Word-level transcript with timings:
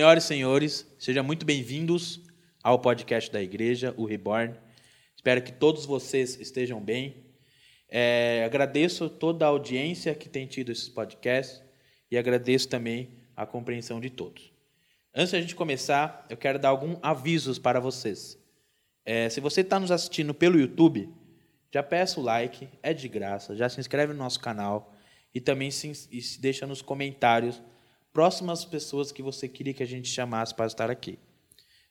Senhoras 0.00 0.24
e 0.24 0.26
senhores, 0.28 0.86
sejam 0.98 1.22
muito 1.22 1.44
bem-vindos 1.44 2.22
ao 2.62 2.78
podcast 2.78 3.30
da 3.30 3.42
igreja, 3.42 3.92
o 3.98 4.06
Reborn. 4.06 4.54
Espero 5.14 5.42
que 5.42 5.52
todos 5.52 5.84
vocês 5.84 6.40
estejam 6.40 6.80
bem. 6.80 7.26
É, 7.86 8.42
agradeço 8.46 9.10
toda 9.10 9.44
a 9.44 9.48
audiência 9.48 10.14
que 10.14 10.26
tem 10.26 10.46
tido 10.46 10.72
esses 10.72 10.88
podcasts 10.88 11.62
e 12.10 12.16
agradeço 12.16 12.66
também 12.66 13.10
a 13.36 13.44
compreensão 13.44 14.00
de 14.00 14.08
todos. 14.08 14.50
Antes 15.14 15.32
de 15.32 15.36
a 15.36 15.40
gente 15.42 15.54
começar, 15.54 16.26
eu 16.30 16.36
quero 16.38 16.58
dar 16.58 16.70
alguns 16.70 16.98
avisos 17.02 17.58
para 17.58 17.78
vocês. 17.78 18.38
É, 19.04 19.28
se 19.28 19.38
você 19.38 19.60
está 19.60 19.78
nos 19.78 19.90
assistindo 19.90 20.32
pelo 20.32 20.58
YouTube, 20.58 21.12
já 21.70 21.82
peça 21.82 22.18
o 22.18 22.22
like, 22.22 22.70
é 22.82 22.94
de 22.94 23.06
graça, 23.06 23.54
já 23.54 23.68
se 23.68 23.78
inscreve 23.78 24.14
no 24.14 24.18
nosso 24.18 24.40
canal 24.40 24.94
e 25.34 25.42
também 25.42 25.70
se, 25.70 26.08
e 26.10 26.22
se 26.22 26.40
deixa 26.40 26.66
nos 26.66 26.80
comentários 26.80 27.60
próximas 28.12 28.64
pessoas 28.64 29.12
que 29.12 29.22
você 29.22 29.48
queria 29.48 29.74
que 29.74 29.82
a 29.82 29.86
gente 29.86 30.08
chamasse 30.08 30.54
para 30.54 30.66
estar 30.66 30.90
aqui. 30.90 31.18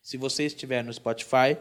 Se 0.02 0.18
você 0.18 0.45
estiver 0.45 0.84
no 0.84 0.94
Spotify, 0.94 1.58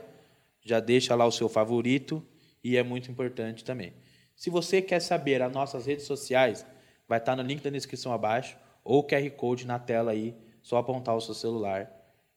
já 0.65 0.81
deixa 0.81 1.15
lá 1.15 1.27
o 1.27 1.33
seu 1.33 1.49
favorito 1.49 2.25
e 2.63 2.77
é 2.77 2.83
muito 2.83 3.11
importante 3.11 3.65
também. 3.65 3.93
Se 4.35 4.51
você 4.51 4.81
quer 4.81 5.01
saber 5.01 5.43
as 5.43 5.53
nossas 5.53 5.87
redes 5.87 6.07
sociais, 6.07 6.65
vai 7.07 7.19
estar 7.19 7.35
no 7.35 7.43
link 7.43 7.63
da 7.63 7.71
descrição 7.71 8.13
abaixo 8.13 8.57
ou 8.85 9.07
QR 9.07 9.29
Code 9.31 9.67
na 9.67 9.79
tela 9.79 10.13
aí, 10.13 10.35
só 10.63 10.77
apontar 10.77 11.17
o 11.17 11.21
seu 11.21 11.35
celular 11.35 11.91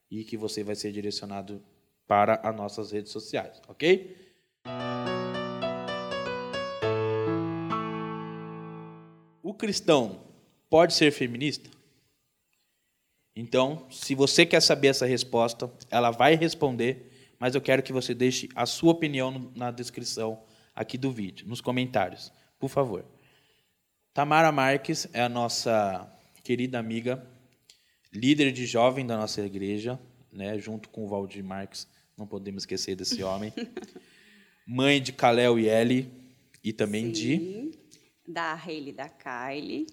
e 0.09 0.23
que 0.23 0.35
você 0.35 0.63
vai 0.63 0.75
ser 0.75 0.91
direcionado 0.91 1.63
para 2.07 2.35
as 2.43 2.55
nossas 2.55 2.91
redes 2.91 3.11
sociais, 3.11 3.61
ok? 3.67 4.17
O 9.41 9.53
cristão 9.53 10.21
pode 10.69 10.93
ser 10.93 11.11
feminista? 11.11 11.80
Então, 13.35 13.87
se 13.89 14.13
você 14.13 14.45
quer 14.45 14.61
saber 14.61 14.89
essa 14.89 15.05
resposta, 15.05 15.71
ela 15.89 16.11
vai 16.11 16.35
responder, 16.35 17.33
mas 17.39 17.55
eu 17.55 17.61
quero 17.61 17.81
que 17.81 17.93
você 17.93 18.13
deixe 18.13 18.49
a 18.55 18.65
sua 18.65 18.91
opinião 18.91 19.51
na 19.55 19.71
descrição 19.71 20.43
aqui 20.75 20.97
do 20.97 21.11
vídeo, 21.11 21.47
nos 21.47 21.61
comentários, 21.61 22.31
por 22.59 22.69
favor. 22.69 23.05
Tamara 24.13 24.51
Marques 24.51 25.07
é 25.13 25.21
a 25.21 25.29
nossa 25.29 26.11
querida 26.43 26.77
amiga, 26.77 27.25
líder 28.11 28.51
de 28.51 28.65
jovem 28.65 29.05
da 29.05 29.15
nossa 29.15 29.41
igreja, 29.41 29.99
né, 30.31 30.57
junto 30.59 30.89
com 30.89 31.05
o 31.05 31.07
Valdir 31.07 31.43
Marques, 31.43 31.87
não 32.17 32.27
podemos 32.27 32.63
esquecer 32.63 32.95
desse 32.95 33.23
homem. 33.23 33.53
Mãe 34.67 35.01
de 35.01 35.13
Kalel 35.13 35.57
e 35.57 35.67
Ellie, 35.69 36.11
e 36.63 36.71
também 36.71 37.05
Sim, 37.05 37.11
de 37.11 37.81
da 38.27 38.53
Hayley 38.53 38.93
da 38.93 39.09
Kylie 39.09 39.87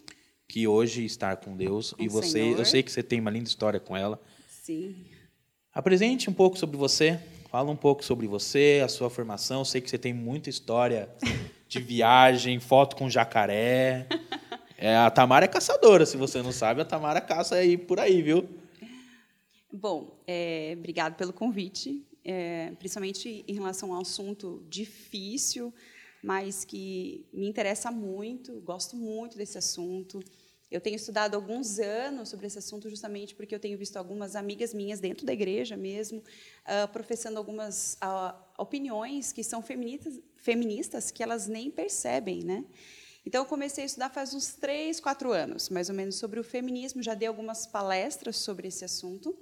que 0.49 0.67
hoje 0.67 1.05
está 1.05 1.37
com 1.37 1.55
Deus 1.55 1.93
com 1.93 2.03
e 2.03 2.09
você, 2.09 2.31
Senhor. 2.31 2.59
eu 2.59 2.65
sei 2.65 2.83
que 2.83 2.91
você 2.91 3.03
tem 3.03 3.21
uma 3.21 3.31
linda 3.31 3.49
história 3.49 3.79
com 3.79 3.95
ela. 3.95 4.19
Sim. 4.49 4.97
Apresente 5.73 6.31
um 6.31 6.33
pouco 6.33 6.59
sobre 6.59 6.79
você, 6.79 7.21
fala 7.51 7.71
um 7.71 7.77
pouco 7.77 8.03
sobre 8.03 8.27
você, 8.27 8.81
a 8.83 8.89
sua 8.89 9.11
formação. 9.11 9.61
Eu 9.61 9.65
sei 9.67 9.81
que 9.81 9.91
você 9.91 9.99
tem 9.99 10.15
muita 10.15 10.49
história 10.49 11.09
de 11.69 11.79
viagem, 11.79 12.59
foto 12.61 12.97
com 12.97 13.09
jacaré. 13.09 14.07
É, 14.81 14.95
a 14.95 15.11
Tamara 15.11 15.45
é 15.45 15.49
caçadora, 15.49 16.07
se 16.07 16.17
você 16.17 16.41
não 16.41 16.53
sabe, 16.53 16.81
a 16.81 16.85
Tamara 16.85 17.21
caça 17.21 17.57
aí 17.57 17.77
por 17.77 17.99
aí, 17.99 18.23
viu? 18.23 18.49
Bom, 19.73 20.17
é, 20.25 20.77
obrigado 20.79 21.17
pelo 21.17 21.33
convite, 21.33 22.07
é, 22.25 22.71
principalmente 22.79 23.45
em 23.49 23.55
relação 23.55 23.93
ao 23.93 24.03
assunto 24.03 24.65
difícil, 24.71 25.75
mas 26.23 26.65
que 26.65 27.27
me 27.33 27.49
interessa 27.49 27.91
muito, 27.91 28.61
gosto 28.61 28.95
muito 28.95 29.37
desse 29.37 29.59
assunto. 29.59 30.23
Eu 30.71 30.81
tenho 30.81 30.97
estudado 30.97 31.35
alguns 31.35 31.79
anos 31.79 32.29
sobre 32.29 32.47
esse 32.47 32.59
assunto 32.59 32.91
justamente 32.91 33.35
porque 33.35 33.55
eu 33.55 33.61
tenho 33.61 33.79
visto 33.79 33.97
algumas 33.97 34.37
amigas 34.37 34.75
minhas 34.75 35.01
dentro 35.01 35.25
da 35.25 35.33
igreja 35.33 35.77
mesmo 35.77 36.19
uh, 36.19 36.89
professando 36.93 37.39
algumas 37.39 37.97
uh, 38.03 38.37
opiniões 38.59 39.33
que 39.33 39.43
são 39.43 39.63
feministas, 39.63 40.21
feministas 40.37 41.11
que 41.11 41.23
elas 41.23 41.47
nem 41.47 41.71
percebem, 41.71 42.45
né? 42.45 42.65
Então, 43.27 43.43
eu 43.43 43.47
comecei 43.47 43.85
a 43.85 43.87
estudar 43.87 44.09
faz 44.09 44.33
uns 44.33 44.55
três, 44.55 45.01
quatro 45.01 45.33
anos, 45.33 45.69
mais 45.69 45.91
ou 45.91 45.95
menos, 45.95 46.15
sobre 46.17 46.41
o 46.41 46.45
feminismo. 46.45 47.03
Já 47.03 47.13
dei 47.13 47.29
algumas 47.29 47.67
palestras 47.67 48.37
sobre 48.37 48.69
esse 48.69 48.87
assunto. 48.87 49.37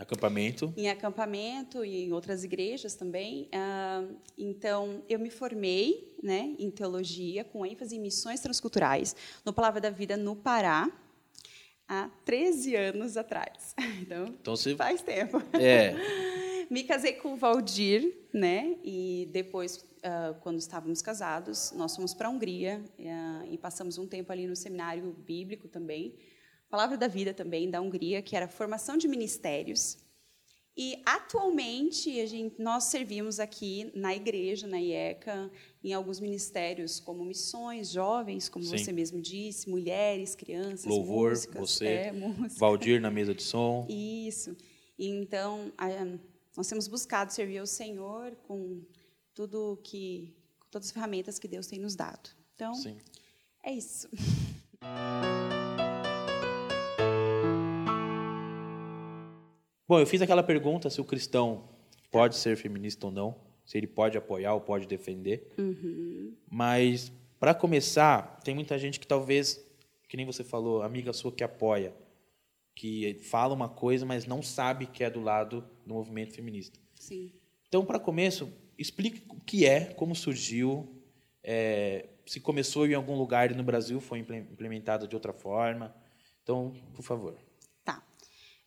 Acampamento. 0.00 0.72
Em 0.78 0.88
acampamento 0.88 1.84
e 1.84 2.04
em 2.04 2.12
outras 2.12 2.42
igrejas 2.42 2.94
também. 2.94 3.50
Uh, 3.52 4.16
então, 4.36 5.02
eu 5.10 5.18
me 5.18 5.28
formei 5.28 6.16
né, 6.22 6.54
em 6.58 6.70
teologia, 6.70 7.44
com 7.44 7.66
ênfase 7.66 7.96
em 7.96 8.00
missões 8.00 8.40
transculturais, 8.40 9.14
no 9.44 9.52
Palavra 9.52 9.78
da 9.78 9.90
Vida 9.90 10.16
no 10.16 10.34
Pará, 10.34 10.90
há 11.86 12.08
13 12.24 12.76
anos 12.76 13.16
atrás. 13.18 13.74
Então, 14.00 14.26
então 14.28 14.56
você... 14.56 14.74
faz 14.74 15.02
tempo. 15.02 15.36
É. 15.52 15.94
me 16.70 16.82
casei 16.84 17.12
com 17.12 17.34
o 17.34 17.36
Valdir, 17.36 18.16
né? 18.32 18.76
E 18.82 19.28
depois, 19.30 19.76
uh, 19.76 20.34
quando 20.40 20.58
estávamos 20.58 21.02
casados, 21.02 21.72
nós 21.76 21.94
fomos 21.94 22.14
para 22.14 22.28
a 22.28 22.30
Hungria 22.30 22.82
uh, 22.98 23.52
e 23.52 23.58
passamos 23.58 23.98
um 23.98 24.06
tempo 24.06 24.32
ali 24.32 24.46
no 24.46 24.56
seminário 24.56 25.14
bíblico 25.26 25.68
também 25.68 26.14
Palavra 26.70 26.96
da 26.96 27.08
Vida 27.08 27.34
também, 27.34 27.68
da 27.68 27.80
Hungria, 27.80 28.22
que 28.22 28.36
era 28.36 28.46
formação 28.46 28.96
de 28.96 29.08
ministérios. 29.08 29.98
E, 30.76 31.02
atualmente, 31.04 32.26
gente, 32.28 32.62
nós 32.62 32.84
servimos 32.84 33.40
aqui 33.40 33.90
na 33.92 34.14
igreja, 34.14 34.68
na 34.68 34.80
IECA, 34.80 35.50
em 35.82 35.92
alguns 35.92 36.20
ministérios, 36.20 37.00
como 37.00 37.24
missões, 37.24 37.90
jovens, 37.90 38.48
como 38.48 38.64
Sim. 38.64 38.78
você 38.78 38.92
mesmo 38.92 39.20
disse, 39.20 39.68
mulheres, 39.68 40.36
crianças, 40.36 40.86
Louvor, 40.86 41.30
músicas, 41.30 41.60
você, 41.60 41.86
é. 41.86 42.12
Valdir 42.56 43.00
na 43.00 43.10
mesa 43.10 43.34
de 43.34 43.42
som. 43.42 43.84
Isso. 43.90 44.56
Então, 44.96 45.72
nós 46.56 46.68
temos 46.68 46.86
buscado 46.86 47.32
servir 47.32 47.58
ao 47.58 47.66
Senhor 47.66 48.36
com 48.46 48.80
tudo 49.34 49.78
que, 49.82 50.32
com 50.60 50.68
todas 50.70 50.86
as 50.88 50.92
ferramentas 50.92 51.38
que 51.38 51.48
Deus 51.48 51.66
tem 51.66 51.80
nos 51.80 51.96
dado. 51.96 52.30
Então, 52.54 52.74
Sim. 52.74 52.96
é 53.64 53.72
isso. 53.72 54.08
Bom, 59.90 59.98
eu 59.98 60.06
fiz 60.06 60.22
aquela 60.22 60.44
pergunta 60.44 60.88
se 60.88 61.00
o 61.00 61.04
cristão 61.04 61.68
pode 62.12 62.36
ser 62.36 62.56
feminista 62.56 63.06
ou 63.06 63.12
não, 63.12 63.34
se 63.64 63.76
ele 63.76 63.88
pode 63.88 64.16
apoiar 64.16 64.54
ou 64.54 64.60
pode 64.60 64.86
defender. 64.86 65.52
Uhum. 65.58 66.32
Mas, 66.48 67.10
para 67.40 67.52
começar, 67.52 68.38
tem 68.44 68.54
muita 68.54 68.78
gente 68.78 69.00
que 69.00 69.06
talvez, 69.08 69.60
que 70.08 70.16
nem 70.16 70.24
você 70.24 70.44
falou, 70.44 70.82
amiga 70.82 71.12
sua 71.12 71.32
que 71.32 71.42
apoia, 71.42 71.92
que 72.72 73.14
fala 73.14 73.52
uma 73.52 73.68
coisa, 73.68 74.06
mas 74.06 74.26
não 74.26 74.44
sabe 74.44 74.86
que 74.86 75.02
é 75.02 75.10
do 75.10 75.20
lado 75.20 75.64
do 75.84 75.92
movimento 75.92 76.34
feminista. 76.34 76.78
Sim. 76.94 77.32
Então, 77.66 77.84
para 77.84 77.98
começo, 77.98 78.48
explique 78.78 79.24
o 79.28 79.40
que 79.40 79.66
é, 79.66 79.86
como 79.86 80.14
surgiu, 80.14 81.02
é, 81.42 82.10
se 82.24 82.38
começou 82.38 82.86
em 82.86 82.94
algum 82.94 83.18
lugar 83.18 83.52
no 83.56 83.64
Brasil 83.64 84.00
foi 84.00 84.20
implementado 84.20 85.08
de 85.08 85.16
outra 85.16 85.32
forma. 85.32 85.92
Então, 86.44 86.72
por 86.94 87.02
favor. 87.02 87.49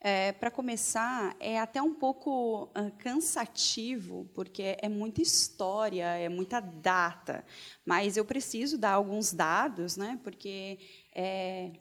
É, 0.06 0.34
Para 0.34 0.52
começar, 0.52 1.34
é 1.40 1.58
até 1.58 1.82
um 1.82 1.94
pouco 1.94 2.70
cansativo, 2.98 4.30
porque 4.34 4.76
é 4.82 4.90
muita 4.90 5.22
história, 5.22 6.04
é 6.04 6.28
muita 6.28 6.60
data. 6.60 7.46
Mas 7.86 8.18
eu 8.18 8.26
preciso 8.26 8.78
dar 8.78 8.96
alguns 8.96 9.32
dados, 9.32 9.96
né, 9.96 10.20
porque 10.22 10.78
é, 11.16 11.72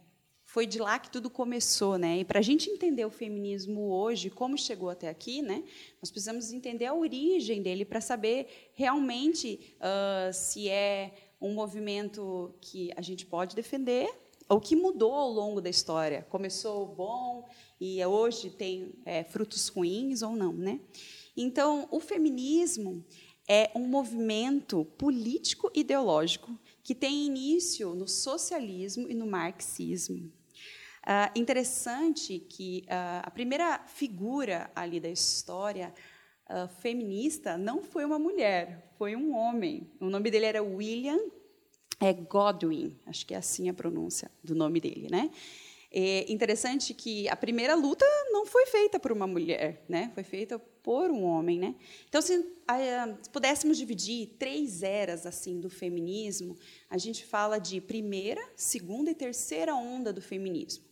foi 0.45 0.69
de 0.69 0.79
lá 0.79 1.01
que 1.01 1.11
tudo 1.11 1.29
começou. 1.29 1.99
Né? 1.99 2.19
E 2.19 2.25
para 2.25 2.39
a 2.39 2.43
gente 2.43 2.71
entender 2.71 3.05
o 3.05 3.11
feminismo 3.11 3.91
hoje, 3.91 4.31
como 4.31 4.57
chegou 4.57 4.89
até 4.89 5.09
aqui, 5.09 5.43
né, 5.43 5.65
nós 6.01 6.09
precisamos 6.09 6.53
entender 6.53 6.87
a 6.87 6.95
origem 6.95 7.61
dele 7.61 7.85
para 7.85 8.01
saber 8.01 8.71
realmente 8.75 9.75
uh, 9.81 10.33
se 10.33 10.69
é 10.69 11.13
um 11.41 11.53
movimento 11.55 12.55
que 12.61 12.93
a 12.97 13.03
gente 13.03 13.27
pode 13.27 13.57
defender 13.57 14.09
ou 14.49 14.61
que 14.61 14.77
mudou 14.77 15.15
ao 15.15 15.31
longo 15.31 15.61
da 15.61 15.71
história. 15.71 16.27
Começou 16.29 16.87
bom 16.87 17.49
e 17.83 18.07
hoje 18.07 18.49
tem 18.49 18.95
é, 19.05 19.25
frutos 19.25 19.67
ruins 19.67 20.23
ou 20.23 20.37
não, 20.37 20.53
né? 20.53 20.79
Então, 21.37 21.89
o 21.91 21.99
feminismo 21.99 23.05
é 23.49 23.73
um 23.75 23.89
movimento 23.89 24.85
político 24.97 25.69
ideológico 25.75 26.57
que 26.85 26.95
tem 26.95 27.27
início 27.27 27.93
no 27.93 28.07
socialismo 28.07 29.09
e 29.11 29.15
no 29.15 29.27
marxismo. 29.27 30.31
Ah, 31.05 31.33
interessante 31.35 32.39
que 32.39 32.85
ah, 32.89 33.23
a 33.25 33.31
primeira 33.33 33.81
figura 33.89 34.71
ali 34.77 35.01
da 35.01 35.09
história 35.09 35.93
ah, 36.47 36.69
feminista 36.69 37.59
não 37.59 37.83
foi 37.83 38.05
uma 38.05 38.19
mulher, 38.19 38.93
foi 38.97 39.17
um 39.17 39.35
homem. 39.35 39.91
O 39.99 40.09
nome 40.09 40.31
dele 40.31 40.47
era 40.47 40.63
William 40.63 41.19
é, 41.99 42.13
Godwin, 42.13 42.97
acho 43.07 43.27
que 43.27 43.35
é 43.35 43.37
assim 43.37 43.69
a 43.69 43.75
pronúncia 43.75 44.31
do 44.43 44.55
nome 44.55 44.81
dele, 44.81 45.09
né? 45.11 45.31
É 45.95 46.33
interessante 46.33 46.95
que 46.95 47.29
a 47.29 47.37
primeira 47.37 47.75
luta 47.75 48.07
não 48.31 48.47
foi 48.47 48.65
feita 48.65 48.99
por 48.99 49.13
uma 49.13 49.27
mulher, 49.27 49.85
né? 49.87 50.11
Foi 50.15 50.23
feita 50.23 50.59
por 50.59 51.11
um 51.11 51.23
homem, 51.23 51.59
né? 51.59 51.75
Então, 52.09 52.23
se, 52.23 52.39
se 53.23 53.31
pudéssemos 53.31 53.77
dividir 53.77 54.37
três 54.39 54.83
eras 54.83 55.27
assim 55.27 55.61
do 55.61 55.69
feminismo, 55.69 56.57
a 56.89 56.97
gente 56.97 57.27
fala 57.27 57.59
de 57.59 57.79
primeira, 57.79 58.43
segunda 58.57 59.11
e 59.11 59.15
terceira 59.15 59.75
onda 59.75 60.15
do 60.15 60.23
feminismo. 60.23 60.83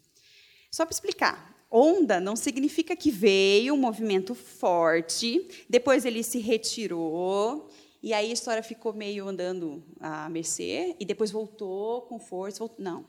Só 0.70 0.85
para 0.85 0.93
explicar, 0.93 1.67
onda 1.70 2.20
não 2.20 2.37
significa 2.37 2.94
que 2.94 3.11
veio 3.11 3.73
um 3.73 3.79
movimento 3.79 4.35
forte, 4.35 5.49
depois 5.67 6.05
ele 6.05 6.23
se 6.23 6.38
retirou, 6.38 7.70
e 8.02 8.12
aí 8.12 8.31
a 8.31 8.35
história 8.35 8.62
ficou 8.62 8.93
meio 8.93 9.26
andando 9.29 9.82
a 9.99 10.29
mercê, 10.29 10.94
e 11.00 11.05
depois 11.05 11.31
voltou 11.31 12.02
com 12.02 12.19
força. 12.19 12.58
Voltou, 12.58 12.82
não. 12.82 13.06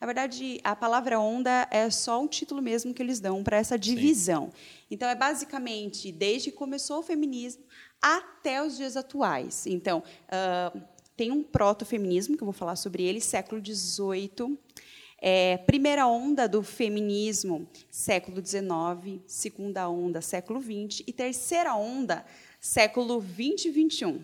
Na 0.00 0.06
verdade, 0.06 0.60
a 0.62 0.76
palavra 0.76 1.18
onda 1.18 1.66
é 1.70 1.88
só 1.88 2.20
um 2.20 2.28
título 2.28 2.60
mesmo 2.60 2.92
que 2.92 3.02
eles 3.02 3.20
dão 3.20 3.42
para 3.42 3.56
essa 3.56 3.78
divisão. 3.78 4.46
Sim. 4.46 4.86
Então, 4.90 5.08
é 5.08 5.14
basicamente 5.14 6.12
desde 6.12 6.50
que 6.50 6.56
começou 6.56 6.98
o 6.98 7.02
feminismo 7.02 7.64
até 8.02 8.62
os 8.62 8.76
dias 8.76 8.96
atuais. 8.96 9.66
Então, 9.66 10.02
uh, 10.28 10.80
tem 11.16 11.30
um 11.30 11.42
proto-feminismo, 11.42 12.36
que 12.36 12.42
eu 12.42 12.46
vou 12.46 12.52
falar 12.52 12.76
sobre 12.76 13.02
ele, 13.02 13.20
século 13.20 13.64
XVIII. 13.64 14.58
É, 15.26 15.56
primeira 15.58 16.06
onda 16.06 16.46
do 16.46 16.62
feminismo, 16.62 17.66
século 17.90 18.44
XIX. 18.44 19.22
Segunda 19.26 19.88
onda, 19.88 20.20
século 20.20 20.60
XX. 20.60 21.02
E 21.06 21.12
terceira 21.12 21.74
onda, 21.74 22.26
século 22.60 23.22
XX 23.22 23.66
e 23.66 23.90
XXI. 23.90 24.20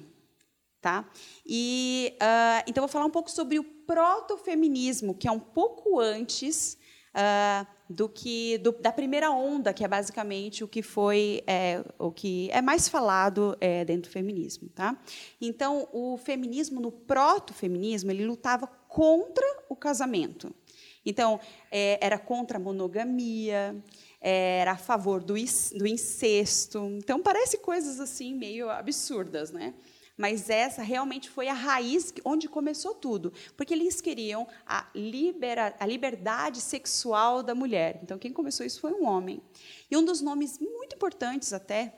Tá? 0.81 1.09
E, 1.47 2.15
uh, 2.17 2.65
então, 2.67 2.83
vou 2.83 2.89
falar 2.89 3.07
um 3.07 3.11
pouco 3.11 3.31
sobre 3.31 3.59
o 3.59 3.65
proto-feminismo, 3.91 5.17
que 5.17 5.27
é 5.27 5.33
um 5.33 5.41
pouco 5.41 5.99
antes 5.99 6.79
uh, 7.11 7.67
do 7.89 8.09
que 8.09 8.57
do, 8.59 8.71
da 8.71 8.93
primeira 8.93 9.33
onda, 9.33 9.73
que 9.73 9.83
é 9.83 9.89
basicamente 9.89 10.63
o 10.63 10.69
que 10.69 10.81
foi 10.81 11.43
é, 11.45 11.85
o 11.99 12.13
que 12.13 12.49
é 12.53 12.63
mais 12.63 12.89
falado 12.89 13.57
é, 13.61 13.85
dentro 13.85 14.09
do 14.09 14.13
feminismo. 14.13 14.69
Tá? 14.69 14.97
Então, 15.41 15.89
o 15.93 16.17
feminismo, 16.17 16.81
no 16.81 16.93
proto-feminismo, 16.93 18.13
ele 18.13 18.25
lutava 18.25 18.69
contra 18.69 19.45
o 19.69 19.75
casamento. 19.75 20.55
Então, 21.05 21.41
é, 21.69 21.99
era 22.01 22.17
contra 22.17 22.59
a 22.59 22.61
monogamia, 22.61 23.75
era 24.21 24.73
a 24.73 24.77
favor 24.77 25.21
do, 25.21 25.35
do 25.35 25.87
incesto. 25.87 26.79
Então, 26.97 27.21
parece 27.21 27.59
coisas 27.59 27.99
assim 27.99 28.37
meio 28.37 28.71
absurdas, 28.71 29.51
né? 29.51 29.75
Mas 30.21 30.51
essa 30.51 30.83
realmente 30.83 31.31
foi 31.31 31.49
a 31.49 31.55
raiz 31.55 32.13
onde 32.27 32.47
começou 32.47 32.95
tudo, 32.95 33.33
porque 33.57 33.73
eles 33.73 34.03
queriam 34.03 34.47
a, 34.67 34.87
libera, 34.95 35.75
a 35.81 35.87
liberdade 35.87 36.61
sexual 36.61 37.43
da 37.43 37.55
mulher. 37.55 37.99
Então, 38.03 38.19
quem 38.19 38.31
começou 38.31 38.67
isso 38.67 38.83
foi 38.83 38.93
um 38.93 39.07
homem. 39.07 39.41
E 39.91 39.97
um 39.97 40.05
dos 40.05 40.21
nomes 40.21 40.59
muito 40.59 40.95
importantes 40.95 41.55
até 41.55 41.95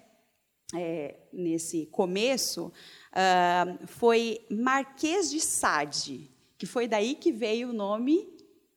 é, 0.72 1.16
nesse 1.32 1.86
começo 1.86 2.66
uh, 3.10 3.86
foi 3.88 4.46
Marquês 4.48 5.28
de 5.28 5.40
Sade, 5.40 6.30
que 6.56 6.64
foi 6.64 6.86
daí 6.86 7.16
que 7.16 7.32
veio 7.32 7.70
o 7.70 7.72
nome 7.72 8.32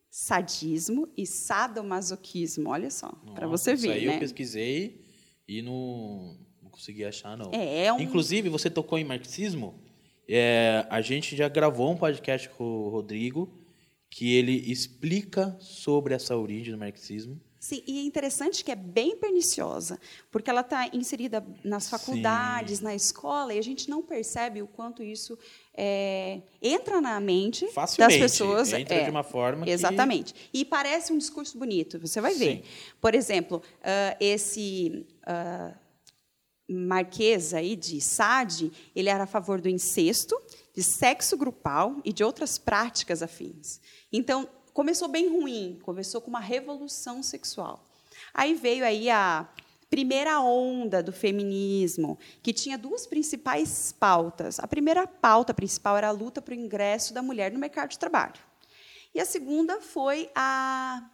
sadismo 0.10 1.08
e 1.16 1.28
sadomasoquismo. 1.28 2.72
Olha 2.72 2.90
só, 2.90 3.12
para 3.36 3.46
você 3.46 3.76
ver. 3.76 3.90
Isso 3.90 3.92
aí 3.92 4.08
né? 4.08 4.16
eu 4.16 4.20
pesquisei 4.20 5.06
e 5.48 5.62
não, 5.62 6.36
consegui 6.76 7.06
achar, 7.06 7.38
não. 7.38 7.52
É, 7.54 7.86
é 7.86 7.94
um... 7.94 8.00
Inclusive, 8.00 8.50
você 8.50 8.70
tocou 8.70 9.00
em 9.00 9.04
marxismo. 9.04 9.74
É, 10.28 10.86
a 10.90 11.02
gente 11.02 11.36
já 11.36 11.48
gravou 11.48 11.92
um 11.92 11.98
podcast 11.98 12.50
com 12.50 12.64
o 12.64 12.90
Rodrigo 12.90 13.50
que 14.10 14.36
ele 14.36 14.72
explica 14.72 15.56
sobre 15.60 16.14
essa 16.14 16.36
origem 16.36 16.74
do 16.74 16.78
marxismo. 16.78 17.40
Sim, 17.60 17.82
e 17.88 17.98
é 17.98 18.04
interessante 18.04 18.64
que 18.64 18.72
é 18.72 18.76
bem 18.76 19.18
perniciosa, 19.18 20.00
porque 20.30 20.52
ela 20.52 20.62
está 20.62 20.88
inserida 20.94 21.44
nas 21.64 21.90
faculdades, 21.90 22.78
Sim. 22.78 22.84
na 22.84 22.94
escola, 22.94 23.56
e 23.56 23.58
a 23.58 23.62
gente 23.62 23.90
não 23.90 24.04
percebe 24.04 24.62
o 24.62 24.68
quanto 24.68 25.02
isso 25.02 25.36
é, 25.76 26.42
entra 26.62 27.02
na 27.02 27.20
mente 27.20 27.66
Facilmente, 27.72 28.20
das 28.20 28.32
pessoas. 28.32 28.72
Entra 28.72 28.96
é, 28.96 29.04
de 29.06 29.10
uma 29.10 29.24
forma 29.24 29.68
Exatamente. 29.68 30.34
Que... 30.34 30.60
E 30.60 30.66
parece 30.66 31.12
um 31.12 31.18
discurso 31.18 31.58
bonito, 31.58 32.00
você 32.00 32.22
vai 32.22 32.36
ver. 32.36 32.58
Sim. 32.58 32.64
Por 33.02 33.16
exemplo, 33.16 33.64
uh, 33.80 34.16
esse. 34.20 35.06
Uh, 35.24 35.85
Marquês 36.68 37.54
aí 37.54 37.76
de 37.76 38.02
Sade, 38.02 38.72
ele 38.96 39.10
era 39.10 39.24
a 39.24 39.28
favor 39.28 39.62
do 39.62 39.70
incesto, 39.70 40.40
de 40.74 40.84
sexo 40.84 41.38
grupal 41.38 41.98
e 42.04 42.12
de 42.12 42.24
outras 42.24 42.58
práticas 42.58 43.22
afins. 43.22 43.80
Então, 44.12 44.50
começou 44.74 45.08
bem 45.08 45.30
ruim, 45.30 45.80
começou 45.84 46.20
com 46.20 46.30
uma 46.30 46.40
revolução 46.40 47.22
sexual. 47.24 47.86
Aí 48.34 48.54
veio 48.56 48.84
aí 48.84 49.10
a 49.10 49.48
primeira 49.90 50.42
onda 50.42 51.02
do 51.02 51.14
feminismo, 51.14 52.18
que 52.42 52.52
tinha 52.52 52.78
duas 52.78 53.08
principais 53.08 53.94
pautas. 53.94 54.60
A 54.60 54.68
primeira 54.68 55.08
pauta 55.08 55.54
principal 55.54 55.96
era 55.96 56.10
a 56.10 56.12
luta 56.12 56.42
para 56.42 56.54
o 56.54 56.58
ingresso 56.58 57.14
da 57.14 57.22
mulher 57.22 57.52
no 57.52 57.60
mercado 57.60 57.92
de 57.92 58.00
trabalho. 58.00 58.42
E 59.14 59.20
a 59.20 59.26
segunda 59.26 59.80
foi 59.80 60.30
a 60.36 61.10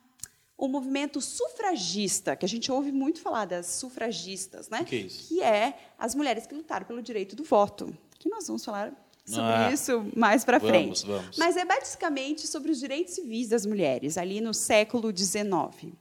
o 0.62 0.68
movimento 0.68 1.20
sufragista, 1.20 2.36
que 2.36 2.46
a 2.46 2.48
gente 2.48 2.72
ouve 2.72 2.92
muito 2.92 3.20
falar 3.20 3.46
das 3.46 3.66
sufragistas, 3.66 4.70
né? 4.70 4.84
Que 4.84 4.96
é 4.96 5.00
isso? 5.00 5.28
Que 5.28 5.42
é 5.42 5.76
as 5.98 6.14
mulheres 6.14 6.46
que 6.46 6.54
lutaram 6.54 6.86
pelo 6.86 7.02
direito 7.02 7.36
do 7.36 7.44
voto. 7.44 7.92
Que 8.20 8.30
nós 8.30 8.46
vamos 8.46 8.64
falar 8.64 8.94
sobre 9.26 9.50
ah, 9.50 9.72
isso 9.74 10.06
mais 10.16 10.46
para 10.46 10.60
frente. 10.60 11.04
Vamos. 11.08 11.36
Mas 11.36 11.58
é 11.58 11.66
basicamente 11.66 12.46
sobre 12.46 12.72
os 12.72 12.80
direitos 12.80 13.16
civis 13.16 13.50
das 13.50 13.66
mulheres, 13.66 14.20
ali 14.20 14.40
no 14.40 14.54
século 14.54 15.12
XIX. 15.16 15.96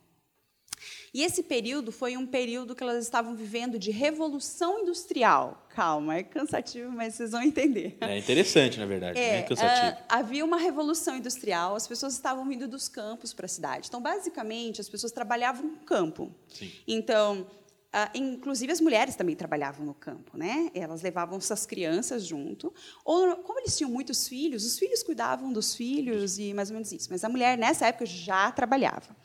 E 1.12 1.22
esse 1.22 1.42
período 1.42 1.90
foi 1.90 2.16
um 2.16 2.26
período 2.26 2.74
que 2.74 2.82
elas 2.82 3.02
estavam 3.04 3.34
vivendo 3.34 3.78
de 3.78 3.90
revolução 3.90 4.80
industrial. 4.80 5.66
Calma, 5.70 6.16
é 6.16 6.22
cansativo, 6.22 6.90
mas 6.92 7.14
vocês 7.14 7.32
vão 7.32 7.42
entender. 7.42 7.96
É 8.00 8.16
interessante, 8.16 8.78
na 8.78 8.86
verdade, 8.86 9.18
é, 9.18 9.38
é 9.38 9.42
cansativo. 9.42 9.92
Uh, 9.92 10.04
havia 10.08 10.44
uma 10.44 10.56
revolução 10.56 11.16
industrial, 11.16 11.74
as 11.74 11.86
pessoas 11.86 12.14
estavam 12.14 12.46
vindo 12.48 12.68
dos 12.68 12.88
campos 12.88 13.34
para 13.34 13.46
a 13.46 13.48
cidade. 13.48 13.88
Então, 13.88 14.00
basicamente, 14.00 14.80
as 14.80 14.88
pessoas 14.88 15.12
trabalhavam 15.12 15.66
no 15.66 15.76
campo. 15.78 16.32
Sim. 16.48 16.70
Então, 16.86 17.46
Uh, 17.92 18.06
inclusive 18.14 18.70
as 18.70 18.80
mulheres 18.80 19.16
também 19.16 19.34
trabalhavam 19.34 19.84
no 19.84 19.94
campo, 19.94 20.38
né? 20.38 20.70
Elas 20.72 21.02
levavam 21.02 21.40
suas 21.40 21.66
crianças 21.66 22.24
junto. 22.24 22.72
Ou 23.04 23.34
como 23.38 23.58
eles 23.58 23.76
tinham 23.76 23.90
muitos 23.90 24.28
filhos, 24.28 24.64
os 24.64 24.78
filhos 24.78 25.02
cuidavam 25.02 25.52
dos 25.52 25.74
filhos 25.74 26.38
e 26.38 26.54
mais 26.54 26.70
ou 26.70 26.74
menos 26.74 26.92
isso. 26.92 27.08
Mas 27.10 27.24
a 27.24 27.28
mulher 27.28 27.58
nessa 27.58 27.88
época 27.88 28.06
já 28.06 28.52
trabalhava. 28.52 29.16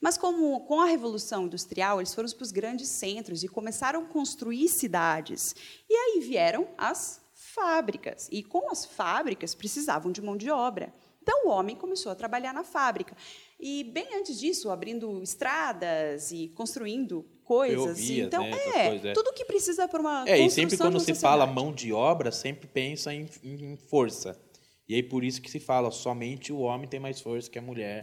Mas 0.00 0.16
como 0.16 0.60
com 0.60 0.80
a 0.80 0.86
revolução 0.86 1.44
industrial, 1.44 2.00
eles 2.00 2.14
foram 2.14 2.28
para 2.30 2.42
os 2.42 2.52
grandes 2.52 2.88
centros 2.88 3.44
e 3.44 3.48
começaram 3.48 4.02
a 4.02 4.06
construir 4.06 4.68
cidades. 4.68 5.54
E 5.88 5.94
aí 5.94 6.20
vieram 6.20 6.68
as 6.78 7.20
fábricas. 7.34 8.28
E 8.32 8.42
com 8.42 8.70
as 8.70 8.84
fábricas 8.84 9.54
precisavam 9.54 10.10
de 10.10 10.22
mão 10.22 10.36
de 10.36 10.50
obra. 10.50 10.92
Então 11.22 11.46
o 11.46 11.50
homem 11.50 11.76
começou 11.76 12.10
a 12.10 12.14
trabalhar 12.14 12.54
na 12.54 12.64
fábrica. 12.64 13.14
E 13.58 13.84
bem 13.84 14.06
antes 14.14 14.40
disso, 14.40 14.70
abrindo 14.70 15.22
estradas 15.22 16.32
e 16.32 16.48
construindo 16.48 17.26
coisas. 17.44 17.98
Ferrovias, 17.98 18.26
então, 18.26 18.42
né, 18.42 18.50
é, 18.50 18.88
coisas, 18.88 19.04
é, 19.06 19.12
tudo 19.12 19.32
que 19.34 19.44
precisa 19.44 19.86
para 19.86 20.00
uma 20.00 20.24
É, 20.26 20.38
e 20.38 20.50
sempre 20.50 20.78
quando 20.78 20.98
se 20.98 21.14
fala 21.14 21.46
mão 21.46 21.72
de 21.72 21.92
obra, 21.92 22.32
sempre 22.32 22.66
pensa 22.66 23.12
em, 23.12 23.28
em 23.42 23.76
força. 23.76 24.40
E 24.88 24.94
aí 24.94 25.02
por 25.02 25.22
isso 25.22 25.42
que 25.42 25.50
se 25.50 25.60
fala, 25.60 25.90
somente 25.90 26.52
o 26.52 26.60
homem 26.60 26.88
tem 26.88 26.98
mais 26.98 27.20
força 27.20 27.50
que 27.50 27.58
a 27.58 27.62
mulher 27.62 28.02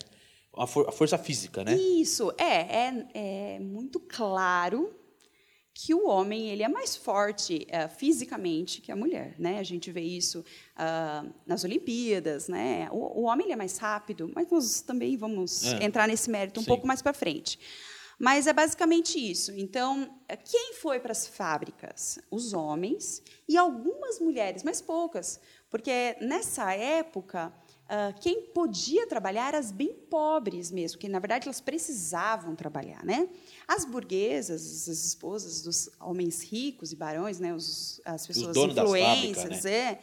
a, 0.58 0.68
for, 0.68 0.88
a 0.88 0.92
força 0.92 1.18
física, 1.18 1.64
né? 1.64 1.76
Isso, 1.76 2.34
é, 2.38 2.86
é, 2.86 3.08
é 3.14 3.60
muito 3.60 4.00
claro 4.00 4.94
que 5.80 5.94
o 5.94 6.08
homem 6.08 6.50
ele 6.50 6.64
é 6.64 6.68
mais 6.68 6.96
forte 6.96 7.68
uh, 7.70 7.88
fisicamente 7.88 8.82
que 8.82 8.92
a 8.92 8.96
mulher, 8.96 9.36
né? 9.38 9.60
A 9.60 9.64
gente 9.64 9.92
vê 9.92 10.02
isso 10.02 10.40
uh, 10.40 11.32
nas 11.46 11.64
Olimpíadas, 11.64 12.48
né? 12.48 12.90
O, 12.92 13.22
o, 13.22 13.24
homem 13.26 13.46
ele 13.46 13.54
é 13.54 13.56
mais 13.56 13.78
rápido, 13.78 14.32
mas 14.34 14.50
nós 14.50 14.82
também 14.82 15.16
vamos 15.16 15.66
é. 15.66 15.84
entrar 15.86 16.08
nesse 16.08 16.32
mérito 16.32 16.60
um 16.60 16.64
Sim. 16.64 16.68
pouco 16.68 16.88
mais 16.88 17.04
para 17.04 17.14
frente. 17.14 17.60
Mas 18.18 18.48
é 18.48 18.54
basicamente 18.54 19.20
isso. 19.20 19.52
Então, 19.56 20.20
quem 20.44 20.74
foi 20.74 21.00
para 21.00 21.12
as 21.12 21.28
fábricas? 21.28 22.18
Os 22.32 22.54
homens 22.54 23.22
e 23.48 23.56
algumas 23.56 24.20
mulheres, 24.20 24.64
mas 24.64 24.82
poucas, 24.82 25.40
porque 25.70 26.18
nessa 26.20 26.74
época 26.74 27.54
Uh, 27.88 28.14
quem 28.20 28.42
podia 28.48 29.08
trabalhar 29.08 29.48
eram 29.48 29.60
as 29.60 29.72
bem 29.72 29.94
pobres 29.94 30.70
mesmo, 30.72 31.00
que 31.00 31.08
na 31.08 31.20
verdade 31.20 31.48
elas 31.48 31.62
precisavam 31.62 32.54
trabalhar, 32.54 33.02
né? 33.06 33.30
As 33.66 33.86
burguesas, 33.86 34.90
as 34.90 35.06
esposas 35.06 35.62
dos 35.62 35.90
homens 35.98 36.44
ricos 36.44 36.92
e 36.92 36.98
barões, 36.98 37.40
né? 37.40 37.54
Os, 37.54 38.02
as 38.04 38.28
pessoas 38.28 38.58
influências, 38.58 39.64
né? 39.64 39.72
é, 39.72 40.00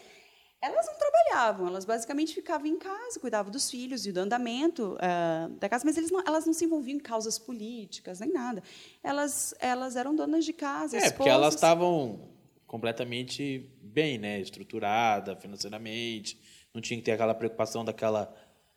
elas 0.62 0.86
não 0.86 0.94
trabalhavam, 0.94 1.66
elas 1.66 1.84
basicamente 1.84 2.34
ficavam 2.34 2.66
em 2.66 2.78
casa, 2.78 3.20
cuidavam 3.20 3.52
dos 3.52 3.70
filhos 3.70 4.06
e 4.06 4.12
do 4.12 4.20
andamento 4.20 4.94
uh, 4.94 5.50
da 5.58 5.68
casa, 5.68 5.84
mas 5.84 6.10
não, 6.10 6.22
elas 6.26 6.46
não 6.46 6.54
se 6.54 6.64
envolviam 6.64 6.96
em 6.96 7.00
causas 7.00 7.38
políticas 7.38 8.18
nem 8.18 8.32
nada. 8.32 8.62
Elas, 9.02 9.54
elas 9.58 9.94
eram 9.94 10.16
donas 10.16 10.42
de 10.46 10.54
casa. 10.54 10.96
É, 10.96 11.00
esposas. 11.00 11.16
porque 11.18 11.28
elas 11.28 11.54
estavam 11.54 12.30
completamente 12.66 13.70
bem, 13.82 14.16
né? 14.16 14.40
Estruturada 14.40 15.36
financeiramente 15.36 16.40
não 16.74 16.82
tinha 16.82 16.98
que 16.98 17.04
ter 17.04 17.12
aquela 17.12 17.34
preocupação 17.34 17.84
daquela 17.84 18.34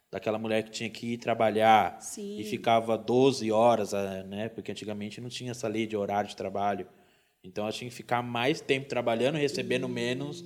daquela 0.09 0.37
mulher 0.37 0.63
que 0.63 0.71
tinha 0.71 0.89
que 0.89 1.13
ir 1.13 1.17
trabalhar 1.17 2.01
Sim. 2.01 2.39
e 2.39 2.43
ficava 2.45 2.97
12 2.97 3.51
horas, 3.51 3.93
eh, 3.93 4.23
né? 4.23 4.47
Porque 4.47 4.71
antigamente 4.71 5.19
não 5.19 5.27
tinha 5.27 5.51
essa 5.51 5.67
lei 5.67 5.85
de 5.85 5.97
horário 5.97 6.29
de 6.29 6.35
trabalho. 6.35 6.87
Então 7.43 7.65
ela 7.65 7.73
tinha 7.73 7.89
que 7.89 7.95
ficar 7.95 8.21
mais 8.21 8.61
tempo 8.61 8.87
trabalhando, 8.87 9.35
recebendo 9.35 9.87
menos. 9.87 10.43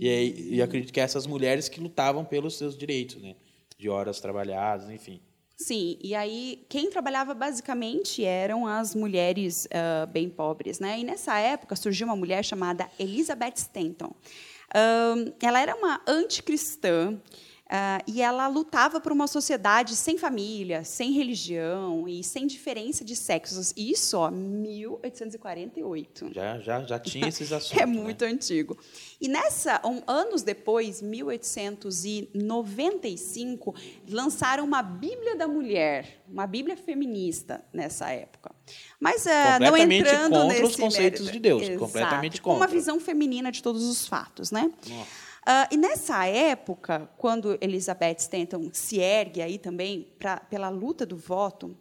E, 0.00 0.08
aí, 0.08 0.54
e 0.54 0.62
acredito 0.62 0.92
que 0.92 1.00
essas 1.00 1.26
mulheres 1.26 1.68
que 1.68 1.80
lutavam 1.80 2.24
pelos 2.24 2.58
seus 2.58 2.76
direitos, 2.76 3.22
né? 3.22 3.36
De 3.78 3.88
horas 3.88 4.20
trabalhadas, 4.20 4.90
enfim. 4.90 5.20
Sim, 5.56 5.96
e 6.02 6.16
aí 6.16 6.64
quem 6.68 6.90
trabalhava 6.90 7.32
basicamente 7.32 8.24
eram 8.24 8.66
as 8.66 8.94
mulheres 8.94 9.66
uh, 9.66 10.06
bem 10.08 10.28
pobres, 10.28 10.80
né? 10.80 10.98
E 10.98 11.04
nessa 11.04 11.38
época 11.38 11.76
surgiu 11.76 12.08
uma 12.08 12.16
mulher 12.16 12.44
chamada 12.44 12.90
Elizabeth 12.98 13.54
Stanton. 13.58 14.12
Uh, 14.74 15.32
ela 15.40 15.60
era 15.60 15.74
uma 15.76 16.00
anticristã 16.06 17.16
Uh, 17.74 17.98
e 18.06 18.22
ela 18.22 18.46
lutava 18.46 19.00
por 19.00 19.10
uma 19.10 19.26
sociedade 19.26 19.96
sem 19.96 20.16
família, 20.16 20.84
sem 20.84 21.10
religião 21.10 22.06
e 22.06 22.22
sem 22.22 22.46
diferença 22.46 23.04
de 23.04 23.16
sexos. 23.16 23.74
Isso, 23.76 24.16
ó, 24.16 24.30
1848. 24.30 26.32
Já, 26.32 26.60
já, 26.60 26.84
já 26.84 27.00
tinha 27.00 27.26
esses 27.26 27.50
assuntos. 27.52 27.82
é 27.82 27.84
muito 27.84 28.24
né? 28.24 28.30
antigo. 28.30 28.78
E 29.20 29.26
nessa, 29.26 29.80
um, 29.84 30.00
anos 30.06 30.44
depois, 30.44 31.02
1895, 31.02 33.74
lançaram 34.08 34.64
uma 34.64 34.80
Bíblia 34.80 35.34
da 35.34 35.48
Mulher, 35.48 36.22
uma 36.28 36.46
Bíblia 36.46 36.76
feminista 36.76 37.64
nessa 37.72 38.08
época. 38.10 38.54
Mas 39.00 39.26
uh, 39.26 39.30
não 39.60 39.76
entrando 39.76 40.34
contra 40.34 40.48
nesse 40.48 40.62
os 40.62 40.76
conceitos 40.76 41.22
mérito. 41.22 41.32
de 41.32 41.40
Deus, 41.40 41.62
Exato, 41.62 41.78
completamente 41.80 42.40
com 42.40 42.50
uma 42.50 42.60
contra. 42.60 42.72
visão 42.72 43.00
feminina 43.00 43.50
de 43.50 43.60
todos 43.60 43.82
os 43.82 44.06
fatos, 44.06 44.52
né? 44.52 44.70
Nossa. 44.88 45.23
Uh, 45.46 45.74
e 45.74 45.76
nessa 45.76 46.24
época, 46.26 47.10
quando 47.18 47.58
Elizabeth 47.60 48.16
Stanton 48.18 48.70
se 48.72 48.98
ergue 48.98 49.42
aí 49.42 49.58
também 49.58 50.08
pra, 50.18 50.38
pela 50.38 50.70
luta 50.70 51.04
do 51.04 51.16
voto, 51.16 51.76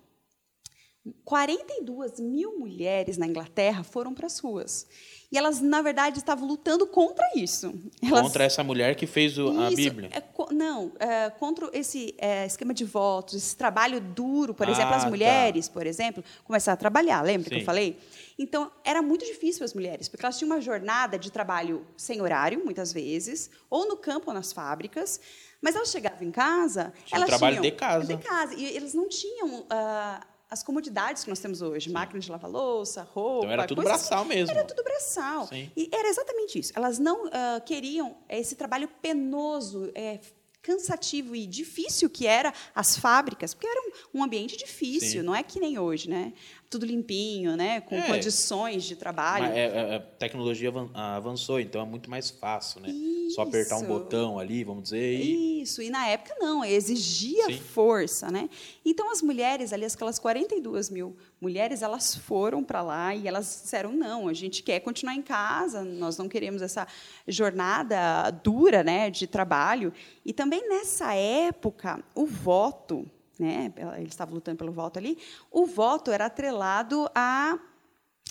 42 1.26 2.20
mil 2.20 2.58
mulheres 2.58 3.18
na 3.18 3.28
Inglaterra 3.28 3.84
foram 3.84 4.14
para 4.14 4.28
as 4.28 4.40
ruas. 4.40 4.88
E 5.32 5.38
elas, 5.38 5.60
na 5.60 5.82
verdade, 5.82 6.20
estavam 6.20 6.48
lutando 6.48 6.86
contra 6.86 7.26
isso. 7.36 7.74
Elas, 8.02 8.22
Contra 8.22 8.44
essa 8.44 8.64
mulher 8.64 8.96
que 8.96 9.08
fez 9.08 9.38
o- 9.38 9.50
a 9.60 9.68
isso, 9.68 9.76
Bíblia. 9.76 10.10
é 10.14 10.22
não, 10.54 10.92
é, 11.00 11.30
contra 11.32 11.70
esse 11.74 12.14
é, 12.20 12.46
esquema 12.46 12.74
de 12.74 12.86
votos, 12.86 13.34
esse 13.34 13.56
trabalho 13.58 14.00
duro, 14.00 14.54
por 14.54 14.68
Ah, 14.68 14.72
exemplo, 14.72 14.94
as 14.94 15.04
tá. 15.04 15.10
mulheres, 15.10 15.68
por 15.68 15.88
exemplo, 15.88 16.24
começaram 16.44 16.74
a 16.76 16.78
trabalhar, 16.78 17.22
lembra 17.24 17.50
que 17.50 17.56
Sim. 17.56 17.62
eu 17.62 17.66
falei? 17.66 17.98
Então, 18.38 18.72
era 18.84 19.02
muito 19.02 19.26
difícil 19.26 19.60
para 19.60 19.66
as 19.66 19.74
mulheres, 19.74 20.08
porque 20.08 20.24
elas 20.26 20.38
tinham 20.38 20.52
uma 20.52 20.62
jornada 20.62 21.18
de 21.18 21.32
trabalho 21.32 21.86
sem 21.98 22.22
horário, 22.22 22.64
muitas 22.64 22.94
vezes, 22.94 23.50
ou 23.70 23.88
no 23.88 23.98
campo 23.98 24.26
ou 24.30 24.34
nas 24.34 24.54
fábricas, 24.54 25.20
mas 25.62 25.76
elas 25.76 25.90
chegavam 25.90 26.22
em 26.28 26.32
casa, 26.32 26.94
Tinha 27.06 27.18
elas 27.18 27.28
trabalho 27.30 27.56
tinham 27.62 27.72
de 27.72 27.78
casa. 27.78 28.16
de 28.16 28.24
casa, 28.24 28.54
e 28.56 28.66
eles 28.66 28.94
não 28.94 29.08
tinham 29.10 29.66
ah, 29.70 30.26
as 30.54 30.64
comodidades 30.64 31.24
que 31.24 31.30
nós 31.30 31.40
temos 31.40 31.62
hoje, 31.62 31.90
máquina 31.92 32.20
de 32.20 32.30
lavar 32.32 32.50
louça, 32.50 33.02
roupa, 33.02 33.46
Então 33.46 33.52
era 33.52 33.68
tudo 33.68 33.82
coisas- 33.82 34.00
braçal 34.08 34.24
mesmo. 34.26 34.52
Era 34.52 34.64
tudo 34.64 34.84
braçal. 34.84 35.48
Sim. 35.48 35.72
E 35.76 35.90
era 35.92 36.08
exatamente 36.08 36.60
isso. 36.60 36.72
Elas 36.76 37.00
não 37.00 37.28
ah, 37.32 37.60
queriam 37.66 38.16
esse 38.30 38.56
trabalho 38.56 38.88
penoso, 39.02 39.92
é, 39.96 40.20
cansativo 40.62 41.36
e 41.36 41.46
difícil 41.46 42.10
que 42.10 42.26
era 42.26 42.54
as 42.74 42.96
fábricas, 42.98 43.54
porque 43.54 43.68
era 43.68 43.82
um, 43.82 44.20
um 44.20 44.24
ambiente 44.24 44.56
difícil, 44.56 45.20
Sim. 45.20 45.26
não 45.26 45.36
é 45.36 45.44
que 45.44 45.60
nem 45.60 45.78
hoje, 45.78 46.10
né? 46.10 46.32
Tudo 46.74 46.88
limpinho, 46.88 47.56
né? 47.56 47.82
Com 47.82 47.96
É. 47.96 48.02
condições 48.08 48.84
de 48.84 48.96
trabalho. 48.96 49.46
Mas 49.46 49.56
é- 49.56 49.66
é- 49.68 49.96
a 49.96 50.00
tecnologia 50.00 50.70
avan- 50.70 50.90
avançou, 50.94 51.60
então 51.60 51.82
é 51.82 51.86
muito 51.86 52.10
mais 52.10 52.32
fácil, 52.32 52.82
né? 52.82 52.90
Só 53.36 53.44
apertar 53.44 53.76
um 53.78 53.82
Isso. 53.82 53.88
botão 53.88 54.40
ali, 54.40 54.64
vamos 54.64 54.84
dizer, 54.84 55.14
e 55.20 55.62
Isso, 55.62 55.82
e 55.84 55.90
na 55.92 56.08
época 56.08 56.36
não, 56.40 56.66
exigia 56.66 57.46
Sim. 57.46 57.58
força, 57.60 58.32
né? 58.32 58.50
Então 58.84 59.12
as 59.12 59.22
mulheres 59.22 59.72
ali, 59.72 59.86
aquelas 59.86 60.18
42 60.18 60.90
mil 60.90 61.16
mulheres, 61.40 61.82
elas 61.84 62.16
foram 62.16 62.64
para 62.64 62.82
lá 62.82 63.14
e 63.16 63.28
elas 63.28 63.62
disseram 63.64 63.92
não, 63.92 64.28
a 64.28 64.34
gente 64.34 64.64
quer 64.64 64.80
continuar 64.80 65.14
em 65.14 65.22
casa, 65.22 65.84
nós 65.84 66.18
não 66.18 66.28
queremos 66.28 66.62
essa 66.64 66.88
jornada 67.28 68.32
dura, 68.44 68.84
né, 68.84 69.10
de 69.10 69.28
trabalho. 69.28 69.94
E 70.26 70.32
também 70.34 70.68
nessa 70.68 71.14
época 71.14 72.04
o 72.16 72.26
voto, 72.26 73.06
né, 73.40 73.74
eles 73.98 74.10
estavam 74.10 74.36
lutando 74.36 74.58
pelo 74.58 74.72
voto 74.72 75.00
ali, 75.00 75.18
o 75.52 75.66
voto 75.66 76.12
era 76.12 76.26
atrelado 76.26 77.10
a 77.16 77.60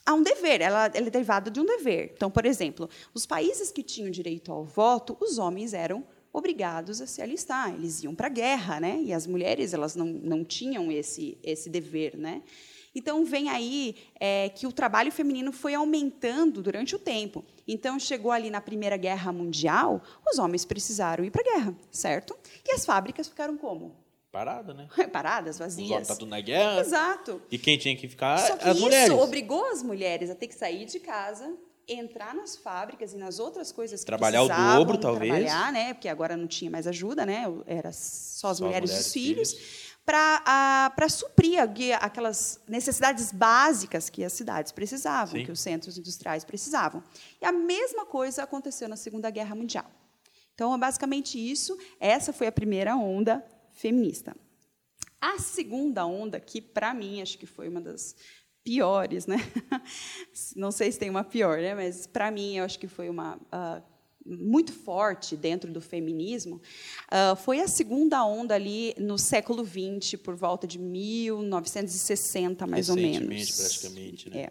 há 0.05 0.15
um 0.15 0.23
dever, 0.23 0.61
ela, 0.61 0.91
ela 0.93 1.07
é 1.07 1.11
derivada 1.11 1.51
de 1.51 1.61
um 1.61 1.65
dever. 1.65 2.13
Então, 2.17 2.31
por 2.31 2.45
exemplo, 2.45 2.89
os 3.15 3.25
países 3.25 3.71
que 3.71 3.83
tinham 3.83 4.11
direito 4.11 4.51
ao 4.51 4.65
voto, 4.65 5.17
os 5.21 5.39
homens 5.39 5.73
eram 5.73 6.05
obrigados 6.33 7.01
a 7.01 7.07
se 7.07 7.21
alistar, 7.21 7.75
eles 7.75 8.03
iam 8.03 8.15
para 8.15 8.27
a 8.27 8.31
guerra, 8.31 8.81
né? 8.81 9.01
E 9.03 9.13
as 9.13 9.27
mulheres 9.27 9.75
elas 9.75 9.95
não, 9.95 10.07
não 10.07 10.45
tinham 10.45 10.91
esse 10.91 11.39
esse 11.43 11.69
dever, 11.69 12.17
né? 12.17 12.43
Então 12.95 13.25
vem 13.25 13.49
aí 13.49 13.97
é, 14.21 14.51
que 14.51 14.67
o 14.67 14.73
trabalho 14.73 15.11
feminino 15.11 15.51
foi 15.51 15.75
aumentando 15.75 16.63
durante 16.63 16.95
o 16.95 16.99
tempo. 16.99 17.45
Então 17.67 17.99
chegou 17.99 18.31
ali 18.31 18.51
na 18.51 18.61
Primeira 18.61 18.97
Guerra 18.97 19.33
Mundial, 19.33 20.03
os 20.31 20.39
homens 20.39 20.65
precisaram 20.65 21.25
ir 21.25 21.31
para 21.31 21.43
a 21.43 21.55
guerra, 21.55 21.77
certo? 21.91 22.37
E 22.67 22.73
as 22.73 22.85
fábricas 22.85 23.29
ficaram 23.29 23.57
como 23.57 24.02
parada, 24.33 24.73
né? 24.73 24.89
paradas, 25.13 25.57
Os 25.57 25.61
homens 25.61 25.77
vazias. 25.77 26.09
tá 26.09 26.15
tudo 26.17 26.31
na 26.31 26.41
guerra. 26.41 26.81
Exato. 26.81 27.41
E 27.51 27.59
quem 27.59 27.77
tinha 27.77 27.95
que 27.95 28.09
ficar, 28.09 28.39
Só 28.39 28.57
que 28.57 28.67
as 28.69 28.75
isso 28.77 28.85
mulheres. 28.85 29.13
obrigou 29.15 29.65
as 29.71 29.83
mulheres 29.83 30.31
a 30.31 30.35
ter 30.35 30.49
que 30.49 30.55
sair 30.55 30.87
de 30.87 30.99
casa, 30.99 31.55
entrar 31.87 32.35
nas 32.35 32.57
fábricas 32.57 33.13
e 33.13 33.17
nas 33.19 33.39
outras 33.39 33.71
coisas 33.71 34.01
que 34.01 34.07
Trabalhar 34.07 34.43
o 34.43 34.49
dobro, 34.49 34.97
talvez. 34.99 35.31
Trabalhar, 35.31 35.73
né? 35.73 35.93
Porque 35.95 36.09
agora 36.09 36.37
não 36.37 36.47
tinha 36.47 36.71
mais 36.71 36.87
ajuda, 36.87 37.27
né? 37.27 37.45
Era 37.67 37.93
só 37.93 38.49
as 38.49 38.57
Só 38.59 38.65
mulheres 38.65 38.91
e 38.91 38.95
os 38.95 39.13
filhos. 39.13 39.55
Para 40.05 41.09
suprir 41.09 41.61
aquelas 42.01 42.59
necessidades 42.67 43.31
básicas 43.31 44.11
que 44.11 44.25
as 44.25 44.33
cidades 44.33 44.73
precisavam, 44.73 45.39
Sim. 45.39 45.45
que 45.45 45.53
os 45.53 45.61
centros 45.61 45.97
industriais 45.97 46.45
precisavam. 46.45 47.03
E 47.41 47.45
a 47.45 47.53
mesma 47.53 48.05
coisa 48.05 48.43
aconteceu 48.43 48.89
na 48.89 48.97
Segunda 48.97 49.31
Guerra 49.31 49.55
Mundial. 49.55 49.89
Então, 50.55 50.75
é 50.75 50.79
basicamente 50.79 51.39
isso. 51.39 51.79
Essa 52.01 52.33
foi 52.33 52.47
a 52.49 52.53
primeira 52.53 52.97
onda 52.97 53.45
feminista. 53.73 54.37
A 55.21 55.39
segunda 55.39 56.05
onda, 56.05 56.41
que 56.41 56.61
para 56.61 56.93
mim 56.93 57.23
acho 57.23 57.39
que 57.39 57.47
foi 57.47 57.69
uma 57.69 57.81
das 57.81 58.17
piores, 58.65 59.27
né? 59.27 59.37
Não 60.57 60.71
sei 60.71 60.91
se 60.91 60.99
tem 60.99 61.11
uma 61.11 61.25
pior, 61.25 61.59
né? 61.59 61.75
Mas 61.75 62.07
para 62.07 62.31
mim 62.31 62.57
eu 62.57 62.65
acho 62.65 62.79
que 62.79 62.89
foi 62.89 63.09
uma 63.09 63.41
ah, 63.51 63.83
muito 64.25 64.73
forte 64.73 65.37
dentro 65.37 65.73
do 65.73 65.81
feminismo. 65.81 66.61
ah, 67.09 67.35
foi 67.37 67.61
a 67.61 67.69
segunda 67.69 68.25
onda 68.25 68.55
ali 68.55 68.95
no 68.99 69.19
século 69.19 69.65
XX, 69.65 70.21
por 70.21 70.35
volta 70.35 70.67
de 70.67 70.79
1960, 70.79 72.67
mais 72.67 72.89
ou 72.89 72.97
menos. 72.97 73.57
Praticamente, 73.57 74.31
né? 74.31 74.41
É. 74.43 74.51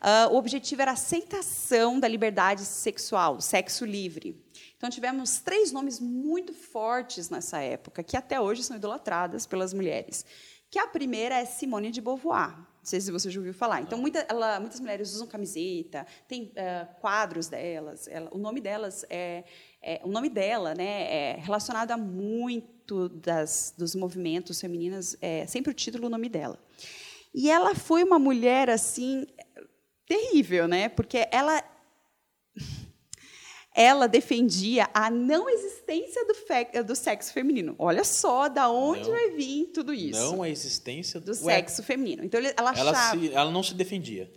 Ah, 0.00 0.28
o 0.30 0.36
objetivo 0.36 0.82
era 0.82 0.90
a 0.90 0.94
aceitação 0.94 1.98
da 1.98 2.06
liberdade 2.06 2.64
sexual, 2.64 3.40
sexo 3.40 3.84
livre. 3.84 4.43
Então, 4.76 4.90
tivemos 4.90 5.38
três 5.40 5.72
nomes 5.72 5.98
muito 6.00 6.52
fortes 6.52 7.30
nessa 7.30 7.60
época, 7.60 8.02
que 8.02 8.16
até 8.16 8.40
hoje 8.40 8.62
são 8.62 8.76
idolatradas 8.76 9.46
pelas 9.46 9.72
mulheres. 9.72 10.24
Que 10.70 10.78
a 10.78 10.86
primeira 10.86 11.36
é 11.36 11.44
Simone 11.44 11.90
de 11.90 12.00
Beauvoir. 12.00 12.56
Não 12.58 12.66
sei 12.90 13.00
se 13.00 13.10
você 13.10 13.30
já 13.30 13.38
ouviu 13.40 13.54
falar. 13.54 13.80
Então, 13.80 13.98
muita- 13.98 14.26
ela- 14.28 14.60
muitas 14.60 14.78
mulheres 14.80 15.12
usam 15.14 15.26
camiseta, 15.26 16.06
tem 16.28 16.52
ah, 16.56 16.86
quadros 17.00 17.48
delas. 17.48 18.06
ela- 18.08 18.28
o 18.32 18.36
nome 18.38 18.60
delas 18.60 19.06
é, 19.08 19.44
é- 19.80 20.00
o 20.04 20.08
nome 20.08 20.28
dela, 20.28 20.74
né, 20.74 21.02
é 21.32 21.36
relacionado 21.38 21.92
a 21.92 21.96
muito 21.96 23.08
das, 23.08 23.72
dos 23.78 23.94
movimentos 23.94 24.60
femininos. 24.60 25.16
É 25.22 25.46
sempre 25.46 25.70
o 25.70 25.74
título, 25.74 26.08
o 26.08 26.10
nome 26.10 26.28
dela. 26.28 26.58
E 27.32 27.50
ela 27.50 27.74
foi 27.74 28.04
uma 28.04 28.18
mulher 28.18 28.68
assim 28.68 29.26
terrível, 30.06 30.68
né? 30.68 30.88
Porque 30.88 31.26
ela 31.30 31.62
ela 33.74 34.06
defendia 34.06 34.88
a 34.94 35.10
não 35.10 35.48
existência 35.50 36.24
do, 36.26 36.34
fe- 36.34 36.82
do 36.84 36.94
sexo 36.94 37.32
feminino. 37.32 37.74
Olha 37.78 38.04
só 38.04 38.48
da 38.48 38.70
onde 38.70 39.02
Não. 39.02 39.10
vai 39.10 39.30
vir 39.30 39.66
tudo 39.74 39.92
isso. 39.92 40.20
Não 40.20 40.42
a 40.42 40.48
existência 40.48 41.18
do 41.20 41.32
Ué, 41.32 41.56
sexo 41.56 41.82
feminino. 41.82 42.24
Então 42.24 42.38
ela 42.40 42.52
Ela, 42.56 42.70
achava 42.70 43.18
se- 43.20 43.32
ela 43.32 43.50
não 43.50 43.62
se 43.62 43.74
defendia, 43.74 44.30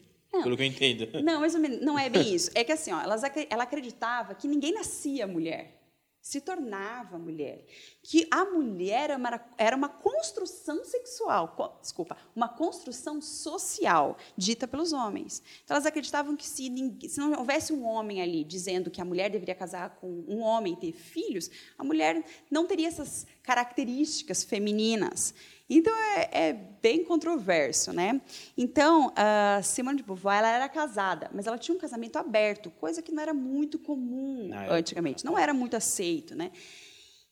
pelo 0.44 0.58
que 0.58 0.63
eu 0.63 0.67
entendo. 0.67 1.22
Não, 1.24 1.39
menos, 1.41 1.82
não 1.82 1.98
é 2.00 2.10
bem 2.10 2.34
isso. 2.34 2.50
É 2.56 2.63
que 2.63 2.72
assim, 2.72 2.91
ó, 2.91 3.00
elas 3.01 3.22
ela 3.50 3.63
acreditava 3.63 4.34
que 4.34 4.48
ninguém 4.48 4.74
nascia 4.74 5.27
mulher, 5.27 5.82
se 6.20 6.41
tornava 6.41 7.17
mulher, 7.20 7.63
que 8.09 8.25
a 8.31 8.45
mulher 8.45 9.09
era 9.57 9.75
uma, 9.75 9.89
construção 9.89 10.81
sexual, 10.85 11.77
desculpa, 11.81 12.15
uma 12.33 12.47
construção 12.47 13.21
social 13.21 14.15
dita 14.37 14.65
pelos 14.65 14.93
homens. 14.93 15.43
Então 15.65 15.75
elas 15.75 15.85
acreditavam 15.85 16.33
que 16.33 16.47
se, 16.47 16.69
ninguém- 16.69 17.09
se 17.09 17.19
não 17.19 17.37
houvesse 17.37 17.73
um 17.73 17.85
homem 17.85 18.21
ali 18.21 18.45
dizendo 18.45 18.89
que 18.89 19.01
a 19.01 19.05
mulher 19.05 19.29
deveria 19.29 19.53
casar 19.53 19.97
com 19.99 20.23
um 20.25 20.39
homem 20.39 20.71
e 20.71 20.77
ter 20.77 20.93
filhos, 20.93 21.51
a 21.77 21.83
mulher 21.83 22.23
não 22.49 22.65
teria 22.65 22.87
essas 22.87 23.27
características 23.43 24.41
femininas. 24.41 25.33
Então 25.69 25.93
é, 25.93 26.29
é 26.31 26.53
bem 26.81 27.03
controverso, 27.03 27.91
né? 27.91 28.21
Então 28.57 29.11
a 29.17 29.61
Simone 29.61 29.97
de 29.97 30.03
Beauvoir 30.03 30.37
ela 30.39 30.49
era 30.49 30.69
casada, 30.69 31.29
mas 31.33 31.45
ela 31.45 31.57
tinha 31.57 31.75
um 31.75 31.79
casamento 31.79 32.15
aberto, 32.17 32.71
coisa 32.71 33.01
que 33.01 33.11
não 33.11 33.21
era 33.21 33.33
muito 33.33 33.77
comum 33.77 34.49
antigamente, 34.71 35.25
não 35.25 35.37
era 35.37 35.53
muito 35.53 35.75
aceito, 35.75 36.33
né? 36.35 36.53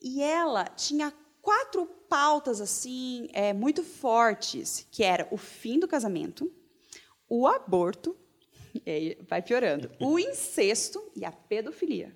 E 0.02 0.22
ela 0.22 0.66
tinha 0.66 1.14
quatro 1.42 1.86
pautas 1.86 2.62
assim 2.62 3.30
é, 3.34 3.54
muito 3.54 3.84
fortes, 3.84 4.88
que 4.92 5.04
era 5.04 5.28
o 5.32 5.38
fim 5.38 5.80
do 5.80 5.88
casamento, 5.88 6.52
o 7.30 7.48
aborto, 7.48 8.16
e 8.86 8.90
aí 8.90 9.18
vai 9.28 9.42
piorando, 9.42 9.92
o 10.00 10.20
incesto 10.20 11.02
e 11.16 11.26
a 11.26 11.32
pedofilia. 11.32 12.16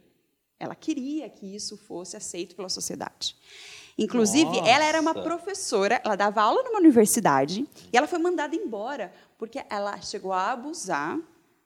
Ela 0.60 0.76
queria 0.76 1.30
que 1.30 1.56
isso 1.56 1.78
fosse 1.78 2.18
aceito 2.18 2.56
pela 2.56 2.68
sociedade. 2.68 3.36
Inclusive, 3.98 4.60
ela 4.60 4.86
era 4.86 5.02
uma 5.02 5.14
Nossa. 5.14 5.28
professora, 5.28 6.02
ela 6.06 6.16
dava 6.16 6.42
aula 6.42 6.64
numa 6.64 6.80
universidade 6.80 7.68
e 7.92 7.98
ela 7.98 8.08
foi 8.08 8.18
mandada 8.18 8.56
embora 8.56 9.14
porque 9.38 9.62
ela 9.70 10.00
chegou 10.00 10.32
a 10.32 10.52
abusar 10.52 11.20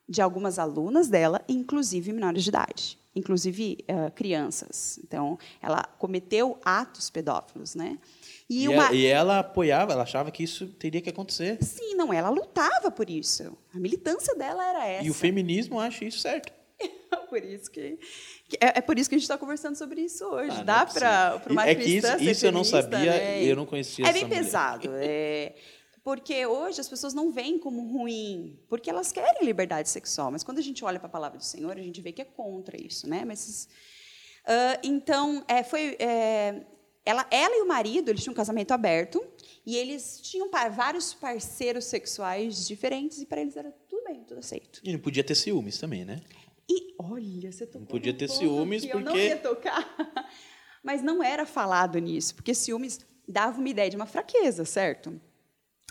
de 0.09 0.21
algumas 0.21 0.57
alunas 0.57 1.07
dela, 1.07 1.43
inclusive 1.47 2.11
menores 2.11 2.43
de 2.43 2.49
idade, 2.49 2.99
inclusive 3.15 3.83
eh, 3.87 4.09
crianças. 4.11 4.99
Então, 5.03 5.37
ela 5.61 5.83
cometeu 5.99 6.57
atos 6.63 7.09
pedófilos, 7.09 7.75
né? 7.75 7.97
E, 8.49 8.63
E, 8.63 8.67
uma 8.69 8.91
e 8.93 9.05
ela 9.05 9.39
apoiava, 9.39 9.93
ela 9.93 10.03
achava 10.03 10.29
que 10.31 10.43
isso 10.43 10.67
teria 10.67 11.01
que 11.01 11.09
acontecer. 11.09 11.57
Sim, 11.63 11.95
não, 11.95 12.11
ela 12.13 12.29
lutava 12.29 12.91
por 12.91 13.09
isso. 13.09 13.57
A 13.73 13.79
militância 13.79 14.35
dela 14.35 14.63
era 14.67 14.85
essa. 14.87 15.05
E 15.05 15.09
o 15.09 15.13
feminismo 15.13 15.79
acha 15.79 16.03
isso 16.05 16.19
certo. 16.19 16.51
por 17.29 17.43
isso 17.43 17.69
que, 17.71 17.97
que- 18.49 18.57
é, 18.59 18.77
é 18.79 18.81
por 18.81 18.97
isso 18.99 19.07
que 19.09 19.15
a 19.15 19.17
gente 19.17 19.23
está 19.23 19.37
conversando 19.37 19.75
sobre 19.77 20.01
isso 20.01 20.25
hoje. 20.25 20.57
Ah, 20.59 20.63
Dá 20.63 20.87
é 20.89 20.93
para 20.93 21.41
uma 21.49 21.67
É 21.67 21.73
que 21.75 21.83
isso- 21.83 22.07
cristã 22.07 22.31
isso 22.31 22.45
eu 22.45 22.51
não 22.51 22.63
sabia, 22.63 23.11
né? 23.11 23.43
eu 23.43 23.55
não 23.55 23.65
conhecia 23.65 24.05
É 24.07 24.11
bem 24.13 24.27
pesado. 24.27 24.89
é, 24.95 25.53
porque 26.03 26.45
hoje 26.45 26.81
as 26.81 26.89
pessoas 26.89 27.13
não 27.13 27.31
veem 27.31 27.57
como 27.57 27.81
ruim, 27.97 28.59
porque 28.67 28.89
elas 28.89 29.11
querem 29.11 29.45
liberdade 29.45 29.89
sexual. 29.89 30.31
Mas 30.31 30.43
quando 30.43 30.57
a 30.59 30.61
gente 30.61 30.83
olha 30.83 30.99
para 30.99 31.07
a 31.07 31.11
palavra 31.11 31.37
do 31.37 31.43
Senhor, 31.43 31.77
a 31.77 31.81
gente 31.81 32.01
vê 32.01 32.11
que 32.11 32.21
é 32.21 32.25
contra 32.25 32.75
isso, 32.81 33.07
né? 33.07 33.23
Mas 33.25 33.67
ah, 34.45 34.79
então 34.83 35.43
é, 35.47 35.63
foi 35.63 35.95
é, 35.99 36.61
ela, 37.05 37.25
ela 37.31 37.55
e 37.57 37.61
o 37.61 37.67
marido 37.67 38.09
eles 38.09 38.21
tinham 38.21 38.33
um 38.33 38.35
casamento 38.35 38.71
aberto 38.71 39.25
e 39.65 39.77
eles 39.77 40.19
tinham 40.21 40.49
pa- 40.49 40.67
vários 40.67 41.13
parceiros 41.13 41.85
sexuais 41.85 42.67
diferentes 42.67 43.19
e 43.21 43.25
para 43.25 43.39
eles 43.41 43.55
era 43.55 43.71
tudo 43.89 44.03
bem, 44.03 44.23
tudo 44.25 44.39
aceito. 44.39 44.81
E 44.83 44.91
não 44.91 44.99
podia 44.99 45.23
ter 45.23 45.35
ciúmes 45.35 45.77
também, 45.77 46.03
né? 46.03 46.21
E 46.69 46.95
olha, 46.99 47.51
você 47.51 47.65
tocou 47.65 47.81
Não 47.81 47.87
podia 47.87 48.13
ter 48.13 48.29
ciúmes, 48.29 48.83
que 48.83 48.89
eu 48.89 48.99
não 48.99 49.11
porque- 49.13 49.27
ia 49.27 49.37
tocar. 49.37 49.95
Mas 50.83 51.01
não 51.01 51.23
era 51.23 51.45
falado 51.45 51.97
nisso, 51.99 52.35
porque 52.35 52.53
ciúmes 52.53 52.99
dava 53.25 53.57
uma 53.57 53.69
ideia 53.69 53.89
de 53.89 53.95
uma 53.95 54.05
fraqueza, 54.05 54.65
certo? 54.65 55.17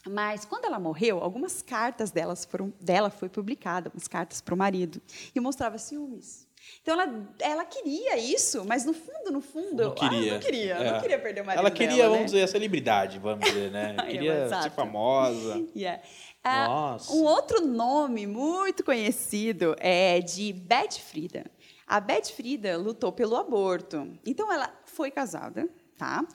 Mas 0.09 0.44
quando 0.44 0.64
ela 0.64 0.78
morreu, 0.80 1.18
algumas 1.18 1.62
cartas 1.62 2.11
delas 2.11 2.44
foram, 2.44 2.73
dela 2.80 3.09
foi 3.11 3.28
publicada, 3.28 3.90
umas 3.94 4.09
cartas 4.09 4.40
para 4.40 4.54
o 4.54 4.56
marido, 4.59 5.00
e 5.35 5.38
mostrava 5.40 5.78
ciúmes. 5.78 6.47
Então 6.80 7.00
ela, 7.00 7.28
ela 7.40 7.64
queria 7.64 8.16
isso, 8.18 8.64
mas 8.64 8.85
no 8.85 8.92
fundo, 8.92 9.32
no 9.32 9.40
fundo, 9.40 9.82
Não 9.85 9.94
queria. 9.94 10.32
ah, 10.32 10.35
não 10.35 10.40
queria, 10.40 10.75
É. 10.75 10.92
não 10.92 11.00
queria 11.00 11.18
perder 11.18 11.40
o 11.40 11.44
marido 11.47 11.61
Ela 11.61 11.71
queria, 11.71 11.97
dela, 11.97 12.09
né? 12.11 12.14
vamos 12.16 12.32
dizer, 12.32 12.44
a 12.44 12.49
celebridade, 12.49 13.18
vamos 13.18 13.44
dizer, 13.44 13.71
né? 13.71 13.97
É, 14.02 14.06
Queria 14.11 14.62
ser 14.62 14.71
famosa. 14.71 15.64
Yeah. 15.75 16.02
Ah, 16.44 16.66
Nossa. 16.68 17.12
Um 17.12 17.23
outro 17.25 17.64
nome 17.64 18.26
muito 18.26 18.85
conhecido 18.85 19.76
é 19.78 20.21
de 20.21 20.52
Beth 20.52 20.99
Frida. 21.00 21.44
A 21.87 22.00
Beth 22.00 22.26
Frida 22.35 22.76
lutou 22.76 23.12
pelo 23.12 23.37
aborto. 23.37 24.09
Então, 24.26 24.52
ela 24.52 24.73
foi 24.85 25.11
casada, 25.11 25.68
tá? 25.97 26.26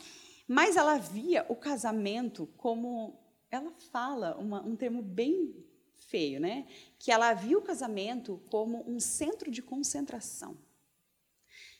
Mas 0.47 0.77
ela 0.77 0.97
via 0.97 1.45
o 1.50 1.55
casamento 1.55 2.47
como... 2.57 3.17
Ela 3.50 3.72
fala 3.92 4.36
uma- 4.38 4.62
um 4.62 4.75
termo 4.75 5.01
bem 5.01 5.56
feio, 5.96 6.39
né? 6.39 6.66
Que 7.00 7.12
ela 7.12 7.34
via 7.34 7.58
o 7.58 7.62
casamento 7.62 8.42
como 8.50 8.84
um 8.89 9.00
centro 9.00 9.50
de 9.51 9.62
concentração. 9.62 10.58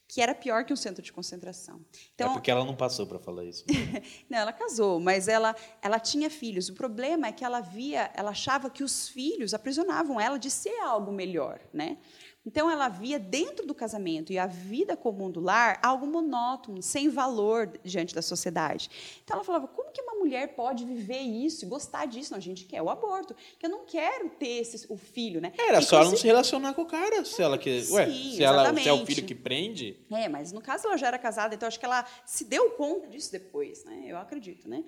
Que 0.10 0.22
era 0.22 0.34
pior 0.34 0.64
que 0.64 0.72
um 0.72 0.78
centro 0.78 1.02
de 1.04 1.12
concentração. 1.12 1.82
Então, 2.16 2.32
é 2.32 2.34
porque 2.34 2.50
ela 2.50 2.64
não 2.64 2.76
passou 2.76 3.06
para 3.06 3.20
falar 3.20 3.44
isso. 3.44 3.66
não, 4.30 4.38
ela 4.38 4.54
casou, 4.54 5.02
mas 5.02 5.28
ela, 5.28 5.54
ela 5.82 6.00
tinha 6.00 6.30
filhos. 6.30 6.70
O 6.70 6.74
problema 6.74 7.28
é 7.28 7.32
que 7.34 7.44
ela 7.44 7.60
via, 7.60 8.10
ela 8.16 8.32
achava 8.32 8.70
que 8.70 8.84
os 8.86 9.10
filhos 9.10 9.54
aprisionavam 9.54 10.20
ela 10.20 10.40
de 10.40 10.50
ser 10.50 10.80
algo 10.80 11.12
melhor, 11.12 11.60
né? 11.74 11.98
Então 12.48 12.72
ela 12.72 12.88
via 12.88 13.20
dentro 13.20 13.68
do 13.68 13.76
casamento 13.76 14.32
e 14.32 14.40
a 14.40 14.48
vida 14.48 14.96
comum 14.96 15.30
do 15.30 15.42
lar 15.42 15.80
algo 15.84 16.08
monótono, 16.08 16.82
sem 16.82 17.10
valor 17.10 17.70
diante 17.84 18.16
da 18.16 18.22
sociedade. 18.22 18.90
Então 19.22 19.36
ela 19.36 19.44
falava: 19.44 19.68
como 19.68 19.92
que 19.92 20.02
uma 20.02 20.14
mulher 20.14 20.56
pode 20.56 20.86
viver 20.86 21.20
isso, 21.20 21.66
e 21.66 21.68
gostar 21.68 22.06
disso? 22.06 22.32
Não, 22.32 22.38
a 22.38 22.42
gente 22.42 22.64
quer 22.64 22.82
o 22.82 22.90
aborto, 22.90 23.36
que 23.60 23.66
eu 23.66 23.70
não 23.70 23.84
quero 23.86 24.30
ter 24.30 24.62
esse, 24.62 24.86
o 24.88 24.96
filho, 24.96 25.42
né? 25.42 25.52
Era 25.58 25.82
só 25.82 25.98
ela 25.98 26.06
não 26.06 26.12
Inclusive- 26.12 26.22
se 26.22 26.28
relacionar 26.28 26.74
com 26.74 26.84
o 26.84 26.86
cara, 26.86 27.26
se 27.26 27.42
ela 27.42 27.58
que, 27.58 27.86
ué, 27.92 28.06
Sim, 28.06 28.32
se 28.38 28.44
ela 28.44 28.74
se 28.74 28.88
é 28.88 28.94
o 28.94 29.06
filho 29.06 29.26
que 29.26 29.36
prende, 29.36 30.00
É, 30.10 30.30
mas 30.30 30.54
no 30.54 30.62
caso 30.62 30.88
ela 30.88 30.96
já 30.96 31.08
era 31.08 31.18
casada, 31.20 31.54
então 31.54 31.68
acho 31.68 31.78
que 31.78 31.86
ela 31.86 32.06
se 32.26 32.46
deu 32.46 32.70
conta 32.72 33.08
disso 33.08 33.30
depois, 33.30 33.84
né? 33.84 34.06
Eu 34.08 34.18
acredito, 34.18 34.70
né? 34.70 34.86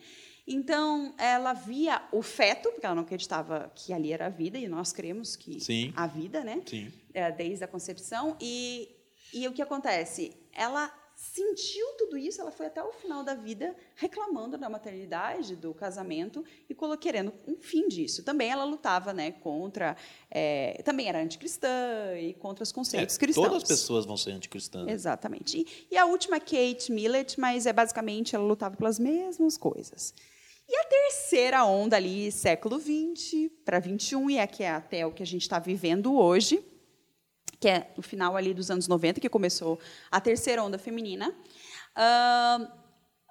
Então 0.49 1.13
ela 1.17 1.53
via 1.53 2.01
o 2.11 2.21
feto, 2.23 2.71
porque 2.71 2.85
ela 2.85 2.95
não 2.95 3.03
acreditava 3.03 3.71
que 3.75 3.93
ali 3.93 4.11
era 4.11 4.25
a 4.25 4.29
vida, 4.29 4.57
e 4.57 4.67
nós 4.67 4.91
cremos 4.91 5.35
que 5.35 5.59
Sim. 5.61 5.93
a 5.95 6.07
vida, 6.07 6.43
né? 6.43 6.61
sim. 6.65 6.91
É, 7.13 7.31
desde 7.31 7.63
a 7.63 7.67
concepção. 7.67 8.35
E, 8.41 8.89
e 9.31 9.47
o 9.47 9.53
que 9.53 9.61
acontece? 9.61 10.35
Ela 10.51 10.91
sentiu 11.19 11.85
tudo 11.97 12.17
isso, 12.17 12.39
ela 12.39 12.49
foi 12.49 12.67
até 12.67 12.81
o 12.81 12.93
final 12.93 13.23
da 13.23 13.35
vida 13.35 13.75
reclamando 13.95 14.57
da 14.57 14.69
maternidade, 14.69 15.53
do 15.53 15.73
casamento 15.73 16.45
e 16.69 16.75
querendo 16.97 17.33
um 17.45 17.57
fim 17.57 17.89
disso. 17.89 18.23
Também 18.23 18.49
ela 18.49 18.63
lutava, 18.63 19.11
né, 19.13 19.31
contra, 19.31 19.97
é, 20.31 20.81
também 20.85 21.09
era 21.09 21.21
anticristã 21.21 21.67
e 22.17 22.33
contra 22.35 22.63
os 22.63 22.71
É, 22.71 22.73
conceitos 22.73 23.17
cristãos. 23.17 23.47
todas 23.47 23.63
as 23.63 23.67
pessoas 23.67 24.05
vão 24.05 24.15
ser 24.15 24.31
anticristãs. 24.31 24.87
Exatamente. 24.87 25.57
E, 25.57 25.87
e 25.93 25.97
a 25.97 26.05
última 26.05 26.37
é 26.37 26.39
Kate 26.39 26.89
Millett, 26.89 27.37
mas 27.37 27.65
é 27.65 27.73
basicamente 27.73 28.33
ela 28.33 28.45
lutava 28.45 28.77
pelas 28.77 28.97
mesmas 28.97 29.57
coisas. 29.57 30.13
E 30.71 30.75
a 30.75 30.83
terceira 30.83 31.65
onda 31.65 31.95
ali, 31.95 32.31
século 32.31 32.79
XX 32.79 33.49
para 33.65 33.81
XXI, 33.81 34.15
e 34.29 34.37
é 34.37 34.45
que 34.45 34.61
é 34.61 34.69
até 34.69 35.03
o 35.03 35.11
que 35.11 35.23
a 35.23 35.25
gente 35.25 35.41
está 35.41 35.57
vivendo 35.57 36.15
hoje, 36.15 36.63
que 37.59 37.67
é 37.67 37.91
no 37.97 38.03
final 38.03 38.37
ali 38.37 38.53
dos 38.53 38.69
anos 38.69 38.87
90, 38.87 39.19
que 39.19 39.27
começou 39.27 39.79
a 40.11 40.21
terceira 40.21 40.63
onda 40.63 40.77
feminina, 40.77 41.35
ahn, 41.95 42.67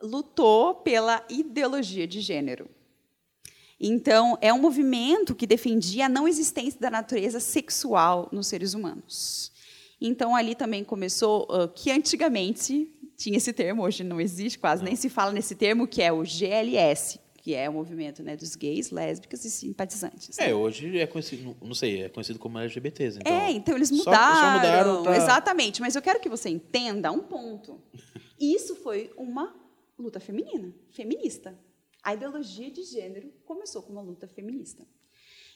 lutou 0.02 0.74
pela 0.74 1.24
ideologia 1.30 2.08
de 2.08 2.20
gênero. 2.20 2.68
Então, 3.78 4.36
é 4.40 4.52
um 4.52 4.58
movimento 4.58 5.32
que 5.32 5.46
defendia 5.46 6.06
a 6.06 6.08
não 6.08 6.26
existência 6.26 6.80
da 6.80 6.90
natureza 6.90 7.38
sexual 7.38 8.28
nos 8.32 8.48
seres 8.48 8.74
humanos. 8.74 9.52
Então, 10.00 10.34
ali 10.34 10.56
também 10.56 10.82
começou, 10.82 11.46
ah, 11.50 11.68
que 11.68 11.92
antigamente 11.92 12.92
tinha 13.16 13.36
esse 13.36 13.52
termo, 13.52 13.82
hoje 13.84 14.02
não 14.02 14.20
existe 14.20 14.58
quase, 14.58 14.82
nem 14.82 14.96
se 14.96 15.08
fala 15.08 15.30
nesse 15.30 15.54
termo, 15.54 15.86
que 15.86 16.02
é 16.02 16.12
o 16.12 16.24
GLS, 16.24 17.20
que 17.48 17.54
é 17.54 17.66
o 17.66 17.72
movimento 17.72 18.22
né, 18.22 18.36
dos 18.36 18.54
gays, 18.56 18.90
lésbicas 18.90 19.42
e 19.42 19.50
simpatizantes. 19.50 20.36
né? 20.36 20.50
É, 20.50 20.54
hoje 20.54 20.98
é 20.98 21.06
conhecido, 21.06 21.56
não 21.62 21.74
sei, 21.74 22.02
é 22.02 22.08
conhecido 22.10 22.38
como 22.38 22.58
LGBTs. 22.58 23.20
Então, 23.20 23.32
é, 23.32 23.50
então 23.52 23.74
eles 23.74 23.88
só- 23.88 23.96
só 23.96 24.10
mudaram. 24.10 24.56
mudaram 24.58 25.02
pra- 25.02 25.16
Exatamente, 25.16 25.80
mas 25.80 25.96
eu 25.96 26.02
quero 26.02 26.20
que 26.20 26.28
você 26.28 26.50
entenda 26.50 27.10
um 27.10 27.20
ponto. 27.20 27.80
Isso 28.38 28.76
foi 28.76 29.10
uma 29.16 29.56
luta 29.98 30.20
feminina, 30.20 30.74
feminista. 30.90 31.58
A 32.02 32.12
ideologia 32.12 32.70
de 32.70 32.82
gênero 32.82 33.32
começou 33.46 33.80
com 33.80 33.92
uma 33.94 34.02
luta 34.02 34.28
feminista. 34.28 34.86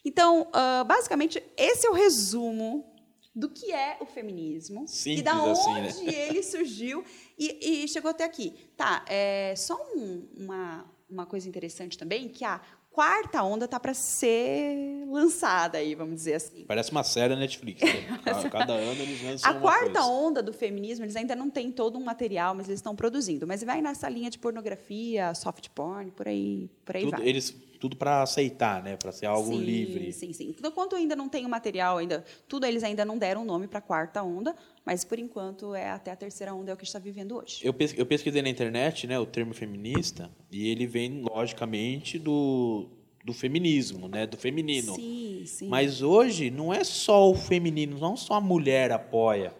Então, 0.02 0.48
ah, 0.54 0.84
basicamente, 0.84 1.42
esse 1.58 1.86
é 1.86 1.90
o 1.90 1.92
resumo 1.92 2.90
do 3.34 3.50
que 3.50 3.70
é 3.70 3.98
o 4.00 4.06
feminismo 4.06 4.84
e 4.84 4.88
Simples 4.88 5.22
da 5.24 5.42
onde 5.42 5.88
assim, 5.88 6.04
né? 6.06 6.28
ele 6.28 6.42
surgiu 6.42 7.04
e, 7.38 7.82
e 7.84 7.88
chegou 7.88 8.10
até 8.10 8.24
aqui. 8.24 8.54
Tá, 8.78 9.04
é, 9.06 9.54
só 9.56 9.74
um- 9.94 10.26
uma, 10.38 10.90
uma 11.12 11.26
coisa 11.26 11.48
interessante 11.48 11.96
também, 11.98 12.28
que 12.28 12.44
a 12.44 12.60
quarta 12.90 13.42
onda 13.42 13.66
tá 13.68 13.78
para 13.80 13.94
ser 13.94 15.04
lançada 15.08 15.78
aí, 15.78 15.94
vamos 15.94 16.16
dizer 16.16 16.34
assim. 16.34 16.64
Parece 16.66 16.90
uma 16.90 17.02
série 17.04 17.34
Netflix. 17.36 17.80
Né? 17.82 17.90
Cada- 18.50 18.72
ano 18.74 19.00
eles 19.02 19.22
lançam 19.22 19.50
A 19.50 19.54
quarta 19.54 19.84
coisa. 20.00 20.06
onda 20.06 20.42
do 20.42 20.52
feminismo, 20.52 21.04
eles 21.04 21.16
ainda 21.16 21.34
não 21.36 21.48
têm 21.50 21.70
todo 21.70 21.98
um 21.98 22.04
material, 22.04 22.54
mas 22.54 22.66
eles 22.68 22.78
estão 22.78 22.94
produzindo. 22.96 23.46
Mas 23.46 23.62
vai 23.62 23.80
nessa 23.80 24.08
linha 24.08 24.30
de 24.30 24.38
pornografia, 24.38 25.34
soft 25.34 25.68
porn, 25.70 26.10
por 26.10 26.28
aí, 26.28 26.68
por 26.84 26.96
aí 26.96 27.04
Tudo, 27.04 27.16
vai. 27.18 27.28
eles, 27.28 27.54
tudo 27.82 27.96
para 27.96 28.22
aceitar, 28.22 28.80
né? 28.80 28.96
Para 28.96 29.10
ser 29.10 29.26
algo 29.26 29.50
sim, 29.50 29.64
livre. 29.64 30.12
Sim, 30.12 30.32
sim. 30.32 30.54
Então, 30.56 30.70
Enquanto 30.70 30.94
ainda 30.94 31.16
não 31.16 31.28
tem 31.28 31.44
o 31.44 31.48
material, 31.48 31.98
ainda, 31.98 32.24
tudo 32.46 32.64
eles 32.64 32.84
ainda 32.84 33.04
não 33.04 33.18
deram 33.18 33.44
nome 33.44 33.66
para 33.66 33.80
a 33.80 33.82
quarta 33.82 34.22
onda, 34.22 34.54
mas 34.86 35.02
por 35.04 35.18
enquanto 35.18 35.74
é 35.74 35.90
até 35.90 36.12
a 36.12 36.16
terceira 36.16 36.54
onda 36.54 36.70
é 36.70 36.74
o 36.74 36.76
que 36.76 36.84
está 36.84 37.00
vivendo 37.00 37.36
hoje. 37.36 37.58
Eu, 37.60 37.74
pes- 37.74 37.92
eu 37.98 38.06
pesquisei 38.06 38.40
na 38.40 38.48
internet 38.48 39.08
né, 39.08 39.18
o 39.18 39.26
termo 39.26 39.52
feminista 39.52 40.30
e 40.48 40.68
ele 40.68 40.86
vem, 40.86 41.22
logicamente, 41.22 42.20
do, 42.20 42.86
do 43.24 43.32
feminismo, 43.32 44.06
né? 44.06 44.28
Do 44.28 44.36
feminino. 44.36 44.94
Sim, 44.94 45.42
sim. 45.44 45.68
Mas 45.68 46.02
hoje 46.02 46.52
não 46.52 46.72
é 46.72 46.84
só 46.84 47.28
o 47.28 47.34
feminino, 47.34 47.98
não 47.98 48.16
só 48.16 48.34
a 48.34 48.40
mulher 48.40 48.92
apoia. 48.92 49.52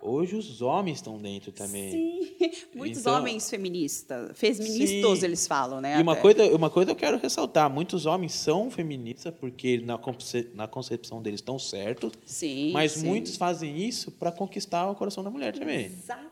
Hoje 0.00 0.36
os 0.36 0.62
homens 0.62 0.98
estão 0.98 1.18
dentro 1.18 1.50
também. 1.50 1.90
Sim, 1.90 2.36
muitos 2.74 3.00
Então- 3.00 3.16
homens 3.18 3.50
feministas, 3.50 4.30
feministas 4.38 5.18
Sim. 5.18 5.24
eles 5.24 5.46
falam, 5.46 5.80
né? 5.80 5.98
E 5.98 6.02
uma 6.02 6.12
até. 6.12 6.22
coisa, 6.22 6.54
uma 6.56 6.70
coisa 6.70 6.92
eu 6.92 6.96
quero 6.96 7.18
ressaltar: 7.18 7.68
muitos 7.68 8.06
homens 8.06 8.32
são 8.32 8.70
feministas 8.70 9.34
porque 9.34 9.78
na, 9.78 9.98
conce- 9.98 10.50
na 10.54 10.68
concepção 10.68 11.20
deles 11.20 11.40
estão 11.40 11.58
certos, 11.58 12.12
Sim, 12.24 12.70
mas 12.72 12.92
sim. 12.92 13.06
muitos 13.06 13.36
fazem 13.36 13.76
isso 13.76 14.12
para 14.12 14.30
conquistar 14.30 14.88
o 14.88 14.94
coração 14.94 15.24
da 15.24 15.30
mulher 15.30 15.52
também. 15.52 15.86
Exatamente. 15.86 16.28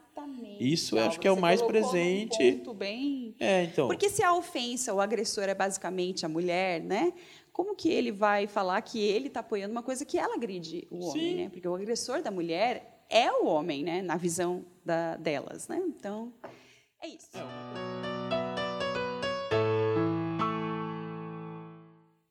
Isso 0.61 0.97
eu 0.97 1.05
acho 1.05 1.19
que 1.21 1.27
é 1.27 1.33
o 1.33 1.39
mais 1.41 1.61
presente. 1.61 2.53
ponto 2.53 2.73
bem 2.73 3.35
É, 3.41 3.65
então. 3.65 3.89
Porque 3.89 4.09
se 4.09 4.23
a 4.23 4.33
ofensa, 4.35 4.95
o 4.95 5.01
agressor 5.01 5.45
é 5.45 5.55
basicamente 5.55 6.25
a 6.25 6.29
mulher, 6.29 6.81
né? 6.81 7.13
Como 7.53 7.75
que 7.75 7.89
ele 7.91 8.13
vai 8.13 8.47
falar 8.47 8.81
que 8.83 8.99
ele 9.01 9.27
está 9.29 9.41
apoiando 9.41 9.73
uma 9.73 9.83
coisa 9.83 10.05
que 10.05 10.19
ela 10.19 10.35
agride 10.35 10.87
o 10.91 11.05
homem, 11.07 11.13
Sim. 11.31 11.35
né? 11.37 11.49
Porque 11.51 11.67
o 11.67 11.75
agressor 11.75 12.23
da 12.23 12.31
mulher 12.31 12.93
é 13.09 13.31
o 13.31 13.47
homem, 13.47 13.83
né? 13.83 14.03
Na 14.03 14.17
visão 14.17 14.65
da, 14.85 15.17
delas, 15.17 15.69
né? 15.69 15.83
Então, 15.87 16.33
É 17.03 17.09
isso. 17.09 17.31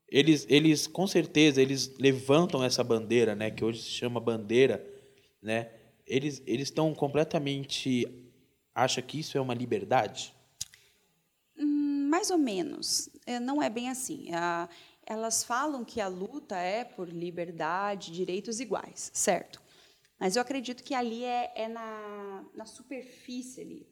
Eles, 0.08 0.46
eles, 0.48 0.86
com 0.86 1.06
certeza, 1.06 1.60
eles 1.60 1.94
levantam 1.98 2.62
essa 2.62 2.82
bandeira, 2.82 3.34
né, 3.34 3.50
que 3.50 3.64
hoje 3.64 3.82
se 3.82 3.90
chama 3.90 4.18
bandeira, 4.20 4.84
né? 5.42 5.70
Eles 6.06 6.40
eles 6.46 6.68
estão 6.68 6.94
completamente 6.94 8.06
acha 8.74 9.02
que 9.02 9.18
isso 9.20 9.36
é 9.36 9.40
uma 9.40 9.54
liberdade? 9.54 10.32
Hum, 11.58 12.08
mais 12.08 12.30
ou 12.30 12.38
menos. 12.38 13.08
É, 13.26 13.40
não 13.40 13.62
é 13.62 13.68
bem 13.68 13.88
assim. 13.88 14.32
A, 14.32 14.68
elas 15.04 15.42
falam 15.42 15.84
que 15.84 16.00
a 16.00 16.08
luta 16.08 16.56
é 16.56 16.84
por 16.84 17.08
liberdade, 17.08 18.12
direitos 18.12 18.60
iguais, 18.60 19.10
certo? 19.12 19.62
Mas 20.18 20.36
eu 20.36 20.42
acredito 20.42 20.82
que 20.82 20.94
ali 20.94 21.24
é, 21.24 21.52
é 21.54 21.68
na, 21.68 22.44
na 22.54 22.66
superfície 22.66 23.60
ali. 23.60 23.86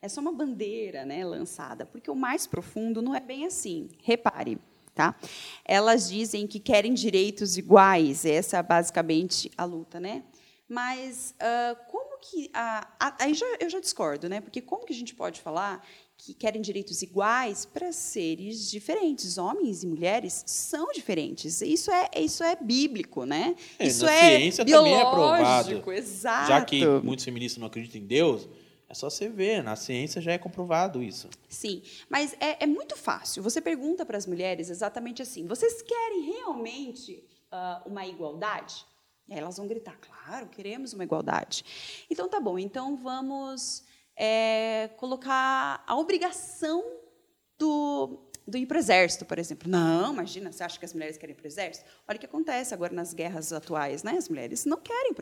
É 0.00 0.08
só 0.08 0.20
uma 0.20 0.32
bandeira 0.32 1.04
né, 1.04 1.24
lançada, 1.24 1.84
porque 1.84 2.10
o 2.10 2.14
mais 2.14 2.46
profundo 2.46 3.02
não 3.02 3.14
é 3.14 3.20
bem 3.20 3.46
assim. 3.46 3.88
Repare. 4.02 4.58
Tá? 4.94 5.14
Elas 5.62 6.08
dizem 6.08 6.46
que 6.46 6.58
querem 6.58 6.94
direitos 6.94 7.58
iguais, 7.58 8.24
essa 8.24 8.56
é 8.56 8.62
basicamente 8.62 9.50
a 9.54 9.62
luta, 9.62 10.00
né? 10.00 10.22
Mas 10.66 11.34
uh, 11.34 11.76
como 11.90 12.18
que 12.18 12.50
a, 12.54 12.88
a, 12.98 13.24
aí 13.24 13.34
já, 13.34 13.46
eu 13.60 13.68
já 13.68 13.78
discordo, 13.78 14.26
né? 14.26 14.40
Porque 14.40 14.62
como 14.62 14.86
que 14.86 14.94
a 14.94 14.96
gente 14.96 15.14
pode 15.14 15.42
falar 15.42 15.86
que 16.18 16.34
querem 16.34 16.60
direitos 16.60 17.02
iguais 17.02 17.64
para 17.64 17.92
seres 17.92 18.70
diferentes, 18.70 19.38
homens 19.38 19.82
e 19.82 19.86
mulheres 19.86 20.42
são 20.46 20.90
diferentes. 20.92 21.60
Isso 21.60 21.90
é 21.90 22.10
isso 22.16 22.42
é 22.42 22.56
bíblico, 22.56 23.24
né? 23.24 23.54
É, 23.78 23.86
isso 23.86 24.06
é 24.06 24.38
ciência 24.38 24.64
biológico, 24.64 24.94
também 24.94 25.08
é 25.08 25.80
provado. 25.80 25.92
exato. 25.92 26.48
Já 26.48 26.64
que 26.64 26.84
muitos 27.02 27.24
feministas 27.24 27.60
não 27.60 27.66
acreditam 27.66 28.00
em 28.00 28.06
Deus, 28.06 28.48
é 28.88 28.94
só 28.94 29.10
você 29.10 29.28
ver, 29.28 29.62
na 29.62 29.74
ciência 29.76 30.20
já 30.20 30.32
é 30.32 30.38
comprovado 30.38 31.02
isso. 31.02 31.28
Sim, 31.48 31.82
mas 32.08 32.34
é, 32.40 32.64
é 32.64 32.66
muito 32.66 32.96
fácil. 32.96 33.42
Você 33.42 33.60
pergunta 33.60 34.06
para 34.06 34.16
as 34.16 34.26
mulheres 34.26 34.70
exatamente 34.70 35.22
assim: 35.22 35.46
vocês 35.46 35.82
querem 35.82 36.22
realmente 36.22 37.24
uh, 37.52 37.88
uma 37.88 38.06
igualdade? 38.06 38.86
E 39.28 39.34
aí 39.34 39.40
elas 39.40 39.56
vão 39.56 39.66
gritar: 39.66 39.98
claro, 40.00 40.46
queremos 40.46 40.92
uma 40.92 41.04
igualdade. 41.04 41.64
Então 42.08 42.28
tá 42.28 42.38
bom, 42.38 42.58
então 42.58 42.96
vamos 42.96 43.84
é, 44.16 44.90
colocar 44.96 45.84
a 45.86 45.96
obrigação 45.96 46.82
do, 47.58 48.18
do 48.46 48.56
ir 48.56 48.66
para 48.66 48.76
o 48.76 48.78
exército, 48.78 49.24
por 49.24 49.38
exemplo. 49.38 49.68
Não, 49.68 50.12
imagina, 50.12 50.52
você 50.52 50.62
acha 50.62 50.78
que 50.78 50.84
as 50.84 50.94
mulheres 50.94 51.18
querem 51.18 51.32
ir 51.32 51.36
para 51.36 51.44
o 51.44 51.48
exército? 51.48 51.84
Olha 52.06 52.16
o 52.16 52.20
que 52.20 52.26
acontece 52.26 52.72
agora 52.72 52.94
nas 52.94 53.12
guerras 53.12 53.52
atuais, 53.52 54.02
né? 54.02 54.12
As 54.12 54.28
mulheres 54.28 54.64
não 54.64 54.78
querem 54.78 55.10
ir 55.10 55.14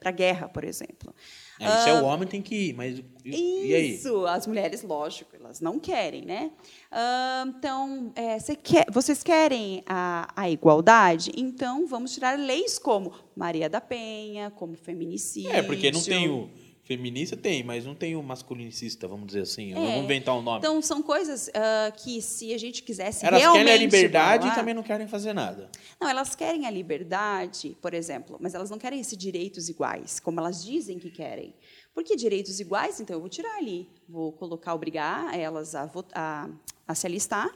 para 0.00 0.08
a 0.08 0.12
guerra, 0.12 0.48
por 0.48 0.64
exemplo. 0.64 1.14
É, 1.60 1.66
isso 1.66 1.88
é 1.88 2.00
o 2.00 2.04
homem 2.04 2.26
tem 2.26 2.40
que 2.40 2.70
ir, 2.70 2.72
mas 2.74 2.98
e, 3.24 3.66
e 3.66 3.74
aí? 3.74 3.94
Isso, 3.94 4.24
as 4.26 4.46
mulheres, 4.46 4.82
lógico, 4.82 5.36
elas 5.36 5.60
não 5.60 5.78
querem, 5.78 6.24
né? 6.24 6.50
Uh, 6.90 7.48
então, 7.48 8.12
é, 8.16 8.38
quer, 8.56 8.86
vocês 8.90 9.22
querem 9.22 9.82
a, 9.86 10.32
a, 10.34 10.48
igualdade? 10.48 11.32
Então, 11.36 11.86
vamos 11.86 12.14
tirar 12.14 12.38
leis 12.38 12.78
como 12.78 13.12
Maria 13.36 13.68
da 13.68 13.80
Penha, 13.80 14.50
como 14.50 14.74
feminicídio. 14.74 15.52
É, 15.52 15.62
porque 15.62 15.90
não 15.90 16.02
tem 16.02 16.30
o 16.30 16.48
Feminista 16.88 17.36
tem, 17.36 17.62
mas 17.62 17.84
não 17.84 17.94
tem 17.94 18.16
o 18.16 18.22
masculinicista, 18.22 19.06
vamos 19.06 19.26
dizer 19.26 19.42
assim. 19.42 19.72
É. 19.72 19.74
Vamos 19.74 20.04
inventar 20.04 20.34
um 20.34 20.40
nome. 20.40 20.60
Então, 20.60 20.80
são 20.80 21.02
coisas 21.02 21.48
uh, 21.48 21.94
que, 22.02 22.22
se 22.22 22.54
a 22.54 22.56
gente 22.56 22.82
quisesse 22.82 23.26
elas 23.26 23.38
realmente... 23.38 23.60
Elas 23.60 23.70
querem 23.70 23.72
a 23.74 23.84
liberdade 23.84 24.42
falar, 24.44 24.54
e 24.54 24.56
também 24.56 24.72
não 24.72 24.82
querem 24.82 25.06
fazer 25.06 25.34
nada. 25.34 25.70
Não, 26.00 26.08
elas 26.08 26.34
querem 26.34 26.66
a 26.66 26.70
liberdade, 26.70 27.76
por 27.82 27.92
exemplo, 27.92 28.38
mas 28.40 28.54
elas 28.54 28.70
não 28.70 28.78
querem 28.78 28.98
esses 29.00 29.18
direitos 29.18 29.68
iguais, 29.68 30.18
como 30.18 30.40
elas 30.40 30.64
dizem 30.64 30.98
que 30.98 31.10
querem. 31.10 31.54
Porque 31.92 32.16
direitos 32.16 32.58
iguais, 32.58 32.98
então 33.00 33.16
eu 33.16 33.20
vou 33.20 33.28
tirar 33.28 33.58
ali, 33.58 33.86
vou 34.08 34.32
colocar, 34.32 34.72
obrigar 34.72 35.38
elas 35.38 35.74
a, 35.74 35.90
a, 36.14 36.48
a 36.86 36.94
se 36.94 37.06
alistar, 37.06 37.54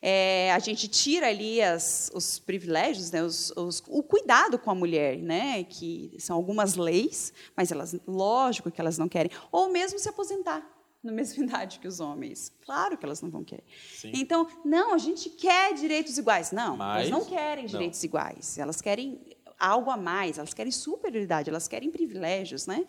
é, 0.00 0.52
a 0.52 0.58
gente 0.58 0.88
tira 0.88 1.28
ali 1.28 1.60
as, 1.62 2.10
os 2.14 2.38
privilégios, 2.38 3.10
né, 3.10 3.22
os, 3.22 3.52
os, 3.56 3.82
o 3.88 4.02
cuidado 4.02 4.58
com 4.58 4.70
a 4.70 4.74
mulher, 4.74 5.18
né, 5.18 5.64
que 5.64 6.14
são 6.18 6.36
algumas 6.36 6.74
leis, 6.74 7.32
mas 7.56 7.72
elas, 7.72 7.96
lógico 8.06 8.70
que 8.70 8.80
elas 8.80 8.98
não 8.98 9.08
querem, 9.08 9.30
ou 9.50 9.70
mesmo 9.70 9.98
se 9.98 10.08
aposentar 10.08 10.76
na 11.02 11.12
mesma 11.12 11.42
idade 11.44 11.78
que 11.78 11.86
os 11.86 12.00
homens. 12.00 12.52
Claro 12.64 12.98
que 12.98 13.04
elas 13.04 13.22
não 13.22 13.30
vão 13.30 13.44
querer. 13.44 13.64
Sim. 13.94 14.12
Então, 14.14 14.46
não, 14.64 14.94
a 14.94 14.98
gente 14.98 15.30
quer 15.30 15.72
direitos 15.74 16.18
iguais. 16.18 16.50
Não, 16.50 16.76
mas, 16.76 17.08
elas 17.08 17.10
não 17.10 17.24
querem 17.24 17.66
direitos 17.66 18.00
não. 18.02 18.06
iguais. 18.06 18.58
Elas 18.58 18.80
querem 18.80 19.35
algo 19.58 19.90
a 19.90 19.96
mais, 19.96 20.38
elas 20.38 20.52
querem 20.52 20.70
superioridade, 20.72 21.48
elas 21.48 21.66
querem 21.68 21.90
privilégios, 21.90 22.66
né? 22.66 22.84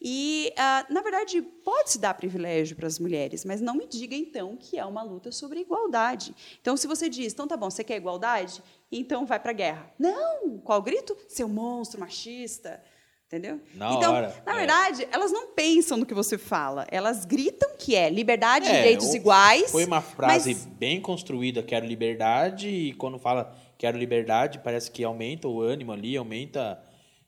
E, 0.00 0.52
ah, 0.56 0.86
na 0.90 1.02
verdade, 1.02 1.40
pode 1.42 1.92
se 1.92 1.98
dar 1.98 2.14
privilégio 2.14 2.76
para 2.76 2.86
as 2.86 2.98
mulheres, 2.98 3.44
mas 3.44 3.60
não 3.60 3.74
me 3.74 3.86
diga, 3.86 4.14
então, 4.14 4.56
que 4.56 4.78
é 4.78 4.84
uma 4.84 5.02
luta 5.02 5.32
sobre 5.32 5.60
igualdade. 5.60 6.34
Então, 6.60 6.76
se 6.76 6.86
você 6.86 7.08
diz, 7.08 7.32
então 7.32 7.46
tá 7.46 7.56
bom, 7.56 7.70
você 7.70 7.84
quer 7.84 7.96
igualdade? 7.96 8.62
Então 8.90 9.24
vai 9.24 9.38
para 9.38 9.50
a 9.50 9.54
guerra. 9.54 9.92
Não! 9.98 10.58
Qual 10.58 10.82
grito? 10.82 11.16
Seu 11.28 11.48
monstro 11.48 12.00
machista. 12.00 12.82
Entendeu? 13.26 13.60
Na 13.76 13.94
então, 13.94 14.12
hora, 14.12 14.42
na 14.44 14.54
é. 14.54 14.56
verdade, 14.56 15.08
elas 15.12 15.30
não 15.30 15.52
pensam 15.52 15.96
no 15.96 16.04
que 16.04 16.12
você 16.12 16.36
fala. 16.36 16.84
Elas 16.90 17.24
gritam 17.24 17.70
que 17.78 17.94
é 17.94 18.10
liberdade, 18.10 18.66
é, 18.66 18.72
direitos 18.72 19.14
iguais. 19.14 19.70
Foi 19.70 19.84
uma 19.84 20.00
frase 20.00 20.52
mas... 20.52 20.66
bem 20.66 21.00
construída, 21.00 21.62
quero 21.62 21.86
liberdade, 21.86 22.68
e 22.68 22.92
quando 22.94 23.20
fala 23.20 23.56
quero 23.80 23.96
liberdade, 23.96 24.58
parece 24.58 24.90
que 24.90 25.02
aumenta 25.02 25.48
o 25.48 25.62
ânimo 25.62 25.90
ali, 25.90 26.14
aumenta 26.14 26.78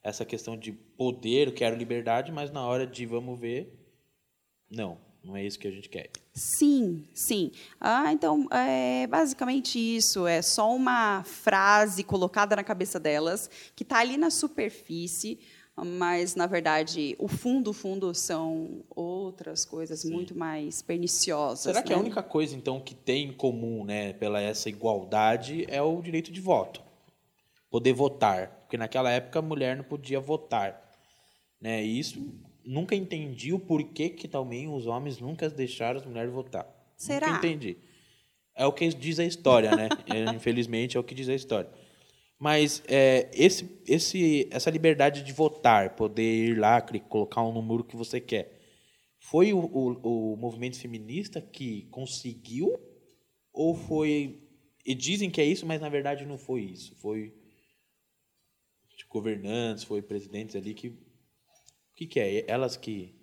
essa 0.03 0.23
questão 0.23 0.55
de 0.55 0.71
poder, 0.71 1.55
quero 1.55 1.75
liberdade, 1.75 2.31
mas 2.31 2.51
na 2.51 2.63
hora 2.67 2.87
de 2.87 3.07
vamos 3.07 3.41
ver, 3.41 3.73
não, 4.71 4.99
não 5.25 5.35
é 5.35 5.43
isso 5.43 5.59
que 5.59 5.67
a 5.67 5.71
gente 5.71 5.89
quer. 5.89 6.11
Sim, 6.35 7.09
sim. 7.15 7.53
Ah, 7.81 8.13
então, 8.13 8.47
é 8.53 9.07
basicamente 9.07 9.79
isso. 9.79 10.27
É 10.27 10.43
só 10.43 10.75
uma 10.77 11.25
frase 11.25 12.05
colocada 12.05 12.55
na 12.55 12.63
cabeça 12.63 13.01
delas, 13.01 13.49
que 13.75 13.83
está 13.83 14.01
ali 14.01 14.19
na 14.19 14.31
superfície, 14.31 15.41
mas, 15.77 16.35
na 16.35 16.47
verdade, 16.47 17.17
o 17.19 17.29
fundo, 17.29 17.71
o 17.71 17.73
fundo 17.73 18.15
são 18.15 18.85
outras 18.91 19.65
coisas 19.65 20.01
sim. 20.01 20.13
muito 20.13 20.37
mais 20.37 20.83
perniciosas. 20.83 21.61
Será 21.61 21.81
né? 21.81 21.87
que 21.87 21.93
a 21.93 21.99
única 21.99 22.23
coisa, 22.23 22.55
então, 22.55 22.81
que 22.81 22.95
tem 22.95 23.29
em 23.29 23.33
comum, 23.33 23.85
né, 23.85 24.13
pela 24.13 24.41
essa 24.41 24.69
igualdade, 24.69 25.65
é 25.69 25.81
o 25.81 26.01
direito 26.03 26.31
de 26.31 26.41
voto? 26.41 26.83
Poder 27.71 27.93
votar 27.93 28.63
porque 28.73 28.79
naquela 28.79 29.11
época 29.11 29.39
a 29.39 29.43
mulher 29.43 29.77
não 29.77 29.85
podia 29.85 30.19
votar. 30.19 30.83
Né? 31.61 31.85
E 31.85 31.99
isso 31.99 32.35
nunca 32.65 32.95
entendi 32.95 33.53
o 33.53 33.59
porquê 33.59 34.09
que 34.09 34.27
também 34.27 34.67
os 34.67 34.87
homens 34.87 35.19
nunca 35.19 35.51
deixaram 35.51 36.01
as 36.01 36.07
mulheres 36.07 36.33
votar. 36.33 36.67
Será? 36.97 37.27
Nunca 37.27 37.47
entendi. 37.47 37.77
É 38.55 38.65
o 38.65 38.73
que 38.73 38.89
diz 38.89 39.19
a 39.19 39.25
história, 39.27 39.77
né? 39.77 39.91
é, 40.09 40.35
infelizmente 40.35 40.97
é 40.97 41.01
o 41.01 41.05
que 41.05 41.15
diz 41.15 41.29
a 41.29 41.35
história. 41.35 41.69
Mas 42.43 42.83
é, 42.89 43.31
esse, 43.33 43.81
esse, 43.87 44.49
essa 44.51 44.69
liberdade 44.69 45.23
de 45.23 45.33
votar, 45.33 45.95
poder 45.95 46.49
ir 46.49 46.59
lá, 46.59 46.83
colocar 47.09 47.41
um 47.41 47.53
número 47.53 47.85
que 47.85 47.95
você 47.95 48.21
quer, 48.21 48.61
foi 49.21 49.53
o, 49.53 49.61
o, 49.61 50.33
o 50.33 50.37
movimento 50.37 50.77
feminista 50.77 51.41
que 51.41 51.83
conseguiu? 51.83 52.77
Ou 53.53 53.77
foi. 53.77 54.43
E 54.85 54.93
dizem 54.93 55.31
que 55.31 55.41
é 55.41 55.45
isso, 55.45 55.65
mas 55.65 55.81
na 55.81 55.89
verdade 55.89 56.27
não 56.27 56.37
foi 56.37 56.63
isso. 56.63 56.97
Foi 56.97 57.33
governantes, 59.09 59.85
foi 59.85 60.03
presidentes 60.03 60.57
ali 60.57 60.75
que. 60.75 60.89
O 60.89 61.95
que, 61.95 62.09
que 62.09 62.19
é? 62.19 62.45
Elas 62.51 62.77
que 62.77 63.15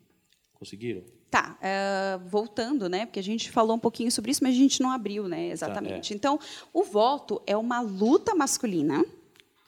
conseguiram? 0.54 1.04
Tá, 1.30 1.58
uh, 1.60 2.28
voltando, 2.28 2.90
né? 2.90 3.06
Porque 3.06 3.20
a 3.20 3.24
gente 3.24 3.52
falou 3.52 3.76
um 3.76 3.80
pouquinho 3.80 4.12
sobre 4.12 4.32
isso, 4.32 4.44
mas 4.44 4.56
a 4.56 4.58
gente 4.58 4.82
não 4.82 4.90
abriu, 4.90 5.28
né? 5.28 5.50
Exatamente. 5.50 6.10
Tá, 6.10 6.16
é. 6.16 6.18
Então, 6.18 6.40
o 6.74 6.84
voto 6.84 7.40
é 7.46 7.56
uma 7.56 7.82
luta 7.82 8.34
masculina 8.34 9.06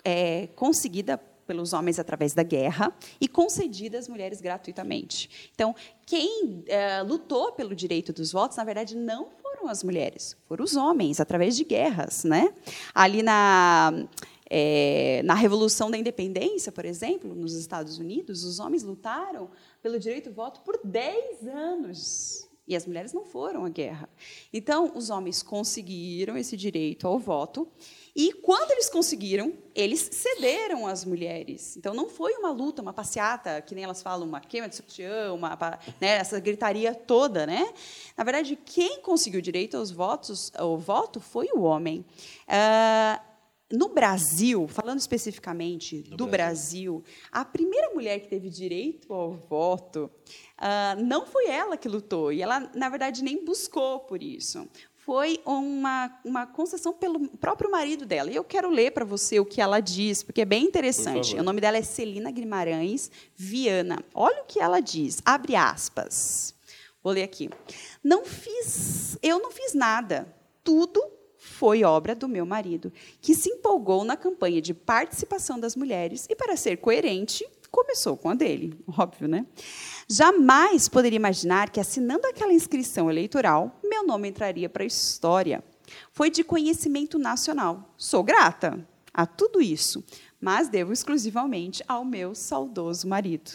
é, 0.04 0.48
conseguida 0.56 1.20
pelos 1.46 1.74
homens 1.74 2.00
através 2.00 2.34
da 2.34 2.44
guerra 2.44 2.94
e 3.20 3.28
concedida 3.28 4.00
às 4.00 4.08
mulheres 4.08 4.40
gratuitamente. 4.40 5.52
Então, 5.54 5.76
quem 6.06 6.64
uh, 6.64 7.06
lutou 7.06 7.52
pelo 7.52 7.76
direito 7.76 8.14
dos 8.14 8.32
votos, 8.32 8.58
na 8.58 8.64
verdade, 8.64 8.96
não 8.96 9.28
foram 9.42 9.68
as 9.68 9.84
mulheres, 9.84 10.38
foram 10.48 10.64
os 10.64 10.76
homens 10.76 11.20
através 11.20 11.58
de 11.58 11.66
guerras, 11.66 12.24
né? 12.24 12.54
Ali 12.96 13.22
na 13.22 14.08
é, 14.54 15.22
na 15.24 15.34
Revolução 15.34 15.90
da 15.90 15.98
Independência, 15.98 16.74
por 16.74 16.84
exemplo, 16.84 17.34
nos 17.34 17.54
Estados 17.54 17.98
Unidos, 17.98 18.44
os 18.44 18.60
homens 18.60 18.84
lutaram 18.84 19.50
pelo 19.82 19.98
direito 19.98 20.28
ao 20.28 20.36
voto 20.36 20.60
por 20.60 20.78
10 20.84 21.48
anos. 21.48 22.50
E 22.68 22.76
as 22.76 22.86
mulheres 22.86 23.14
não 23.14 23.24
foram 23.24 23.64
à 23.64 23.70
guerra. 23.70 24.10
Então, 24.52 24.92
os 24.94 25.10
homens 25.10 25.42
conseguiram 25.42 26.36
esse 26.36 26.58
direito 26.58 27.08
ao 27.08 27.18
voto. 27.18 27.66
E 28.14 28.34
quando 28.34 28.72
eles 28.72 28.90
conseguiram, 28.90 29.54
eles 29.74 30.10
cederam 30.12 30.86
às 30.86 31.06
mulheres. 31.06 31.78
Então, 31.78 31.94
não 31.94 32.10
foi 32.10 32.34
uma 32.34 32.52
luta, 32.52 32.82
uma 32.82 32.92
passeata, 32.92 33.62
que 33.62 33.74
nem 33.74 33.86
elas 33.86 34.02
falam, 34.02 34.28
uma 34.28 34.42
queima 34.42 34.68
de 34.68 34.76
sutiã, 34.76 35.34
uma, 35.34 35.58
né, 36.00 36.18
essa 36.18 36.40
gritaria 36.42 36.94
toda. 36.94 37.46
Né? 37.48 37.74
Na 38.18 38.26
verdade, 38.26 38.58
quem 38.66 39.00
conseguiu 39.00 39.40
direito 39.40 39.78
aos 39.78 39.92
votos, 39.92 40.52
ao 40.56 40.78
voto 40.78 41.22
foi 41.22 41.48
o 41.54 41.62
homem. 41.62 42.06
Uh, 42.48 43.31
no 43.72 43.90
Brasil, 43.90 44.68
falando 44.68 45.00
especificamente 45.00 46.04
No 46.10 46.18
do 46.18 46.28
Brasil. 46.28 47.00
Brasil. 47.00 47.04
a 47.32 47.46
primeira 47.46 47.90
mulher 47.94 48.20
que 48.20 48.28
teve 48.28 48.50
direito 48.50 49.14
ao 49.14 49.34
voto 49.34 50.10
ah, 50.58 50.96
não 51.00 51.26
foi 51.26 51.48
ela 51.48 51.78
que 51.78 51.88
lutou, 51.88 52.32
e 52.32 52.42
ela, 52.42 52.70
na 52.76 52.90
verdade, 52.90 53.24
nem 53.24 53.44
buscou 53.44 54.00
por 54.02 54.22
isso. 54.22 54.68
Foi 54.96 55.42
uma, 55.46 56.20
uma 56.24 56.46
concessão 56.46 56.94
pelo 56.94 57.28
próprio 57.38 57.72
marido 57.72 58.06
dela. 58.06 58.30
E 58.30 58.36
eu 58.36 58.44
quero 58.44 58.70
ler 58.70 58.92
para 58.92 59.04
você 59.04 59.40
o 59.40 59.46
que 59.46 59.60
ela 59.60 59.80
diz, 59.80 60.22
porque 60.22 60.42
é 60.42 60.46
bem 60.46 60.64
interessante. 60.64 61.36
O 61.36 61.42
nome 61.44 61.60
dela 61.60 61.78
é 61.78 61.82
Celina 61.82 62.30
Guimarães 62.30 63.10
Viana. 63.36 63.98
Olha 64.14 64.44
o 64.44 64.46
que 64.46 64.60
ela 64.60 64.80
diz, 64.80 65.20
abre 65.26 65.56
aspas. 65.56 66.54
Vou 67.04 67.12
ler 67.12 67.24
aqui. 67.24 67.50
Não 68.04 68.24
fiz, 68.24 69.18
eu 69.24 69.40
não 69.40 69.50
fiz 69.50 69.74
nada. 69.74 70.32
Tudo 70.64 71.04
foi 71.62 71.84
obra 71.84 72.16
do 72.16 72.28
meu 72.28 72.44
marido, 72.44 72.92
que 73.22 73.36
se 73.36 73.48
empolgou 73.48 74.04
na 74.04 74.18
campanha 74.18 74.60
de 74.60 74.74
participação 74.74 75.60
das 75.60 75.76
mulheres 75.76 76.26
e, 76.28 76.36
para 76.36 76.58
ser 76.58 76.78
coerente, 76.78 77.48
começou 77.70 78.18
com 78.18 78.30
a 78.30 78.34
dele, 78.34 78.76
óbvio, 78.98 79.28
né? 79.28 79.46
Jamais 80.10 80.90
poderia 80.90 81.18
imaginar 81.18 81.70
que, 81.70 81.80
assinando 81.80 82.26
aquela 82.26 82.52
inscrição 82.52 83.12
eleitoral, 83.12 83.80
meu 83.84 84.04
nome 84.04 84.28
entraria 84.28 84.68
para 84.68 84.82
a 84.82 84.88
história. 84.88 85.64
Foi 86.12 86.32
de 86.32 86.44
conhecimento 86.44 87.20
nacional. 87.20 87.94
Sou 87.96 88.24
grata 88.24 88.84
a 89.14 89.28
tudo 89.28 89.62
isso, 89.62 90.04
mas 90.40 90.68
devo 90.68 90.92
exclusivamente 90.92 91.84
ao 91.88 92.04
meu 92.04 92.34
saudoso 92.34 93.08
marido. 93.08 93.52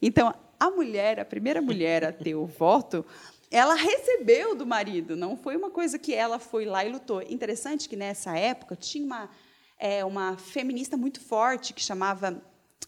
Então, 0.00 0.34
a 0.58 0.70
mulher, 0.70 1.20
a 1.20 1.26
primeira 1.26 1.60
mulher 1.60 2.04
a 2.04 2.12
ter 2.12 2.34
o 2.34 2.46
voto, 2.46 3.04
ela 3.50 3.74
recebeu 3.74 4.54
do 4.54 4.64
marido, 4.64 5.16
não 5.16 5.36
foi 5.36 5.56
uma 5.56 5.70
coisa 5.70 5.98
que 5.98 6.14
ela 6.14 6.38
foi 6.38 6.64
lá 6.64 6.84
e 6.84 6.92
lutou. 6.92 7.20
Interessante 7.22 7.88
que 7.88 7.96
nessa 7.96 8.36
época 8.36 8.76
tinha 8.76 9.04
uma, 9.04 9.30
é, 9.76 10.04
uma 10.04 10.36
feminista 10.36 10.96
muito 10.96 11.20
forte 11.20 11.72
que 11.72 11.82
chamava 11.82 12.40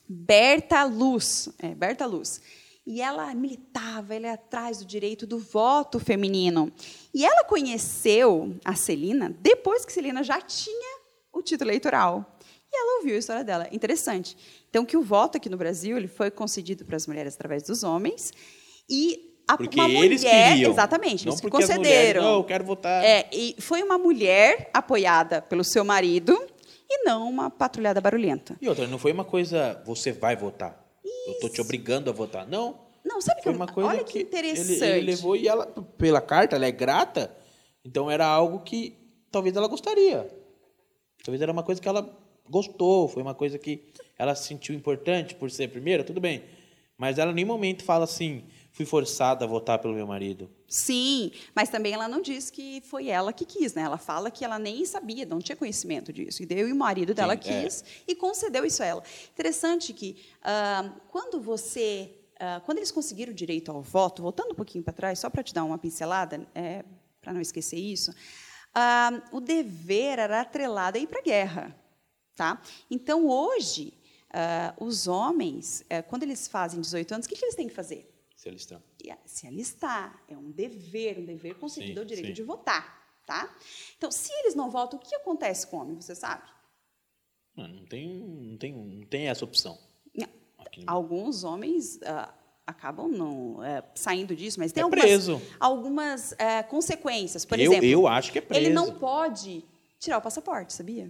Berta 0.09 0.85
Luz. 0.85 1.49
É, 1.59 1.75
Berta 1.75 2.07
Luz. 2.07 2.41
E 2.87 3.01
ela 3.01 3.33
militava, 3.35 4.15
ela 4.15 4.33
atrás 4.33 4.79
do 4.79 4.85
direito 4.85 5.27
do 5.27 5.39
voto 5.39 5.99
feminino. 5.99 6.73
E 7.13 7.25
ela 7.25 7.45
conheceu 7.45 8.57
a 8.65 8.77
Celina 8.77 9.37
depois 9.41 9.85
que 9.85 9.93
Celina 9.93 10.23
já 10.23 10.41
tinha 10.41 10.99
o 11.33 11.43
título 11.43 11.71
eleitoral. 11.71 12.39
E 12.73 12.77
ela 12.77 12.99
ouviu 12.99 13.17
a 13.17 13.19
história 13.19 13.45
dela. 13.45 13.69
Interessante. 13.73 14.37
Então, 14.71 14.85
que 14.85 14.97
o 14.97 15.03
voto 15.03 15.37
aqui 15.37 15.49
no 15.49 15.57
Brasil 15.57 15.97
ele 15.97 16.09
foi 16.09 16.31
concedido 16.31 16.85
para 16.85 16.97
as 16.97 17.07
mulheres 17.07 17.35
através 17.35 17.65
dos 17.65 17.83
homens. 17.83 18.33
E 18.89 19.32
a, 19.47 19.57
Porque 19.57 19.79
uma 19.81 19.89
eles 19.89 20.23
mulher, 20.23 20.53
queriam. 20.53 20.71
Exatamente, 20.73 21.27
Não 21.27 21.33
eles 21.33 21.41
porque 21.41 21.57
as 21.63 21.69
mulheres, 21.69 21.87
concederam. 21.89 22.23
não, 22.23 22.35
eu 22.35 22.45
quero 22.45 22.65
votar. 22.65 23.05
É, 23.05 23.29
e 23.33 23.57
foi 23.59 23.83
uma 23.83 23.99
mulher 23.99 24.71
apoiada 24.73 25.43
pelo 25.43 25.65
seu 25.65 25.85
marido 25.85 26.39
e 26.89 27.05
não 27.05 27.29
uma 27.29 27.51
patrulhada 27.51 28.01
barulhenta. 28.01 28.57
E 28.61 28.69
outra, 28.69 28.87
não 28.87 28.99
foi 28.99 29.13
uma 29.13 29.25
coisa, 29.25 29.83
você 29.85 30.13
vai 30.13 30.37
votar. 30.37 30.83
Eu 31.27 31.39
tô 31.41 31.49
te 31.49 31.61
obrigando 31.61 32.11
a 32.11 32.13
votar. 32.13 32.47
Não. 32.47 32.81
Não, 33.05 33.21
sabe 33.21 33.39
que 33.39 33.45
Foi 33.45 33.53
uma 33.55 33.67
coisa 33.67 33.91
olha 33.91 34.05
que, 34.05 34.13
que 34.13 34.21
interessante. 34.21 34.85
Ele, 34.85 34.99
ele 34.99 35.11
levou 35.11 35.35
e 35.35 35.49
ela, 35.49 35.67
pela 35.99 36.21
carta, 36.21 36.55
ela 36.57 36.67
é 36.67 36.71
grata. 36.71 37.35
Então 37.85 38.11
era 38.11 38.25
algo 38.25 38.61
que 38.61 38.97
talvez 39.31 39.57
ela 39.57 39.67
gostaria. 39.67 40.29
Talvez 41.25 41.43
era 41.43 41.51
uma 41.51 41.63
coisa 41.63 41.81
que 41.81 41.89
ela 41.89 42.09
gostou, 42.49 43.09
foi 43.09 43.23
uma 43.23 43.35
coisa 43.35 43.59
que 43.59 43.93
ela 44.19 44.35
se 44.35 44.47
sentiu 44.47 44.75
importante 44.75 45.35
por 45.35 45.51
ser 45.51 45.69
primeira, 45.69 46.05
tudo 46.05 46.21
bem. 46.21 46.45
Mas 46.97 47.19
ela 47.19 47.33
em 47.33 47.35
nenhum 47.35 47.49
momento 47.49 47.83
fala 47.83 48.05
assim, 48.05 48.45
fui 48.73 48.87
forçada 48.87 49.45
a 49.45 49.49
votar 49.49 49.79
pelo 49.79 49.95
meu 49.95 50.07
marido. 50.07 50.51
Sim, 50.67 51.31
mas 51.55 51.69
também 51.69 51.93
ela 51.93 52.09
não 52.09 52.23
diz 52.23 52.51
que 52.51 52.81
foi 52.81 53.09
ela 53.09 53.33
que 53.33 53.45
quis, 53.45 53.75
né? 53.75 53.83
Ela 53.83 53.99
fala 53.99 54.31
que 54.31 54.45
ela 54.45 54.59
nem 54.59 54.85
sabia, 54.87 55.27
não 55.27 55.41
tinha 55.41 55.55
conhecimento 55.55 56.11
disso. 56.13 56.43
E 56.43 56.47
deu 56.47 56.67
e 56.67 56.73
o 56.73 56.77
marido 56.77 57.13
dela 57.13 57.35
Sim, 57.35 57.51
é. 57.51 57.63
quis 57.63 57.85
e 58.09 58.15
concedeu 58.15 58.65
isso 58.65 58.83
a 58.83 58.87
ela. 58.87 59.05
Interessante 59.31 59.93
que 59.93 60.25
ah, 60.43 60.91
quando 61.11 61.39
você, 61.39 62.15
ah, 62.41 62.63
quando 62.65 62.79
eles 62.79 62.91
conseguiram 62.91 63.33
o 63.33 63.35
direito 63.35 63.71
ao 63.71 63.83
voto, 63.83 64.23
voltando 64.23 64.53
um 64.53 64.57
pouquinho 64.57 64.83
para 64.83 64.95
trás, 64.95 65.19
só 65.19 65.29
para 65.29 65.43
te 65.43 65.53
dar 65.53 65.65
uma 65.65 65.77
pincelada, 65.77 66.49
é, 66.55 66.83
para 67.21 67.35
não 67.35 67.43
esquecer 67.43 67.77
isso, 67.77 68.11
ah, 68.75 69.23
o 69.31 69.41
dever 69.41 70.19
era 70.19 70.41
atrelado 70.41 70.97
a 70.97 71.01
ir 71.01 71.07
para 71.07 71.19
a 71.19 71.23
guerra, 71.23 71.77
tá? 72.35 72.61
Então 72.91 73.29
hoje 73.29 73.93
os 74.81 75.07
homens, 75.07 75.85
eh, 75.91 76.01
quando 76.01 76.23
eles 76.23 76.49
fazem 76.49 76.81
18 76.81 77.13
anos, 77.13 77.27
o 77.27 77.29
que, 77.29 77.37
que 77.37 77.45
eles 77.45 77.55
têm 77.55 77.69
que 77.69 77.75
fazer? 77.75 78.12
Se 78.43 78.49
ela 78.49 78.57
está. 78.57 78.83
e 79.05 79.09
a- 79.09 79.19
se 79.25 79.47
alistar. 79.47 80.21
É 80.27 80.37
um 80.37 80.51
dever, 80.51 81.21
um 81.21 81.25
dever 81.25 81.55
concedido 81.61 81.93
Sim, 81.95 81.99
ao 82.01 82.05
direito 82.05 82.27
sim. 82.27 82.33
de 82.33 82.43
votar. 82.43 83.01
Tá? 83.25 83.49
Então, 83.97 84.11
se 84.11 84.33
eles 84.41 84.57
não 84.57 84.69
votam, 84.69 84.99
o 84.99 85.03
que 85.03 85.15
acontece 85.15 85.65
com 85.69 85.77
o 85.77 85.81
homem, 85.83 85.95
você 85.95 86.13
sabe? 86.13 86.43
Não, 87.57 87.69
não 87.69 87.87
tem, 87.87 88.09
não 88.19 88.59
tem, 88.59 88.73
não 88.75 89.07
tem 89.07 89.29
essa 89.29 89.45
opção. 89.45 89.79
Não. 90.13 90.27
Aqui. 90.59 90.83
Alguns 90.89 91.45
homens 91.45 92.01
ah, 92.03 92.35
acabam 92.67 93.07
não 93.09 93.63
é, 93.63 93.81
saindo 93.95 94.35
disso, 94.35 94.59
mas 94.59 94.73
tem 94.73 94.81
É 94.81 94.85
algumas, 94.85 95.29
algumas 95.61 96.33
é, 96.33 96.65
consequências. 96.65 97.45
Por 97.45 97.61
eu, 97.61 97.71
exemplo, 97.71 97.87
eu 97.87 98.09
acho 98.09 98.33
que 98.33 98.39
é 98.39 98.41
preso. 98.41 98.61
ele 98.67 98.75
não 98.75 98.99
pode 98.99 99.65
tirar 100.01 100.19
o 100.19 100.23
passaporte, 100.23 100.73
sabia? 100.73 101.09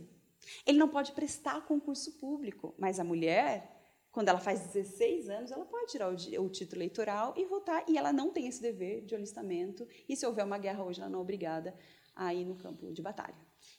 Ele 0.66 0.76
não 0.76 0.88
pode 0.88 1.12
prestar 1.12 1.62
concurso 1.62 2.12
público, 2.18 2.74
mas 2.78 3.00
a 3.00 3.04
mulher, 3.04 3.71
quando 4.12 4.28
ela 4.28 4.38
faz 4.38 4.60
16 4.60 5.30
anos, 5.30 5.50
ela 5.50 5.64
pode 5.64 5.90
tirar 5.90 6.10
o, 6.10 6.44
o 6.44 6.48
título 6.50 6.82
eleitoral 6.82 7.32
e 7.36 7.46
votar, 7.46 7.82
e 7.88 7.96
ela 7.96 8.12
não 8.12 8.30
tem 8.30 8.46
esse 8.46 8.60
dever 8.60 9.00
de 9.06 9.14
alistamento, 9.14 9.88
e 10.06 10.14
se 10.14 10.26
houver 10.26 10.44
uma 10.44 10.58
guerra 10.58 10.84
hoje, 10.84 11.00
ela 11.00 11.08
não 11.08 11.20
é 11.20 11.22
obrigada 11.22 11.74
a 12.14 12.32
ir 12.34 12.44
no 12.44 12.54
campo 12.54 12.92
de 12.92 13.00
batalha. 13.00 13.34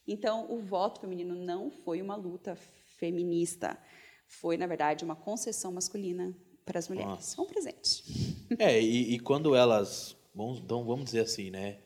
Então, 0.08 0.52
o 0.52 0.60
voto 0.60 1.00
feminino 1.00 1.36
não 1.36 1.70
foi 1.70 2.02
uma 2.02 2.16
luta 2.16 2.58
feminista, 2.98 3.78
foi, 4.28 4.58
na 4.58 4.66
verdade, 4.66 5.06
uma 5.06 5.16
concessão 5.16 5.72
masculina 5.72 6.36
para 6.66 6.80
as 6.80 6.90
mulheres. 6.90 7.12
Nossa. 7.12 7.42
Um 7.42 7.46
presente. 7.46 8.04
É, 8.58 8.82
e, 8.82 9.14
e 9.14 9.20
quando 9.20 9.54
elas, 9.54 10.18
vamos, 10.34 10.60
então, 10.60 10.84
vamos 10.84 11.06
dizer 11.06 11.22
assim, 11.22 11.52
né? 11.52 11.80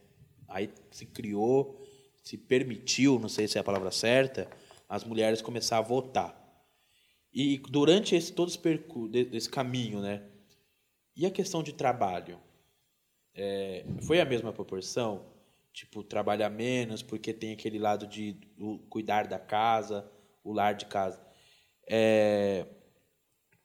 Aí 0.47 0.71
se 0.91 1.05
criou, 1.05 1.85
se 2.23 2.37
permitiu, 2.37 3.19
não 3.19 3.27
sei 3.27 3.47
se 3.47 3.57
é 3.57 3.61
a 3.61 3.63
palavra 3.63 3.91
certa, 3.91 4.49
as 4.87 5.03
mulheres 5.03 5.41
começar 5.41 5.79
a 5.79 5.81
votar. 5.81 6.46
E 7.39 7.59
durante 7.59 8.15
esse, 8.15 8.33
todo 8.33 8.51
esse 9.31 9.47
caminho, 9.47 10.01
né? 10.01 10.23
E 11.15 11.23
a 11.23 11.29
questão 11.29 11.61
de 11.61 11.71
trabalho? 11.71 12.39
É, 13.35 13.85
foi 14.01 14.19
a 14.19 14.25
mesma 14.25 14.51
proporção? 14.51 15.23
Tipo, 15.71 16.03
trabalhar 16.03 16.49
menos 16.49 17.03
porque 17.03 17.31
tem 17.31 17.53
aquele 17.53 17.77
lado 17.77 18.07
de 18.07 18.35
cuidar 18.89 19.27
da 19.27 19.37
casa, 19.37 20.09
o 20.43 20.51
lar 20.51 20.73
de 20.73 20.87
casa. 20.87 21.21
É, 21.87 22.65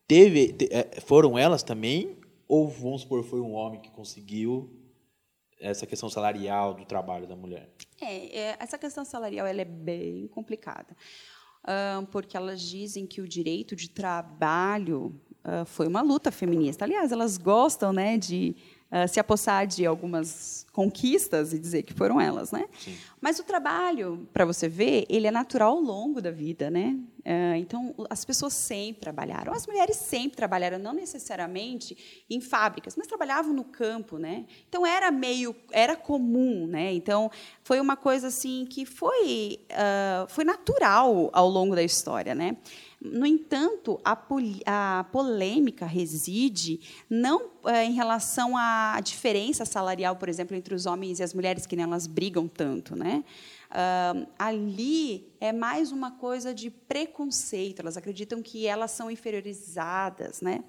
teve, 0.07 0.53
te- 0.53 0.69
é, 0.71 1.01
foram 1.01 1.39
elas 1.39 1.63
também? 1.63 2.21
Ou, 2.47 2.69
vamos 2.69 3.01
supor, 3.01 3.25
foi 3.25 3.41
um 3.41 3.55
homem 3.55 3.81
que 3.81 3.91
conseguiu 3.91 4.79
essa 5.59 5.87
questão 5.87 6.11
salarial 6.11 6.75
do 6.75 6.85
trabalho 6.85 7.27
da 7.27 7.35
mulher? 7.35 7.71
É, 8.03 8.39
é, 8.39 8.57
essa 8.59 8.77
questão 8.77 9.05
salarial 9.05 9.47
ela 9.47 9.63
é 9.63 9.65
bem 9.65 10.27
complicada, 10.29 10.95
porque 12.11 12.37
elas 12.37 12.61
dizem 12.61 13.07
que 13.07 13.21
o 13.21 13.29
direito 13.29 13.77
de 13.77 13.89
trabalho 13.89 15.15
ah, 15.45 15.65
foi 15.65 15.89
uma 15.89 16.03
luta 16.03 16.31
feminista. 16.31 16.85
Aliás, 16.85 17.11
elas 17.11 17.37
gostam 17.37 17.93
né, 17.93 18.17
de 18.17 18.55
ah, 18.95 19.09
se 19.09 19.19
apossar 19.19 19.67
de 19.67 19.87
algumas 19.87 20.67
conquistas 20.71 21.55
e 21.55 21.59
dizer 21.59 21.83
que 21.83 21.95
foram 21.95 22.21
elas. 22.21 22.53
Né? 22.53 22.67
Sim. 22.79 22.95
Mas 23.19 23.39
o 23.39 23.43
trabalho, 23.43 24.29
para 24.35 24.45
você 24.45 24.69
ver, 24.69 25.07
ele 25.09 25.27
é 25.27 25.31
natural 25.31 25.77
ao 25.77 25.81
longo 25.81 26.21
da 26.21 26.31
vida, 26.31 26.71
né? 26.71 26.99
Ah, 27.25 27.57
então, 27.57 27.95
as 28.11 28.23
pessoas 28.23 28.53
sempre 28.53 29.01
trabalharam. 29.01 29.55
As 29.55 29.67
mulheres 29.67 29.97
sempre 29.97 30.37
trabalharam, 30.37 30.79
não 30.79 30.93
necessariamente 30.93 32.25
em 32.29 32.39
fábricas, 32.39 32.95
mas 32.95 33.07
trabalhavam 33.07 33.55
no 33.55 33.65
campo, 33.65 34.19
né? 34.19 34.45
Então 34.69 34.87
era 34.87 35.11
meio, 35.11 35.57
era 35.71 35.97
comum, 35.97 36.67
né? 36.67 36.93
Então 36.93 37.31
foi 37.65 37.81
uma 37.81 37.97
coisa 37.97 38.27
assim 38.27 38.67
que 38.69 38.85
foi, 38.85 39.61
ah, 39.71 40.27
foi 40.29 40.45
natural 40.45 41.31
ao 41.33 41.49
longo 41.49 41.75
da 41.75 41.83
história, 41.83 42.35
né? 42.35 42.59
No 43.05 43.27
entanto, 43.27 44.01
a, 44.05 44.17
a 44.67 45.05
polêmica 45.05 45.87
reside 45.87 46.81
não 47.11 47.51
eh, 47.67 47.85
em 47.85 47.93
relação 47.93 48.57
à 48.57 49.01
diferença 49.03 49.65
salarial, 49.65 50.15
por 50.15 50.29
exemplo, 50.29 50.57
entre 50.57 50.73
os 50.73 50.87
homens 50.87 51.19
e 51.19 51.23
as 51.25 51.35
mulheres, 51.35 51.67
que 51.67 51.75
nem 51.75 51.85
elas 51.85 52.07
brigam 52.07 52.47
tanto, 52.47 52.95
né? 52.95 53.25
Ah, 53.75 54.15
ali 54.39 55.33
é 55.41 55.51
mais 55.51 55.91
uma 55.91 56.13
coisa 56.13 56.55
de 56.55 56.71
preconceito. 56.71 57.81
Elas 57.81 57.97
acreditam 57.97 58.43
que 58.43 58.67
elas 58.67 58.91
são 58.91 59.11
inferiorizadas, 59.11 60.41
né? 60.41 60.63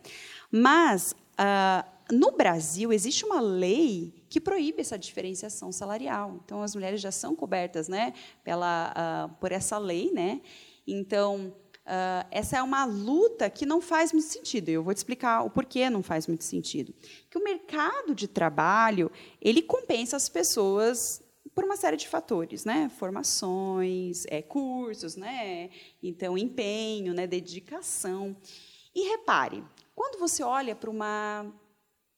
Mas 0.50 1.14
ah, 1.38 1.86
no 2.12 2.32
Brasil 2.32 2.94
existe 2.94 3.26
uma 3.26 3.42
lei 3.42 4.14
que 4.30 4.40
proíbe 4.40 4.82
essa 4.82 4.98
diferenciação 4.98 5.72
salarial. 5.72 6.40
Então 6.44 6.64
as 6.64 6.74
mulheres 6.74 7.02
já 7.02 7.12
são 7.12 7.36
cobertas, 7.36 7.88
né, 7.88 8.14
pela 8.44 8.94
ah, 8.96 9.30
por 9.40 9.52
essa 9.52 9.78
lei, 9.78 10.12
né? 10.12 10.42
Então 10.88 11.54
ah, 11.86 12.26
essa 12.32 12.58
é 12.58 12.62
uma 12.62 12.86
luta 12.86 13.50
que 13.50 13.66
não 13.66 13.82
faz 13.82 14.14
muito 14.14 14.28
sentido. 14.28 14.70
Eu 14.70 14.84
vou 14.84 14.94
te 14.94 14.98
explicar 14.98 15.44
o 15.44 15.50
porquê 15.50 15.90
não 15.90 16.02
faz 16.02 16.28
muito 16.28 16.44
sentido. 16.44 16.94
Que 17.30 17.38
o 17.38 17.44
mercado 17.44 18.16
de 18.16 18.28
trabalho 18.28 19.12
ele 19.42 19.62
compensa 19.62 20.16
as 20.16 20.30
pessoas 20.30 21.22
por 21.54 21.64
uma 21.64 21.76
série 21.76 21.98
de 21.98 22.08
fatores, 22.08 22.66
né? 22.66 22.90
Formações, 22.98 24.26
é, 24.28 24.42
cursos, 24.42 25.16
né? 25.16 25.70
Então, 26.02 26.38
empenho, 26.38 27.14
né? 27.14 27.28
dedicação. 27.28 28.36
E 28.96 29.10
repare, 29.10 29.64
quando 29.94 30.20
você 30.20 30.42
olha 30.42 30.76
para 30.76 30.90
uma 30.90 31.46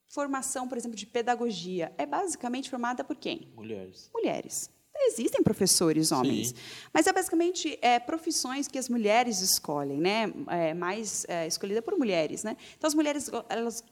formação, 0.08 0.68
por 0.68 0.78
exemplo, 0.78 0.96
de 0.96 1.06
pedagogia, 1.06 1.94
é 1.98 2.06
basicamente 2.06 2.70
formada 2.70 3.04
por 3.04 3.16
quem? 3.16 3.52
Mulheres. 3.56 4.10
Mulheres. 4.14 4.75
Existem 4.98 5.44
professores 5.44 6.12
homens, 6.12 6.50
Sim. 6.50 6.56
mas 6.94 7.06
é 7.06 7.14
basicamente 7.14 7.78
é, 7.82 8.00
profissões 8.00 8.68
que 8.68 8.78
as 8.78 8.90
mulheres 8.90 9.42
escolhem, 9.42 10.00
né? 10.00 10.34
É, 10.48 10.74
mais 10.74 11.26
é, 11.28 11.46
escolhida 11.46 11.82
por 11.82 11.98
mulheres, 11.98 12.44
né? 12.44 12.56
Então 12.78 12.88
as 12.88 12.94
mulheres 12.94 13.30
elas 13.50 13.84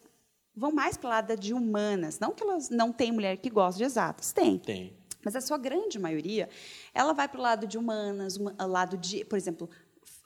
vão 0.55 0.71
mais 0.71 0.97
para 0.97 1.07
o 1.07 1.09
lado 1.09 1.37
de 1.37 1.53
humanas, 1.53 2.19
não 2.19 2.31
que 2.31 2.43
elas 2.43 2.69
não 2.69 2.91
tem 2.91 3.11
mulher 3.11 3.37
que 3.37 3.49
gosta 3.49 3.77
de 3.77 3.83
exatas, 3.83 4.31
tem. 4.31 4.57
Tem. 4.59 4.93
Mas 5.23 5.35
a 5.35 5.41
sua 5.41 5.57
grande 5.57 5.97
maioria, 5.97 6.49
ela 6.93 7.13
vai 7.13 7.27
para 7.27 7.39
o 7.39 7.41
lado 7.41 7.65
de 7.65 7.77
humanas, 7.77 8.37
um, 8.37 8.49
lado 8.67 8.97
de, 8.97 9.23
por 9.25 9.37
exemplo, 9.37 9.69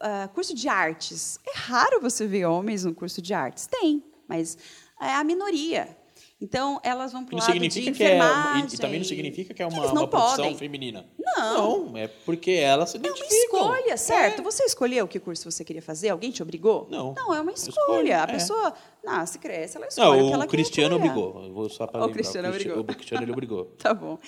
uh, 0.01 0.27
curso 0.33 0.53
de 0.55 0.67
artes. 0.67 1.39
É 1.47 1.57
raro 1.57 2.01
você 2.01 2.25
ver 2.25 2.45
homens 2.45 2.83
no 2.83 2.93
curso 2.93 3.21
de 3.21 3.33
artes. 3.33 3.67
Tem, 3.67 4.03
mas 4.27 4.57
é 4.99 5.13
a 5.13 5.23
minoria. 5.23 5.96
Então, 6.39 6.79
elas 6.83 7.11
vão 7.11 7.25
para 7.25 7.35
o 7.35 7.39
lado 7.39 7.51
significa 7.51 7.85
de 7.85 7.89
enfermagem. 7.89 8.67
Que 8.67 8.73
é, 8.73 8.75
e 8.75 8.79
também 8.79 8.99
não 8.99 9.07
significa 9.07 9.53
que 9.55 9.63
é 9.63 9.65
uma, 9.65 9.87
uma 9.87 10.07
profissão 10.07 10.45
podem. 10.45 10.55
feminina. 10.55 11.05
Não. 11.17 11.85
Não, 11.85 11.97
é 11.97 12.07
porque 12.07 12.51
elas 12.51 12.91
se 12.91 12.97
identificam. 12.97 13.59
É 13.59 13.63
uma 13.63 13.77
escolha, 13.79 13.97
certo? 13.97 14.41
É. 14.41 14.43
Você 14.43 14.63
escolheu 14.63 15.07
que 15.07 15.19
curso 15.19 15.49
você 15.49 15.65
queria 15.65 15.81
fazer? 15.81 16.09
Alguém 16.09 16.29
te 16.29 16.43
obrigou? 16.43 16.87
Não. 16.91 17.15
Não, 17.15 17.33
é 17.33 17.41
uma 17.41 17.51
escolha. 17.51 17.71
escolha. 17.71 18.19
A 18.19 18.23
é. 18.23 18.27
pessoa 18.27 18.73
nasce, 19.03 19.39
cresce, 19.39 19.77
ela 19.77 19.87
escolhe 19.87 20.19
não, 20.19 20.25
o 20.25 20.27
que 20.27 20.33
ela 20.33 20.45
o 20.45 20.47
Cristiano 20.47 20.95
obrigou. 20.95 21.43
Eu 21.43 21.53
vou 21.53 21.69
só 21.69 21.87
para 21.87 22.01
lembrar. 22.01 22.11
O 22.11 22.13
Cristiano 22.13 22.49
obrigou. 22.49 22.79
O 22.79 22.85
Cristiano 22.85 23.23
ele 23.23 23.31
obrigou. 23.31 23.65
tá 23.81 23.93
bom. 23.93 24.19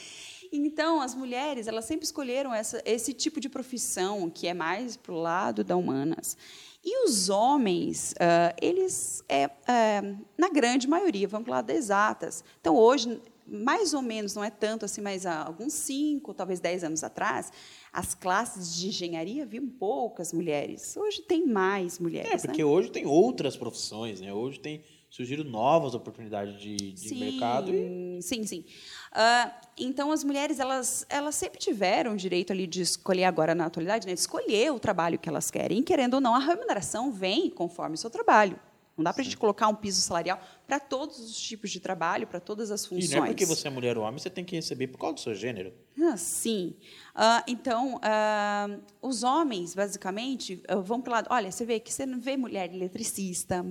Então, 0.52 1.00
as 1.00 1.13
mulheres, 1.13 1.67
elas 1.67 1.86
sempre 1.86 2.06
escolheram 2.06 2.52
essa, 2.52 2.82
esse 2.84 3.13
tipo 3.13 3.39
de 3.39 3.48
profissão, 3.48 4.32
que 4.32 4.48
é 4.48 4.54
mais 4.54 4.98
para 4.98 5.13
o 5.13 5.22
lado 5.22 5.63
da 5.63 5.78
humanas. 5.78 6.36
E 6.84 7.06
os 7.06 7.30
homens, 7.30 8.13
uh, 8.13 8.56
eles, 8.62 9.24
é, 9.28 9.48
uh, 9.48 10.26
na 10.38 10.50
grande 10.50 10.88
maioria, 10.88 11.28
o 11.28 11.50
lado 11.50 11.68
das 11.68 11.78
exatas. 11.78 12.44
Então, 12.62 12.76
hoje, 12.76 13.22
mais 13.46 13.94
ou 13.94 14.02
menos, 14.02 14.34
não 14.36 14.44
é 14.44 14.50
tanto 14.50 14.86
assim, 14.86 15.02
mas 15.02 15.26
há 15.26 15.44
alguns 15.44 15.74
cinco, 15.74 16.34
talvez 16.34 16.60
dez 16.60 16.84
anos 16.84 17.04
atrás, 17.04 17.52
as 17.92 18.13
classes 18.13 18.76
de 18.76 18.88
engenharia 18.88 19.46
viam 19.46 19.68
poucas 19.68 20.32
mulheres. 20.32 20.96
Hoje 20.96 21.22
tem 21.22 21.46
mais 21.46 22.00
mulheres. 22.00 22.44
É, 22.44 22.48
porque 22.48 22.63
né? 22.63 22.65
hoje 22.65 22.92
tem 22.92 23.06
outras 23.06 23.58
profissões, 23.58 24.22
né? 24.22 24.34
Hoje 24.34 24.60
tem 24.60 24.84
surgiram 25.10 25.44
novas 25.44 25.96
oportunidades 25.96 26.60
de, 26.62 26.76
de 26.76 27.10
sim, 27.10 27.20
mercado. 27.20 27.74
E... 27.74 28.22
Sim, 28.22 28.46
sim. 28.46 28.63
Uh, 29.12 29.52
então, 29.78 30.12
as 30.12 30.24
mulheres, 30.24 30.60
elas, 30.60 31.06
elas 31.10 31.36
sempre 31.36 31.58
tiveram 31.58 32.13
o 32.13 32.17
direito 32.17 32.52
ali 32.52 32.67
de 32.67 32.82
escolher 32.82 33.24
agora, 33.24 33.56
na 33.56 33.65
atualidade, 33.65 34.06
né, 34.06 34.13
de 34.13 34.19
escolher 34.19 34.72
o 34.72 34.80
trabalho 34.80 35.17
que 35.17 35.30
elas 35.30 35.50
querem. 35.50 35.80
E, 35.80 35.84
querendo 35.84 36.15
ou 36.15 36.22
não, 36.22 36.36
a 36.36 36.39
remuneração 36.39 37.12
vem 37.12 37.50
conforme 37.50 37.95
o 37.95 37.98
seu 37.98 38.10
trabalho. 38.10 38.60
Não 38.98 39.04
dá 39.06 39.13
para 39.13 39.22
a 39.22 39.24
gente 39.24 39.38
colocar 39.38 39.69
um 39.69 39.76
piso 39.76 40.02
salarial 40.02 40.38
para 40.67 40.78
todos 40.78 41.17
os 41.19 41.39
tipos 41.39 41.72
de 41.72 41.80
trabalho, 41.80 42.28
para 42.28 42.41
todas 42.41 42.69
as 42.69 42.86
funções. 42.86 43.10
E 43.10 43.15
não 43.15 43.24
é 43.24 43.28
porque 43.30 43.45
você 43.45 43.69
é 43.69 43.72
mulher 43.72 43.98
ou 43.98 44.04
homem, 44.04 44.19
você 44.19 44.30
tem 44.30 44.43
que 44.43 44.54
receber 44.54 44.88
por 44.88 44.98
causa 44.98 45.13
do 45.13 45.19
seu 45.22 45.34
gênero. 45.34 45.74
Ah, 45.98 46.17
sim. 46.17 46.76
Uh, 47.15 47.41
então, 47.48 47.95
uh, 47.95 48.82
os 49.02 49.24
homens, 49.24 49.74
basicamente, 49.74 50.62
vão 50.84 51.00
para 51.00 51.10
o 51.10 51.13
lado... 51.13 51.28
Olha, 51.30 51.50
você 51.50 51.63
vê 51.63 51.80
que 51.80 51.93
você 51.93 52.06
não 52.06 52.19
vê 52.19 52.36
mulher 52.36 52.74
eletricista, 52.74 53.65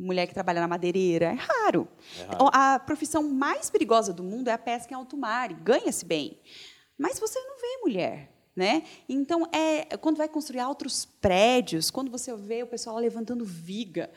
mulher 0.00 0.26
que 0.26 0.34
trabalha 0.34 0.60
na 0.60 0.68
madeireira. 0.68 1.26
É 1.26 1.34
raro. 1.34 1.88
é 2.18 2.22
raro. 2.24 2.50
A 2.52 2.78
profissão 2.78 3.22
mais 3.22 3.70
perigosa 3.70 4.12
do 4.12 4.22
mundo 4.22 4.48
é 4.48 4.52
a 4.52 4.58
pesca 4.58 4.92
em 4.92 4.96
alto 4.96 5.16
mar. 5.16 5.52
Ganha-se 5.52 6.04
bem. 6.04 6.38
Mas 6.98 7.18
você 7.18 7.38
não 7.40 7.58
vê 7.58 7.80
mulher. 7.82 8.30
Né? 8.56 8.82
Então, 9.08 9.46
é 9.52 9.96
quando 9.96 10.16
vai 10.16 10.28
construir 10.28 10.62
outros 10.64 11.04
prédios, 11.04 11.90
quando 11.90 12.10
você 12.10 12.34
vê 12.34 12.62
o 12.62 12.66
pessoal 12.66 12.98
levantando 12.98 13.44
viga, 13.44 14.10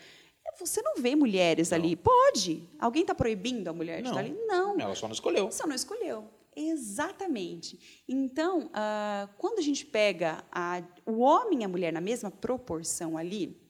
você 0.60 0.82
não 0.82 0.96
vê 0.98 1.16
mulheres 1.16 1.70
não. 1.70 1.78
ali. 1.78 1.96
Pode. 1.96 2.68
Alguém 2.80 3.04
está 3.04 3.16
proibindo 3.16 3.68
a 3.68 3.74
mulher 3.74 4.02
de 4.02 4.08
estar 4.08 4.20
ali? 4.20 4.36
Não. 4.48 4.80
Ela 4.80 4.96
só 4.96 5.08
não 5.08 5.14
escolheu. 5.14 5.52
Só 5.52 5.68
não 5.68 5.76
escolheu. 5.76 6.28
Exatamente. 6.56 8.04
Então, 8.08 8.68
uh, 8.68 9.30
quando 9.38 9.60
a 9.60 9.62
gente 9.62 9.86
pega 9.86 10.44
a, 10.52 10.84
o 11.06 11.20
homem 11.20 11.62
e 11.62 11.64
a 11.64 11.68
mulher 11.68 11.92
na 11.92 12.02
mesma 12.02 12.30
proporção 12.30 13.18
ali, 13.18 13.63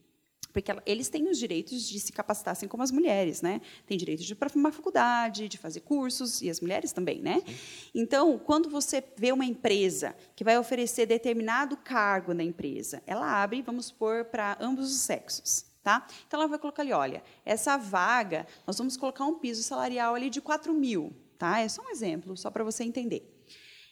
porque 0.53 0.71
eles 0.85 1.09
têm 1.09 1.27
os 1.27 1.37
direitos 1.37 1.89
de 1.89 1.99
se 1.99 2.13
capacitar 2.13 2.51
assim 2.51 2.67
como 2.67 2.83
as 2.83 2.91
mulheres, 2.91 3.41
né? 3.41 3.59
Tem 3.87 3.97
direito 3.97 4.23
de 4.23 4.31
ir 4.31 4.35
para 4.35 4.49
uma 4.55 4.71
faculdade, 4.71 5.49
de 5.49 5.57
fazer 5.57 5.79
cursos 5.81 6.41
e 6.41 6.49
as 6.49 6.61
mulheres 6.61 6.93
também, 6.93 7.21
né? 7.21 7.41
Sim. 7.45 7.55
Então, 7.95 8.37
quando 8.37 8.69
você 8.69 9.03
vê 9.17 9.31
uma 9.31 9.45
empresa 9.45 10.15
que 10.35 10.43
vai 10.43 10.57
oferecer 10.57 11.07
determinado 11.07 11.75
cargo 11.75 12.33
na 12.33 12.43
empresa, 12.43 13.01
ela 13.07 13.41
abre, 13.41 13.61
vamos 13.63 13.87
supor, 13.87 14.25
para 14.25 14.55
ambos 14.61 14.91
os 14.91 14.99
sexos. 14.99 15.65
Tá? 15.83 16.07
Então, 16.25 16.39
ela 16.39 16.47
vai 16.47 16.57
colocar 16.57 16.81
ali, 16.81 16.93
olha, 16.93 17.21
essa 17.43 17.75
vaga, 17.75 18.47
nós 18.65 18.77
vamos 18.77 18.95
colocar 18.95 19.25
um 19.25 19.37
piso 19.37 19.61
salarial 19.63 20.15
ali 20.15 20.29
de 20.29 20.39
4 20.39 20.73
mil. 20.73 21.11
Tá? 21.37 21.59
É 21.59 21.67
só 21.67 21.81
um 21.81 21.89
exemplo, 21.89 22.37
só 22.37 22.49
para 22.49 22.63
você 22.63 22.85
entender. 22.85 23.29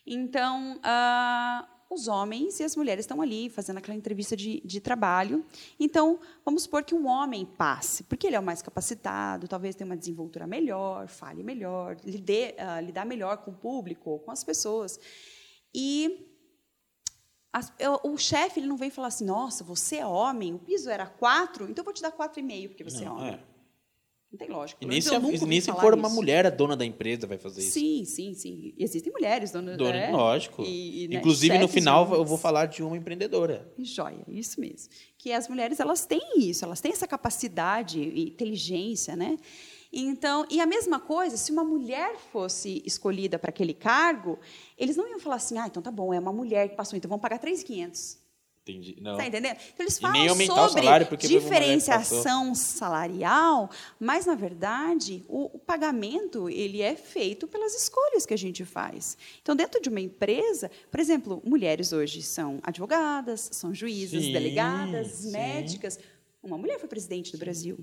Então, 0.06 0.78
uh, 0.78 1.68
os 1.94 2.08
homens 2.08 2.60
e 2.60 2.64
as 2.64 2.76
mulheres 2.76 3.04
estão 3.04 3.22
ali 3.22 3.50
fazendo 3.50 3.78
aquela 3.78 3.98
entrevista 3.98 4.36
de, 4.36 4.62
de, 4.62 4.80
trabalho. 4.80 5.46
Então, 5.80 6.20
vamos 6.46 6.64
supor 6.64 6.84
que 6.84 6.96
um 6.96 7.08
homem 7.08 7.46
passe, 7.46 8.04
porque 8.04 8.28
ele 8.28 8.36
é 8.36 8.40
o 8.40 8.44
mais 8.44 8.62
capacitado, 8.62 9.48
talvez 9.48 9.76
tenha 9.76 9.86
uma 9.86 9.98
desenvoltura 9.98 10.48
melhor, 10.48 11.08
fale 11.08 11.44
melhor, 11.44 11.98
lide, 12.04 12.56
uh, 12.58 12.84
lidar 12.84 13.06
melhor 13.06 13.38
com 13.38 13.52
o 13.52 13.54
público, 13.54 14.20
com 14.20 14.32
as 14.32 14.44
pessoas. 14.44 15.00
E 15.74 16.28
as, 17.54 17.74
eu, 17.78 18.00
o 18.04 18.18
chefe 18.18 18.60
ele 18.60 18.68
não 18.68 18.78
vem 18.78 18.90
falar 18.90 19.08
assim, 19.08 19.26
nossa, 19.26 19.64
você 19.64 19.98
é 19.98 20.06
homem, 20.06 20.54
o 20.54 20.60
piso 20.60 20.90
era 20.90 21.06
quatro, 21.06 21.66
então 21.70 21.82
eu 21.82 21.86
vou 21.86 21.94
te 21.94 22.02
dar 22.02 22.12
quatro 22.12 22.40
e 22.40 22.44
meio 22.44 22.70
porque 22.70 22.84
você 22.84 23.04
não, 23.04 23.18
é 23.18 23.22
homem. 23.22 23.34
É. 23.34 23.51
Não 24.32 24.38
tem 24.38 24.48
lógica. 24.48 24.82
E 24.82 24.88
nem 24.88 25.02
se, 25.02 25.46
nem 25.46 25.60
se 25.60 25.72
for 25.74 25.94
uma 25.94 26.08
mulher 26.08 26.46
a 26.46 26.50
dona 26.50 26.78
da 26.78 26.86
empresa 26.86 27.28
vai 27.28 27.38
fazer 27.38 27.62
isso. 27.62 27.72
Sim, 27.72 28.06
sim, 28.06 28.34
sim. 28.34 28.74
Existem 28.78 29.12
mulheres 29.12 29.52
donas. 29.52 29.78
Dona, 29.78 29.96
é, 29.98 30.10
lógico. 30.10 30.64
E, 30.64 31.04
e, 31.04 31.08
né, 31.10 31.18
Inclusive, 31.18 31.58
no 31.58 31.68
final, 31.68 32.14
eu 32.14 32.24
vou 32.24 32.38
falar 32.38 32.68
de 32.68 32.82
uma 32.82 32.96
empreendedora. 32.96 33.70
Joia, 33.78 34.24
isso 34.30 34.62
mesmo. 34.62 34.90
Que 35.18 35.34
as 35.34 35.50
mulheres, 35.50 35.82
elas 35.82 36.06
têm 36.06 36.22
isso, 36.38 36.64
elas 36.64 36.80
têm 36.80 36.94
essa 36.94 37.06
capacidade 37.06 38.00
e 38.00 38.30
inteligência, 38.30 39.18
né? 39.18 39.38
Então, 39.92 40.46
e 40.50 40.62
a 40.62 40.66
mesma 40.66 41.02
coisa, 41.02 41.36
se 41.36 41.52
uma 41.52 41.66
mulher 41.66 42.16
fosse 42.32 42.82
escolhida 42.86 43.38
para 43.38 43.50
aquele 43.50 43.74
cargo, 43.74 44.40
eles 44.78 44.96
não 44.96 45.10
iam 45.10 45.20
falar 45.20 45.36
assim, 45.36 45.58
ah, 45.58 45.68
então 45.68 45.84
tá 45.84 45.92
bom, 45.92 46.14
é 46.14 46.20
uma 46.20 46.32
mulher 46.32 46.70
que 46.70 46.78
passou, 46.78 46.96
então 46.96 47.10
vamos 47.10 47.22
pagar 47.22 47.40
3.500. 47.40 48.21
Entendi. 48.64 48.96
Não. 49.02 49.18
Tá 49.18 49.26
entendendo? 49.26 49.58
Então, 49.74 49.84
eles 49.86 49.98
falam 49.98 50.36
sobre 50.46 51.18
diferenciação 51.18 52.54
salarial, 52.54 53.72
mas, 54.00 54.28
na 54.28 54.36
verdade, 54.36 55.26
o, 55.28 55.46
o, 55.56 55.60
pagamento 55.60 56.48
ele 56.48 56.80
é 56.80 56.96
feito 56.96 57.48
pelas 57.48 57.74
escolhas 57.74 58.24
que 58.24 58.36
a 58.36 58.38
gente 58.38 58.64
faz. 58.64 59.18
Então, 59.42 59.56
dentro 59.56 59.82
de 59.82 59.90
uma 59.90 60.00
empresa, 60.00 60.70
por 60.92 61.00
exemplo, 61.00 61.42
mulheres 61.44 61.92
hoje 61.92 62.22
são 62.22 62.60
advogadas, 62.62 63.50
são 63.52 63.74
juízas, 63.74 64.24
sim, 64.24 64.32
delegadas, 64.32 65.08
sim. 65.08 65.32
médicas. 65.32 66.00
Uma 66.44 66.58
mulher 66.58 66.80
foi 66.80 66.88
presidente 66.88 67.32
do. 67.32 67.40
Brasil. 67.40 67.80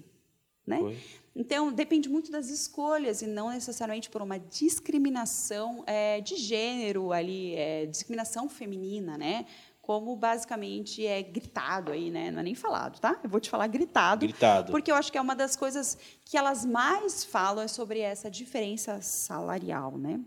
Né? 0.68 0.96
Então, 1.34 1.72
depende 1.72 2.10
muito 2.10 2.30
das 2.30 2.50
escolhas 2.50 3.22
e 3.22 3.26
não 3.26 3.48
necessariamente 3.50 4.10
por 4.10 4.20
uma 4.20 4.38
discriminação 4.38 5.82
é, 5.86 6.20
de 6.20 6.36
gênero 6.36 7.10
ali, 7.10 7.54
é, 7.54 7.86
discriminação 7.86 8.50
feminina, 8.50 9.16
né? 9.16 9.46
Como 9.88 10.14
basicamente 10.14 11.06
é 11.06 11.22
gritado 11.22 11.92
aí, 11.92 12.10
né? 12.10 12.30
Não 12.30 12.40
é 12.40 12.42
nem 12.42 12.54
falado, 12.54 13.00
tá? 13.00 13.18
Eu 13.24 13.30
vou 13.30 13.40
te 13.40 13.48
falar 13.48 13.66
gritado, 13.68 14.26
gritado. 14.26 14.70
porque 14.70 14.92
eu 14.92 14.94
acho 14.94 15.10
que 15.10 15.16
é 15.16 15.20
uma 15.20 15.34
das 15.34 15.56
coisas 15.56 15.96
que 16.26 16.36
elas 16.36 16.62
mais 16.62 17.24
falam 17.24 17.64
é 17.64 17.68
sobre 17.68 18.00
essa 18.00 18.30
diferença 18.30 19.00
salarial, 19.00 19.96
né? 19.96 20.20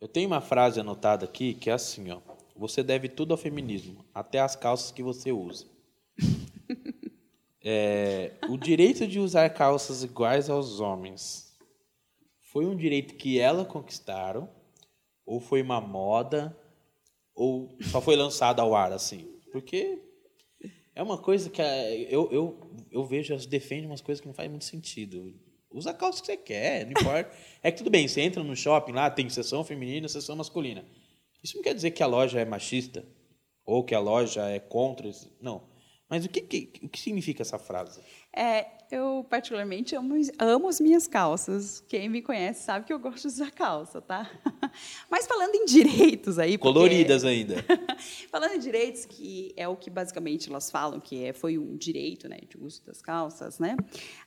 Eu 0.00 0.08
tenho 0.08 0.28
uma 0.28 0.40
frase 0.40 0.80
anotada 0.80 1.26
aqui 1.26 1.52
que 1.52 1.68
é 1.68 1.74
assim, 1.74 2.10
ó: 2.10 2.20
Você 2.56 2.82
deve 2.82 3.10
tudo 3.10 3.32
ao 3.32 3.38
feminismo, 3.38 4.02
até 4.14 4.40
as 4.40 4.56
calças 4.56 4.90
que 4.90 5.02
você 5.02 5.30
usa. 5.30 5.66
é, 7.62 8.32
o 8.48 8.56
direito 8.56 9.06
de 9.06 9.20
usar 9.20 9.50
calças 9.50 10.02
iguais 10.02 10.48
aos 10.48 10.80
homens 10.80 11.45
foi 12.56 12.64
um 12.64 12.74
direito 12.74 13.16
que 13.16 13.38
elas 13.38 13.66
conquistaram, 13.66 14.48
ou 15.26 15.40
foi 15.40 15.60
uma 15.60 15.78
moda, 15.78 16.58
ou 17.34 17.76
só 17.82 18.00
foi 18.00 18.16
lançado 18.16 18.60
ao 18.60 18.74
ar 18.74 18.92
assim? 18.92 19.28
Porque 19.52 19.98
é 20.94 21.02
uma 21.02 21.18
coisa 21.18 21.50
que 21.50 21.60
eu, 22.08 22.32
eu, 22.32 22.58
eu 22.90 23.04
vejo, 23.04 23.34
elas 23.34 23.44
defendem 23.44 23.84
umas 23.84 24.00
coisas 24.00 24.22
que 24.22 24.26
não 24.26 24.32
fazem 24.32 24.48
muito 24.48 24.64
sentido. 24.64 25.38
Usa 25.70 25.90
a 25.90 25.92
calça 25.92 26.22
que 26.22 26.28
você 26.28 26.36
quer, 26.38 26.86
não 26.86 26.92
importa. 26.92 27.30
É 27.62 27.70
que 27.70 27.76
tudo 27.76 27.90
bem, 27.90 28.08
você 28.08 28.22
entra 28.22 28.42
no 28.42 28.56
shopping 28.56 28.92
lá, 28.92 29.10
tem 29.10 29.28
seção 29.28 29.62
feminina, 29.62 30.08
seção 30.08 30.34
masculina. 30.34 30.82
Isso 31.44 31.56
não 31.56 31.62
quer 31.62 31.74
dizer 31.74 31.90
que 31.90 32.02
a 32.02 32.06
loja 32.06 32.40
é 32.40 32.46
machista 32.46 33.04
ou 33.66 33.84
que 33.84 33.94
a 33.94 34.00
loja 34.00 34.48
é 34.48 34.58
contra. 34.58 35.10
Não. 35.42 35.62
Mas 36.08 36.24
o 36.24 36.28
que, 36.28 36.40
que, 36.40 36.72
o 36.82 36.88
que 36.88 37.00
significa 37.00 37.42
essa 37.42 37.58
frase? 37.58 38.00
É, 38.32 38.66
eu 38.92 39.26
particularmente 39.28 39.96
amo, 39.96 40.14
amo 40.38 40.68
as 40.68 40.80
minhas 40.80 41.08
calças. 41.08 41.82
Quem 41.88 42.08
me 42.08 42.22
conhece 42.22 42.62
sabe 42.62 42.86
que 42.86 42.92
eu 42.92 42.98
gosto 42.98 43.22
de 43.22 43.28
usar 43.28 43.50
calça, 43.50 44.00
tá? 44.00 44.30
Mas 45.10 45.26
falando 45.26 45.54
em 45.56 45.64
direitos 45.64 46.38
aí... 46.38 46.56
Porque... 46.56 46.72
Coloridas 46.72 47.24
ainda. 47.24 47.56
falando 48.30 48.54
em 48.54 48.58
direitos, 48.60 49.04
que 49.04 49.52
é 49.56 49.66
o 49.66 49.74
que 49.74 49.90
basicamente 49.90 50.48
elas 50.48 50.70
falam, 50.70 51.00
que 51.00 51.24
é, 51.24 51.32
foi 51.32 51.58
um 51.58 51.76
direito 51.76 52.28
né, 52.28 52.38
de 52.48 52.56
uso 52.56 52.84
das 52.84 53.02
calças, 53.02 53.58
né? 53.58 53.76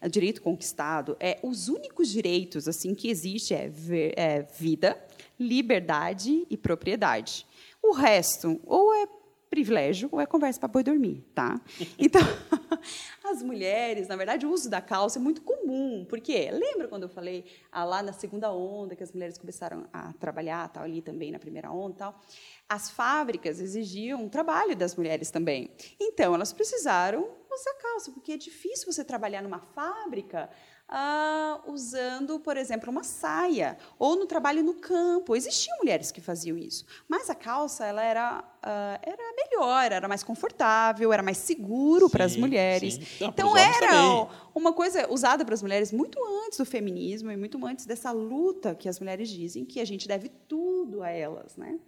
O 0.01 0.09
direito 0.09 0.41
conquistado. 0.41 1.15
É, 1.17 1.39
os 1.41 1.69
únicos 1.69 2.09
direitos 2.09 2.67
assim 2.67 2.93
que 2.93 3.09
existe 3.09 3.53
é, 3.53 3.71
é 4.17 4.41
vida, 4.41 5.01
liberdade 5.39 6.45
e 6.49 6.57
propriedade. 6.57 7.45
O 7.82 7.93
resto, 7.93 8.59
ou 8.65 8.93
é 8.93 9.07
privilégio 9.50 10.08
ou 10.12 10.20
é 10.20 10.26
conversa 10.26 10.60
para 10.60 10.70
boi 10.70 10.84
dormir, 10.84 11.26
tá? 11.34 11.60
Então, 11.97 12.22
as 13.26 13.43
mulheres, 13.43 14.08
na 14.08 14.16
verdade, 14.16 14.45
o 14.45 14.52
uso 14.52 14.70
da 14.70 14.82
calça 14.82 15.20
é 15.20 15.22
muito 15.22 15.41
comum, 15.41 16.06
porque 16.08 16.50
lembra 16.52 16.88
quando 16.88 17.04
eu 17.04 17.10
falei 17.10 17.45
ah, 17.72 17.84
lá 17.84 18.02
na 18.02 18.14
segunda 18.14 18.52
onda 18.52 18.95
que 18.95 19.04
as 19.04 19.12
mulheres 19.12 19.38
começaram 19.38 19.88
a 19.91 20.14
trabalhar, 20.14 20.68
tal 20.70 20.84
ali 20.84 21.02
também 21.02 21.32
na 21.32 21.39
primeira 21.39 21.72
onda, 21.72 21.95
tal. 21.95 22.22
As 22.68 22.89
fábricas 22.89 23.60
exigiam 23.60 24.30
trabalho 24.30 24.76
das 24.76 24.95
mulheres 24.95 25.32
também. 25.32 25.72
Então, 26.00 26.34
elas 26.34 26.54
precisaram 26.54 27.39
usar 27.52 27.74
calça, 27.82 28.12
porque 28.12 28.34
é 28.34 28.38
difícil 28.38 28.91
você 28.91 29.04
trabalhar 29.04 29.41
numa 29.41 29.60
fábrica 29.60 30.50
ah, 30.89 31.61
usando, 31.67 32.39
por 32.39 32.57
exemplo, 32.57 32.89
uma 32.89 33.03
saia, 33.03 33.77
ou 33.99 34.15
no 34.15 34.25
trabalho 34.25 34.63
no 34.63 34.73
campo. 34.73 35.35
Existiam 35.35 35.77
mulheres 35.77 36.11
que 36.11 36.19
faziam 36.19 36.57
isso, 36.57 36.83
mas 37.07 37.29
a 37.29 37.35
calça 37.35 37.85
ela 37.85 38.03
era, 38.03 38.43
ah, 38.63 38.99
era 39.01 39.23
melhor, 39.35 39.91
era 39.91 40.07
mais 40.07 40.23
confortável, 40.23 41.13
era 41.13 41.21
mais 41.21 41.37
seguro 41.37 42.07
sim, 42.07 42.11
para 42.11 42.25
as 42.25 42.35
mulheres. 42.35 42.99
então 43.21 43.55
era 43.55 43.87
também. 43.87 44.27
uma 44.55 44.73
coisa 44.73 45.11
usada 45.11 45.45
para 45.45 45.53
as 45.53 45.61
mulheres 45.61 45.91
muito 45.91 46.19
antes 46.45 46.57
do 46.57 46.65
feminismo 46.65 47.31
e 47.31 47.37
muito 47.37 47.63
antes 47.65 47.85
dessa 47.85 48.11
luta 48.11 48.73
que 48.73 48.89
as 48.89 48.99
mulheres 48.99 49.29
dizem 49.29 49.63
que 49.63 49.79
a 49.79 49.85
gente 49.85 50.07
deve 50.07 50.29
tudo 50.29 51.03
a 51.03 51.09
elas, 51.09 51.55
né? 51.55 51.79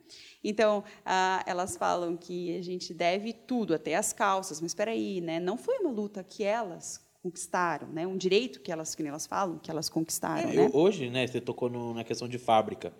Então 0.43 0.83
ah, 1.03 1.43
elas 1.47 1.75
falam 1.75 2.15
que 2.15 2.55
a 2.55 2.61
gente 2.61 2.93
deve 2.93 3.33
tudo, 3.33 3.73
até 3.73 3.95
as 3.95 4.13
calças. 4.13 4.61
Mas 4.61 4.71
espera 4.71 4.91
aí, 4.91 5.21
né? 5.21 5.39
Não 5.39 5.57
foi 5.57 5.79
uma 5.79 5.89
luta 5.89 6.23
que 6.23 6.43
elas 6.43 7.01
conquistaram, 7.22 7.88
né? 7.89 8.07
Um 8.07 8.17
direito 8.17 8.61
que 8.61 8.72
elas, 8.72 8.95
que 8.95 9.03
elas 9.03 9.28
falam, 9.28 9.59
que 9.59 9.69
elas 9.69 9.89
conquistaram, 9.89 10.49
é, 10.49 10.55
né? 10.55 10.69
Hoje, 10.74 11.09
né? 11.09 11.26
Você 11.28 11.39
tocou 11.39 11.69
no, 11.69 11.93
na 11.93 12.03
questão 12.03 12.28
de 12.28 12.38
fábrica. 12.38 12.93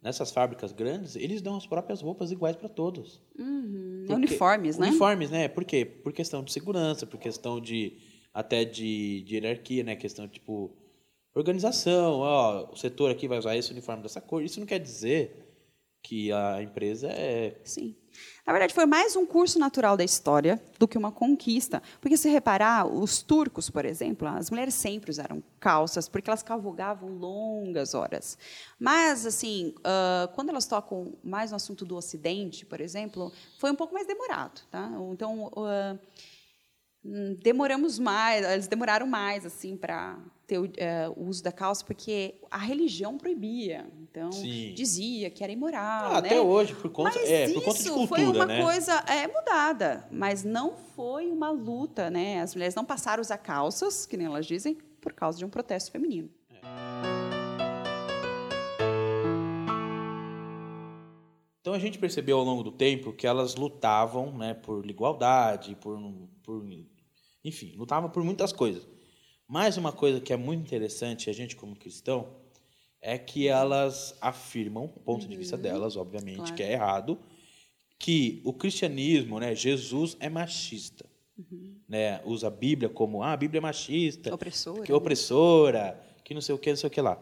Nessas 0.00 0.32
fábricas 0.32 0.72
grandes, 0.72 1.14
eles 1.14 1.40
dão 1.40 1.56
as 1.56 1.64
próprias 1.64 2.00
roupas 2.00 2.32
iguais 2.32 2.56
para 2.56 2.68
todos. 2.68 3.22
Uhum. 3.38 3.98
Porque, 4.00 4.14
uniformes, 4.14 4.76
né? 4.76 4.88
Uniformes, 4.88 5.30
né? 5.30 5.48
Por 5.48 5.64
quê? 5.64 5.84
Por 5.84 6.12
questão 6.12 6.42
de 6.42 6.52
segurança, 6.52 7.06
por 7.06 7.20
questão 7.20 7.60
de 7.60 7.98
até 8.34 8.64
de, 8.64 9.22
de 9.22 9.36
hierarquia, 9.36 9.84
né? 9.84 9.94
Questão 9.94 10.26
tipo 10.26 10.76
organização. 11.34 12.18
Ó, 12.18 12.72
o 12.72 12.76
setor 12.76 13.12
aqui 13.12 13.28
vai 13.28 13.38
usar 13.38 13.56
esse 13.56 13.70
uniforme 13.70 14.02
dessa 14.02 14.20
cor. 14.20 14.42
Isso 14.42 14.58
não 14.58 14.66
quer 14.66 14.80
dizer 14.80 15.42
que 16.02 16.32
a 16.32 16.60
empresa 16.62 17.08
é. 17.08 17.60
Sim. 17.64 17.94
Na 18.46 18.52
verdade, 18.52 18.74
foi 18.74 18.86
mais 18.86 19.14
um 19.16 19.24
curso 19.24 19.58
natural 19.58 19.96
da 19.96 20.04
história 20.04 20.60
do 20.78 20.88
que 20.88 20.98
uma 20.98 21.12
conquista. 21.12 21.82
Porque, 22.00 22.16
se 22.16 22.28
reparar, 22.28 22.86
os 22.86 23.22
turcos, 23.22 23.70
por 23.70 23.84
exemplo, 23.84 24.26
as 24.28 24.50
mulheres 24.50 24.74
sempre 24.74 25.10
usaram 25.10 25.42
calças, 25.60 26.08
porque 26.08 26.28
elas 26.28 26.42
cavalgavam 26.42 27.10
longas 27.10 27.94
horas. 27.94 28.36
Mas, 28.78 29.24
assim, 29.26 29.74
quando 30.34 30.50
elas 30.50 30.66
tocam 30.66 31.14
mais 31.22 31.50
no 31.50 31.56
assunto 31.56 31.84
do 31.84 31.96
Ocidente, 31.96 32.66
por 32.66 32.80
exemplo, 32.80 33.32
foi 33.58 33.70
um 33.70 33.76
pouco 33.76 33.94
mais 33.94 34.06
demorado. 34.06 34.62
Tá? 34.70 34.90
Então. 35.12 35.50
Uh, 37.04 37.34
demoramos 37.42 37.98
mais, 37.98 38.44
eles 38.44 38.68
demoraram 38.68 39.06
mais 39.06 39.44
assim 39.44 39.76
para 39.76 40.18
ter 40.46 40.58
o, 40.58 40.70
é, 40.76 41.08
o, 41.08 41.24
uso 41.24 41.42
da 41.42 41.50
calça, 41.50 41.84
porque 41.84 42.34
a 42.50 42.58
religião 42.58 43.18
proibia. 43.18 43.86
Então, 44.02 44.30
Sim. 44.30 44.72
dizia 44.74 45.30
que 45.30 45.42
era 45.42 45.52
imoral. 45.52 46.12
Ah, 46.12 46.20
né? 46.20 46.28
Até 46.28 46.40
hoje, 46.40 46.74
por 46.74 46.90
conta, 46.90 47.18
mas 47.18 47.30
é, 47.30 47.48
por 47.52 47.64
conta 47.64 47.82
de 47.82 47.90
cultura. 47.90 48.06
Foi 48.08 48.24
uma 48.24 48.46
né? 48.46 48.62
coisa 48.62 48.92
é, 49.08 49.26
mudada, 49.26 50.06
mas 50.10 50.44
não 50.44 50.76
foi 50.94 51.30
uma 51.30 51.50
luta. 51.50 52.10
Né? 52.10 52.40
As 52.40 52.54
mulheres 52.54 52.74
não 52.74 52.84
passaram 52.84 53.20
a 53.20 53.22
usar 53.22 53.38
calças, 53.38 54.06
que 54.06 54.16
nem 54.16 54.26
elas 54.26 54.46
dizem, 54.46 54.76
por 55.00 55.12
causa 55.12 55.38
de 55.38 55.44
um 55.44 55.48
protesto 55.48 55.90
feminino. 55.90 56.30
Então 61.62 61.74
a 61.74 61.78
gente 61.78 61.96
percebeu 61.98 62.38
ao 62.38 62.44
longo 62.44 62.62
do 62.62 62.72
tempo 62.72 63.12
que 63.12 63.26
elas 63.26 63.54
lutavam 63.54 64.36
né, 64.36 64.52
por 64.52 64.84
igualdade, 64.90 65.76
por, 65.76 65.96
por 66.42 66.62
enfim, 67.44 67.72
lutavam 67.76 68.10
por 68.10 68.22
muitas 68.22 68.52
coisas. 68.52 68.86
Mais 69.48 69.76
uma 69.76 69.92
coisa 69.92 70.20
que 70.20 70.32
é 70.32 70.36
muito 70.36 70.60
interessante, 70.60 71.28
a 71.28 71.32
gente 71.32 71.56
como 71.56 71.76
cristão, 71.76 72.36
é 73.00 73.18
que 73.18 73.48
elas 73.48 74.16
afirmam, 74.20 74.84
o 74.84 75.00
ponto 75.00 75.24
uhum. 75.24 75.28
de 75.28 75.36
vista 75.36 75.56
uhum. 75.56 75.62
delas, 75.62 75.96
obviamente, 75.96 76.36
claro. 76.36 76.54
que 76.54 76.62
é 76.62 76.72
errado, 76.72 77.18
que 77.98 78.40
o 78.44 78.52
cristianismo, 78.52 79.40
né, 79.40 79.54
Jesus 79.54 80.16
é 80.20 80.28
machista. 80.28 81.04
Uhum. 81.36 81.76
Né, 81.88 82.22
usa 82.24 82.46
a 82.46 82.50
Bíblia 82.50 82.88
como, 82.88 83.22
ah, 83.22 83.32
a 83.32 83.36
Bíblia 83.36 83.58
é 83.58 83.60
machista, 83.60 84.32
opressora, 84.32 84.82
que 84.82 84.92
é 84.92 84.94
opressora, 84.94 86.00
que 86.24 86.34
não 86.34 86.40
sei 86.40 86.54
o 86.54 86.58
que, 86.58 86.70
não 86.70 86.76
sei 86.76 86.86
o 86.86 86.90
que 86.90 87.00
lá. 87.00 87.20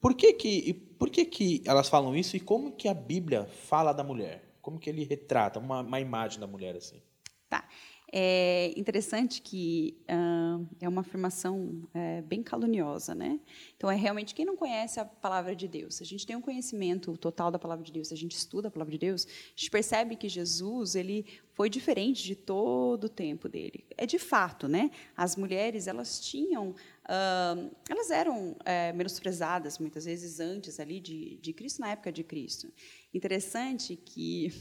Por 0.00 0.14
que 0.14 0.32
que, 0.34 0.72
por 0.72 1.10
que 1.10 1.24
que 1.24 1.62
elas 1.64 1.88
falam 1.88 2.14
isso 2.14 2.36
e 2.36 2.40
como 2.40 2.72
que 2.72 2.88
a 2.88 2.94
Bíblia 2.94 3.46
fala 3.46 3.92
da 3.92 4.04
mulher? 4.04 4.56
Como 4.62 4.78
que 4.78 4.88
ele 4.88 5.04
retrata 5.04 5.58
uma, 5.58 5.80
uma 5.80 6.00
imagem 6.00 6.38
da 6.38 6.46
mulher 6.46 6.76
assim? 6.76 7.02
Tá. 7.48 7.68
É 8.12 8.72
interessante 8.76 9.42
que 9.42 9.96
uh, 10.04 10.64
é 10.80 10.88
uma 10.88 11.00
afirmação 11.00 11.82
é, 11.92 12.22
bem 12.22 12.40
caluniosa, 12.40 13.16
né? 13.16 13.40
Então 13.76 13.90
é 13.90 13.96
realmente 13.96 14.32
quem 14.32 14.44
não 14.44 14.56
conhece 14.56 15.00
a 15.00 15.04
palavra 15.04 15.56
de 15.56 15.66
Deus. 15.66 16.00
A 16.00 16.04
gente 16.04 16.24
tem 16.24 16.36
um 16.36 16.40
conhecimento 16.40 17.16
total 17.16 17.50
da 17.50 17.58
palavra 17.58 17.84
de 17.84 17.90
Deus, 17.90 18.12
a 18.12 18.16
gente 18.16 18.36
estuda 18.36 18.68
a 18.68 18.70
palavra 18.70 18.92
de 18.92 18.98
Deus, 18.98 19.26
a 19.26 19.58
gente 19.58 19.70
percebe 19.70 20.14
que 20.14 20.28
Jesus 20.28 20.94
ele 20.94 21.26
foi 21.52 21.68
diferente 21.68 22.22
de 22.22 22.36
todo 22.36 23.04
o 23.04 23.08
tempo 23.08 23.48
dele. 23.48 23.84
É 23.96 24.06
de 24.06 24.20
fato, 24.20 24.68
né? 24.68 24.90
As 25.16 25.34
mulheres 25.34 25.88
elas 25.88 26.20
tinham, 26.20 26.70
uh, 26.70 27.76
elas 27.88 28.10
eram 28.10 28.54
é, 28.64 28.92
menosprezadas 28.92 29.78
muitas 29.78 30.04
vezes 30.04 30.38
antes 30.38 30.78
ali 30.78 31.00
de, 31.00 31.38
de 31.38 31.52
Cristo 31.52 31.80
na 31.80 31.90
época 31.90 32.12
de 32.12 32.22
Cristo. 32.22 32.72
Interessante 33.12 33.96
que 33.96 34.52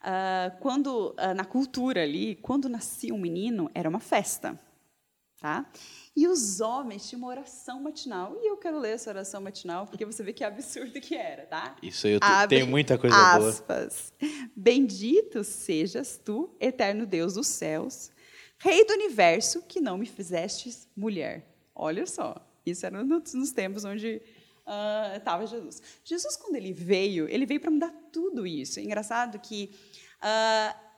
Uh, 0.00 0.58
quando 0.60 1.10
uh, 1.10 1.34
na 1.34 1.44
cultura 1.44 2.02
ali, 2.02 2.36
quando 2.36 2.68
nascia 2.68 3.12
um 3.12 3.18
menino, 3.18 3.70
era 3.74 3.88
uma 3.88 4.00
festa, 4.00 4.58
tá? 5.40 5.68
E 6.14 6.26
os 6.28 6.60
homens 6.60 7.08
tinham 7.08 7.22
uma 7.22 7.28
oração 7.28 7.82
matinal. 7.82 8.36
E 8.40 8.48
eu 8.48 8.56
quero 8.56 8.78
ler 8.78 8.94
essa 8.94 9.10
oração 9.10 9.40
matinal 9.40 9.86
porque 9.86 10.04
você 10.04 10.22
vê 10.22 10.32
que 10.32 10.44
absurdo 10.44 11.00
que 11.00 11.14
era, 11.14 11.46
tá? 11.46 11.76
Isso 11.82 12.06
eu 12.06 12.18
Abre, 12.22 12.58
tenho 12.58 12.68
muita 12.68 12.96
coisa 12.96 13.16
aspas, 13.16 14.12
boa. 14.18 14.50
Bendito 14.54 15.42
sejas 15.42 16.20
tu, 16.24 16.54
eterno 16.60 17.06
Deus 17.06 17.34
dos 17.34 17.46
céus, 17.46 18.10
Rei 18.60 18.84
do 18.84 18.92
universo, 18.92 19.62
que 19.62 19.80
não 19.80 19.96
me 19.96 20.06
fizestes 20.06 20.88
mulher. 20.96 21.46
Olha 21.74 22.04
só, 22.06 22.34
isso 22.66 22.84
era 22.84 23.04
nos, 23.04 23.32
nos 23.32 23.52
tempos 23.52 23.84
onde 23.84 24.20
estava 25.16 25.44
uh, 25.44 25.46
Jesus. 25.46 25.82
Jesus, 26.04 26.36
quando 26.36 26.56
ele 26.56 26.72
veio, 26.72 27.28
ele 27.28 27.46
veio 27.46 27.60
para 27.60 27.70
mudar 27.70 27.92
tudo 28.12 28.46
isso. 28.46 28.78
É 28.78 28.82
engraçado 28.82 29.38
que 29.38 29.70
Uh, 30.18 30.88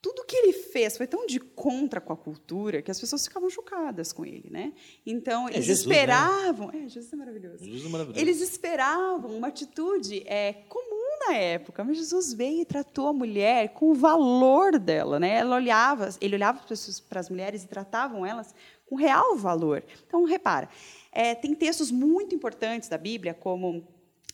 tudo 0.00 0.24
que 0.24 0.36
ele 0.36 0.52
fez 0.52 0.96
foi 0.96 1.06
tão 1.08 1.26
de 1.26 1.40
contra 1.40 2.00
com 2.00 2.12
a 2.12 2.16
cultura 2.16 2.80
que 2.80 2.90
as 2.90 3.00
pessoas 3.00 3.26
ficavam 3.26 3.50
chocadas 3.50 4.12
com 4.12 4.24
ele, 4.24 4.48
né? 4.48 4.72
Então 5.04 5.48
eles 5.48 5.58
é 5.58 5.62
Jesus, 5.62 5.80
esperavam, 5.80 6.68
né? 6.68 6.84
é 6.84 6.88
Jesus 6.88 7.12
é 7.12 7.16
maravilhoso. 7.16 7.64
Jesus 7.64 7.84
é 7.84 7.88
maravilhoso. 7.88 8.20
Eles 8.20 8.40
esperavam 8.40 9.36
uma 9.36 9.48
atitude 9.48 10.22
é, 10.24 10.52
comum 10.68 11.18
na 11.26 11.34
época, 11.34 11.82
mas 11.82 11.96
Jesus 11.96 12.32
veio 12.32 12.62
e 12.62 12.64
tratou 12.64 13.08
a 13.08 13.12
mulher 13.12 13.70
com 13.70 13.90
o 13.90 13.94
valor 13.94 14.78
dela, 14.78 15.18
né? 15.18 15.38
Ela 15.38 15.56
olhava, 15.56 16.10
ele 16.20 16.36
olhava 16.36 16.62
para 17.08 17.20
as 17.20 17.28
mulheres 17.28 17.64
e 17.64 17.68
tratavam 17.68 18.24
elas 18.24 18.54
com 18.86 18.94
real 18.94 19.36
valor. 19.36 19.82
Então 20.06 20.24
repara, 20.24 20.68
é, 21.18 21.34
tem 21.34 21.52
textos 21.52 21.90
muito 21.90 22.32
importantes 22.32 22.88
da 22.88 22.96
Bíblia 22.96 23.34
como 23.34 23.84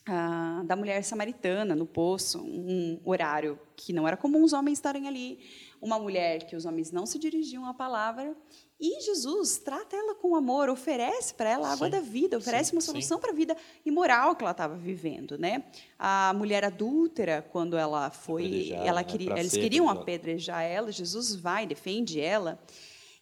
ah, 0.06 0.62
da 0.66 0.76
mulher 0.76 1.02
samaritana 1.02 1.74
no 1.74 1.86
poço, 1.86 2.42
um 2.42 3.00
horário 3.06 3.58
que 3.74 3.90
não 3.90 4.06
era 4.06 4.18
comum 4.18 4.44
os 4.44 4.52
homens 4.52 4.76
estarem 4.76 5.08
ali, 5.08 5.38
uma 5.80 5.98
mulher 5.98 6.46
que 6.46 6.54
os 6.54 6.66
homens 6.66 6.92
não 6.92 7.06
se 7.06 7.18
dirigiam 7.18 7.64
à 7.64 7.72
palavra, 7.72 8.36
e 8.78 9.00
Jesus 9.00 9.56
trata 9.56 9.96
ela 9.96 10.14
com 10.14 10.36
amor, 10.36 10.68
oferece 10.68 11.32
para 11.32 11.48
ela 11.48 11.68
a 11.68 11.72
água 11.72 11.86
sim, 11.86 11.90
da 11.90 12.00
vida, 12.00 12.36
oferece 12.36 12.68
sim, 12.68 12.76
uma 12.76 12.82
solução 12.82 13.18
para 13.18 13.30
a 13.30 13.34
vida 13.34 13.56
imoral 13.86 14.36
que 14.36 14.44
ela 14.44 14.50
estava 14.50 14.76
vivendo, 14.76 15.38
né? 15.38 15.64
A 15.98 16.34
mulher 16.36 16.66
adúltera, 16.66 17.40
quando 17.50 17.78
ela 17.78 18.10
foi, 18.10 18.72
ela 18.72 19.00
né, 19.00 19.04
queria, 19.04 19.38
eles 19.38 19.52
queriam 19.52 19.88
apedrejar 19.88 20.60
ela, 20.60 20.92
Jesus 20.92 21.34
vai, 21.34 21.66
defende 21.66 22.20
ela. 22.20 22.60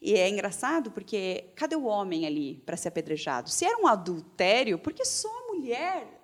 E 0.04 0.14
é 0.14 0.28
engraçado 0.28 0.90
porque 0.90 1.44
cadê 1.54 1.76
o 1.76 1.84
homem 1.84 2.26
ali 2.26 2.60
para 2.66 2.76
ser 2.76 2.88
apedrejado? 2.88 3.48
Se 3.48 3.64
era 3.64 3.78
um 3.78 3.86
adultério, 3.86 4.76
porque 4.76 5.04
só 5.04 5.28
a 5.28 5.54
mulher 5.54 6.20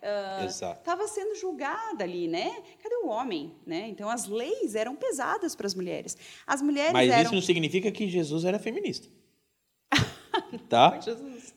estava 0.48 1.04
uh, 1.04 1.08
sendo 1.08 1.36
julgada 1.36 2.02
ali, 2.02 2.26
né? 2.26 2.60
Cadê 2.82 2.96
o 2.96 3.06
homem, 3.06 3.54
né? 3.64 3.86
Então 3.86 4.10
as 4.10 4.26
leis 4.26 4.74
eram 4.74 4.96
pesadas 4.96 5.54
para 5.54 5.68
as 5.68 5.76
mulheres. 5.76 6.16
As 6.44 6.60
mulheres 6.60 6.92
Mas 6.92 7.08
eram... 7.08 7.22
isso 7.22 7.34
não 7.34 7.40
significa 7.40 7.88
que 7.92 8.08
Jesus 8.08 8.44
era 8.44 8.58
feminista. 8.58 9.06
tá? 10.68 10.98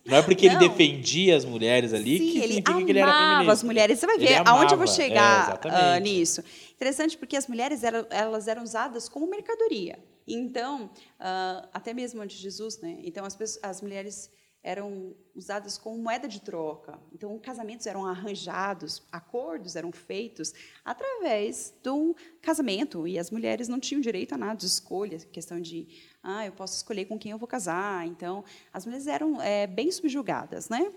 Não 0.05 0.17
é 0.17 0.21
porque 0.21 0.47
não. 0.47 0.61
ele 0.61 0.69
defendia 0.69 1.35
as 1.35 1.43
mulheres 1.43 1.91
ali 1.91 2.19
Sim, 2.19 2.25
que 2.25 2.41
significa 2.41 2.85
que 2.85 2.91
ele 2.91 2.99
era 2.99 3.11
feminista. 3.11 3.51
as 3.51 3.63
mulheres. 3.63 3.99
Você 3.99 4.05
vai 4.05 4.19
ver 4.19 4.47
aonde 4.47 4.75
eu 4.75 4.77
vou 4.77 4.87
chegar 4.87 5.59
é, 5.65 5.97
uh, 5.97 5.99
nisso. 5.99 6.43
Interessante 6.75 7.17
porque 7.17 7.35
as 7.35 7.47
mulheres 7.47 7.83
eram, 7.83 8.05
elas 8.11 8.47
eram 8.47 8.61
usadas 8.61 9.09
como 9.09 9.27
mercadoria. 9.27 9.97
Então, 10.33 10.85
uh, 10.85 11.67
até 11.73 11.93
mesmo 11.93 12.21
antes 12.21 12.37
de 12.37 12.43
Jesus, 12.43 12.79
né? 12.79 12.99
Então 13.03 13.25
as, 13.25 13.35
pessoas, 13.35 13.63
as 13.63 13.81
mulheres 13.81 14.31
eram 14.63 15.15
usadas 15.33 15.77
como 15.77 15.97
moeda 15.97 16.27
de 16.27 16.39
troca. 16.39 16.99
Então, 17.11 17.37
casamentos 17.39 17.87
eram 17.87 18.05
arranjados, 18.05 19.01
acordos 19.11 19.75
eram 19.75 19.91
feitos 19.91 20.53
através 20.85 21.73
do 21.83 22.15
casamento 22.41 23.07
e 23.07 23.17
as 23.17 23.31
mulheres 23.31 23.67
não 23.67 23.79
tinham 23.79 23.99
direito 23.99 24.33
a 24.33 24.37
nada 24.37 24.55
de 24.55 24.67
escolha, 24.67 25.17
questão 25.17 25.59
de, 25.59 25.87
ah, 26.21 26.45
eu 26.45 26.51
posso 26.51 26.75
escolher 26.75 27.05
com 27.05 27.17
quem 27.17 27.31
eu 27.31 27.39
vou 27.39 27.47
casar. 27.47 28.05
Então, 28.05 28.43
as 28.71 28.85
mulheres 28.85 29.07
eram 29.07 29.41
é, 29.41 29.65
bem 29.65 29.91
subjugadas, 29.91 30.69
né? 30.69 30.91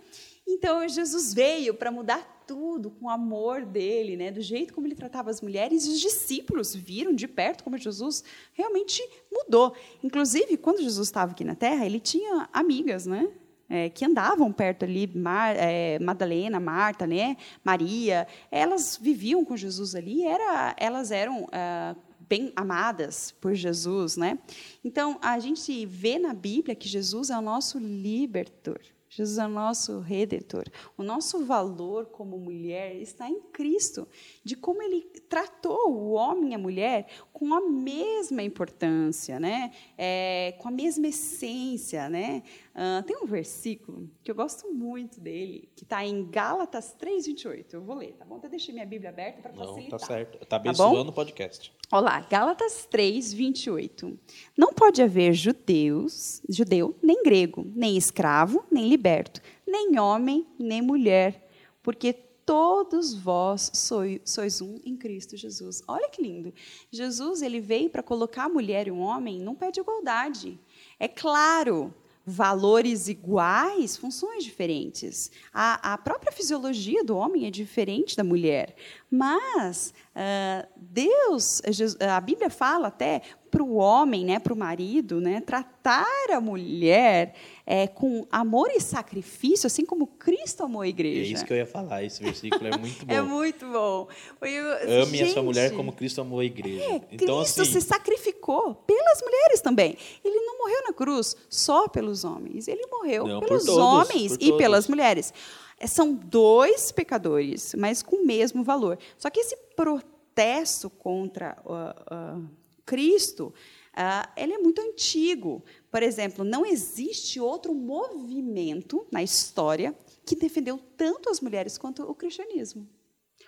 Então, 0.46 0.86
Jesus 0.88 1.32
veio 1.32 1.74
para 1.74 1.90
mudar 1.90 2.44
tudo 2.46 2.90
com 2.90 3.06
o 3.06 3.10
amor 3.10 3.64
dele, 3.64 4.16
né? 4.16 4.30
Do 4.30 4.42
jeito 4.42 4.74
como 4.74 4.86
ele 4.86 4.94
tratava 4.94 5.30
as 5.30 5.40
mulheres, 5.40 5.86
e 5.86 5.90
os 5.90 6.00
discípulos 6.00 6.74
viram 6.74 7.14
de 7.14 7.26
perto 7.26 7.64
como 7.64 7.78
Jesus 7.78 8.22
realmente 8.52 9.02
mudou. 9.32 9.74
Inclusive, 10.02 10.56
quando 10.56 10.82
Jesus 10.82 11.08
estava 11.08 11.32
aqui 11.32 11.44
na 11.44 11.54
Terra, 11.54 11.86
ele 11.86 11.98
tinha 11.98 12.48
amigas, 12.52 13.06
né? 13.06 13.32
é, 13.68 13.88
que 13.88 14.04
andavam 14.04 14.52
perto 14.52 14.84
ali, 14.84 15.06
Mar, 15.06 15.54
é, 15.56 15.98
Madalena, 15.98 16.60
Marta, 16.60 17.06
né, 17.06 17.36
Maria, 17.62 18.26
elas 18.50 18.98
viviam 19.00 19.44
com 19.44 19.56
Jesus 19.56 19.94
ali, 19.94 20.24
era, 20.24 20.74
elas 20.78 21.10
eram 21.10 21.48
ah, 21.52 21.96
bem 22.20 22.52
amadas 22.54 23.32
por 23.32 23.54
Jesus, 23.54 24.16
né? 24.16 24.38
Então 24.84 25.18
a 25.20 25.38
gente 25.38 25.84
vê 25.86 26.18
na 26.18 26.32
Bíblia 26.32 26.74
que 26.74 26.88
Jesus 26.88 27.30
é 27.30 27.38
o 27.38 27.42
nosso 27.42 27.78
libertor. 27.78 28.80
Jesus 29.16 29.38
é 29.38 29.46
o 29.46 29.48
nosso 29.48 30.00
redentor. 30.00 30.64
O 30.98 31.04
nosso 31.04 31.44
valor 31.44 32.06
como 32.06 32.36
mulher 32.36 32.96
está 32.96 33.28
em 33.28 33.40
Cristo, 33.52 34.08
de 34.42 34.56
como 34.56 34.82
ele 34.82 35.02
tratou 35.28 35.92
o 35.92 36.10
homem 36.14 36.50
e 36.50 36.54
a 36.54 36.58
mulher 36.58 37.06
com 37.32 37.54
a 37.54 37.60
mesma 37.60 38.42
importância, 38.42 39.38
né? 39.38 39.70
É, 39.96 40.56
com 40.58 40.66
a 40.66 40.70
mesma 40.72 41.06
essência. 41.06 42.08
Né? 42.08 42.42
Uh, 42.74 43.04
tem 43.04 43.16
um 43.22 43.24
versículo 43.24 44.10
que 44.20 44.28
eu 44.28 44.34
gosto 44.34 44.68
muito 44.72 45.20
dele, 45.20 45.68
que 45.76 45.84
está 45.84 46.04
em 46.04 46.28
Gálatas 46.28 46.92
3,28. 47.00 47.74
Eu 47.74 47.82
vou 47.82 47.94
ler, 47.94 48.14
tá 48.14 48.24
bom? 48.24 48.34
Até 48.36 48.48
deixei 48.48 48.74
minha 48.74 48.84
Bíblia 48.84 49.10
aberta 49.10 49.42
para 49.42 49.54
facilitar. 49.54 49.90
Não, 49.92 49.98
tá 49.98 50.06
certo. 50.06 50.42
Está 50.42 50.56
abençoando 50.56 51.04
tá 51.04 51.10
o 51.10 51.12
podcast. 51.12 51.72
Olá, 51.92 52.18
Gálatas 52.28 52.84
3, 52.86 53.32
28. 53.32 54.18
Não 54.58 54.72
pode 54.74 55.00
haver 55.00 55.34
judeus, 55.34 56.42
judeu, 56.48 56.96
nem 57.00 57.22
grego, 57.22 57.64
nem 57.76 57.96
escravo, 57.96 58.64
nem 58.68 58.88
liberto, 58.88 59.40
nem 59.64 59.96
homem, 59.96 60.44
nem 60.58 60.82
mulher, 60.82 61.48
porque 61.80 62.12
todos 62.44 63.14
vós 63.14 63.70
sois, 63.72 64.20
sois 64.24 64.60
um 64.60 64.80
em 64.84 64.96
Cristo 64.96 65.36
Jesus. 65.36 65.80
Olha 65.86 66.08
que 66.08 66.20
lindo. 66.20 66.52
Jesus 66.90 67.40
ele 67.40 67.60
veio 67.60 67.88
para 67.88 68.02
colocar 68.02 68.46
a 68.46 68.48
mulher 68.48 68.88
e 68.88 68.90
o 68.90 68.98
homem 68.98 69.38
num 69.38 69.54
pé 69.54 69.70
de 69.70 69.78
igualdade. 69.78 70.58
É 70.98 71.06
claro, 71.06 71.94
valores 72.26 73.08
iguais, 73.08 73.96
funções 73.96 74.44
diferentes. 74.44 75.30
A, 75.52 75.94
a, 75.94 75.98
própria 75.98 76.32
fisiologia 76.32 77.04
do 77.04 77.16
homem 77.16 77.46
é 77.46 77.50
diferente 77.50 78.16
da 78.16 78.24
mulher. 78.24 78.74
Mas 79.10 79.92
uh, 80.14 80.66
Deus, 80.76 81.60
a 82.00 82.20
Bíblia 82.20 82.48
fala 82.48 82.88
até 82.88 83.22
para 83.54 83.62
o 83.62 83.76
homem, 83.76 84.24
né, 84.24 84.40
para 84.40 84.52
o 84.52 84.56
marido, 84.56 85.20
né, 85.20 85.40
tratar 85.40 86.32
a 86.32 86.40
mulher 86.40 87.36
é, 87.64 87.86
com 87.86 88.26
amor 88.28 88.68
e 88.74 88.80
sacrifício, 88.80 89.68
assim 89.68 89.86
como 89.86 90.08
Cristo 90.08 90.64
amou 90.64 90.82
a 90.82 90.88
igreja. 90.88 91.30
É 91.30 91.34
isso 91.34 91.44
que 91.44 91.52
eu 91.52 91.58
ia 91.58 91.66
falar, 91.66 92.02
esse 92.02 92.20
versículo 92.20 92.66
é 92.66 92.76
muito 92.76 93.06
bom. 93.06 93.14
é 93.14 93.22
muito 93.22 93.66
bom. 93.68 94.08
Eu, 94.42 95.02
Ame 95.04 95.18
gente, 95.18 95.30
a 95.30 95.32
sua 95.34 95.42
mulher 95.44 95.72
como 95.76 95.92
Cristo 95.92 96.20
amou 96.20 96.40
a 96.40 96.44
igreja. 96.44 96.82
É, 96.82 97.00
então, 97.12 97.38
Cristo 97.42 97.62
assim, 97.62 97.72
se 97.74 97.80
sacrificou 97.82 98.74
pelas 98.74 99.22
mulheres 99.22 99.60
também. 99.60 99.96
Ele 100.24 100.40
não 100.40 100.58
morreu 100.58 100.82
na 100.88 100.92
cruz 100.92 101.36
só 101.48 101.86
pelos 101.86 102.24
homens, 102.24 102.66
ele 102.66 102.84
morreu 102.88 103.24
não, 103.24 103.38
pelos 103.38 103.66
todos, 103.66 103.80
homens 103.80 104.36
e 104.40 104.52
pelas 104.56 104.88
mulheres. 104.88 105.32
É, 105.78 105.86
são 105.86 106.12
dois 106.12 106.90
pecadores, 106.90 107.72
mas 107.78 108.02
com 108.02 108.16
o 108.16 108.26
mesmo 108.26 108.64
valor. 108.64 108.98
Só 109.16 109.30
que 109.30 109.38
esse 109.38 109.56
protesto 109.76 110.90
contra 110.90 111.56
uh, 111.64 112.40
uh, 112.40 112.63
Cristo, 112.84 113.52
uh, 113.92 114.30
ele 114.36 114.54
é 114.54 114.58
muito 114.58 114.80
antigo. 114.80 115.64
Por 115.90 116.02
exemplo, 116.02 116.44
não 116.44 116.64
existe 116.66 117.40
outro 117.40 117.74
movimento 117.74 119.06
na 119.10 119.22
história 119.22 119.96
que 120.24 120.36
defendeu 120.36 120.78
tanto 120.96 121.30
as 121.30 121.40
mulheres 121.40 121.78
quanto 121.78 122.02
o 122.02 122.14
cristianismo. 122.14 122.88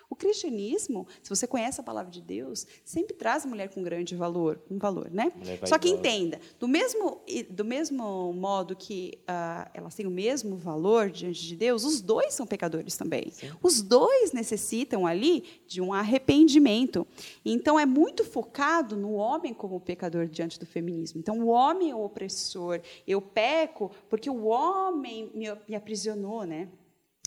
O 0.09 0.15
cristianismo, 0.15 1.05
se 1.21 1.29
você 1.29 1.45
conhece 1.45 1.81
a 1.81 1.83
palavra 1.83 2.09
de 2.09 2.21
Deus, 2.21 2.65
sempre 2.85 3.13
traz 3.13 3.45
a 3.45 3.47
mulher 3.47 3.69
com 3.69 3.83
grande 3.83 4.15
valor, 4.15 4.61
um 4.71 4.77
valor, 4.77 5.11
né? 5.11 5.33
Só 5.65 5.77
que 5.77 5.89
entenda, 5.89 6.39
do 6.57 6.67
mesmo 6.67 7.21
do 7.49 7.65
mesmo 7.65 8.31
modo 8.31 8.73
que 8.73 9.19
uh, 9.23 9.69
elas 9.73 9.95
têm 9.95 10.07
o 10.07 10.11
mesmo 10.11 10.55
valor 10.55 11.09
diante 11.09 11.45
de 11.45 11.55
Deus, 11.57 11.83
os 11.83 12.01
dois 12.01 12.33
são 12.33 12.47
pecadores 12.47 12.95
também. 12.95 13.29
Sim. 13.31 13.51
Os 13.61 13.81
dois 13.81 14.31
necessitam 14.31 15.05
ali 15.05 15.43
de 15.67 15.81
um 15.81 15.91
arrependimento. 15.91 17.05
Então 17.43 17.77
é 17.77 17.85
muito 17.85 18.23
focado 18.23 18.95
no 18.95 19.13
homem 19.13 19.53
como 19.53 19.79
pecador 19.81 20.27
diante 20.27 20.57
do 20.57 20.65
feminismo. 20.65 21.19
Então 21.19 21.39
o 21.39 21.47
homem 21.47 21.91
é 21.91 21.95
o 21.95 22.03
opressor. 22.03 22.79
Eu 23.05 23.21
peco 23.21 23.91
porque 24.09 24.29
o 24.29 24.45
homem 24.45 25.29
me, 25.33 25.47
me 25.67 25.75
aprisionou, 25.75 26.45
né? 26.45 26.69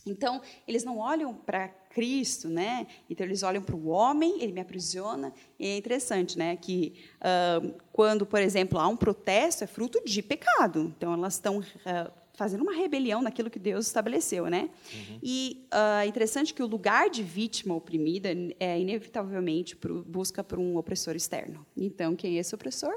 Então, 0.07 0.41
eles 0.67 0.85
não 0.85 0.99
olham 0.99 1.35
para 1.35 1.69
Cristo, 1.91 2.49
né? 2.49 2.87
Então 3.09 3.27
eles 3.27 3.43
olham 3.43 3.63
para 3.63 3.77
o 3.77 3.89
homem, 3.89 4.41
ele 4.41 4.53
me 4.53 4.61
aprisiona. 4.61 5.33
E 5.59 5.67
é 5.67 5.77
interessante, 5.77 6.39
né? 6.39 6.57
Que 6.57 6.95
uh, 7.17 7.75
quando, 7.93 8.25
por 8.25 8.41
exemplo, 8.41 8.79
há 8.79 8.89
um 8.89 8.97
protesto, 8.97 9.65
é 9.65 9.67
fruto 9.67 10.01
de 10.05 10.23
pecado. 10.23 10.95
Então 10.97 11.13
elas 11.13 11.35
estão 11.35 11.59
uh, 11.59 12.13
fazendo 12.35 12.63
uma 12.63 12.73
rebelião 12.73 13.21
naquilo 13.21 13.51
que 13.51 13.59
Deus 13.59 13.87
estabeleceu, 13.87 14.47
né? 14.47 14.71
Uhum. 14.95 15.19
E 15.23 15.67
uh, 15.75 16.01
é 16.03 16.07
interessante 16.07 16.55
que 16.55 16.63
o 16.63 16.67
lugar 16.67 17.11
de 17.11 17.25
vítima 17.25 17.75
oprimida 17.75 18.31
é 18.59 18.81
inevitavelmente 18.81 19.77
busca 20.07 20.45
por 20.45 20.59
um 20.59 20.77
opressor 20.77 21.17
externo. 21.17 21.67
Então 21.77 22.15
quem 22.15 22.37
é 22.37 22.41
esse 22.41 22.55
opressor? 22.55 22.95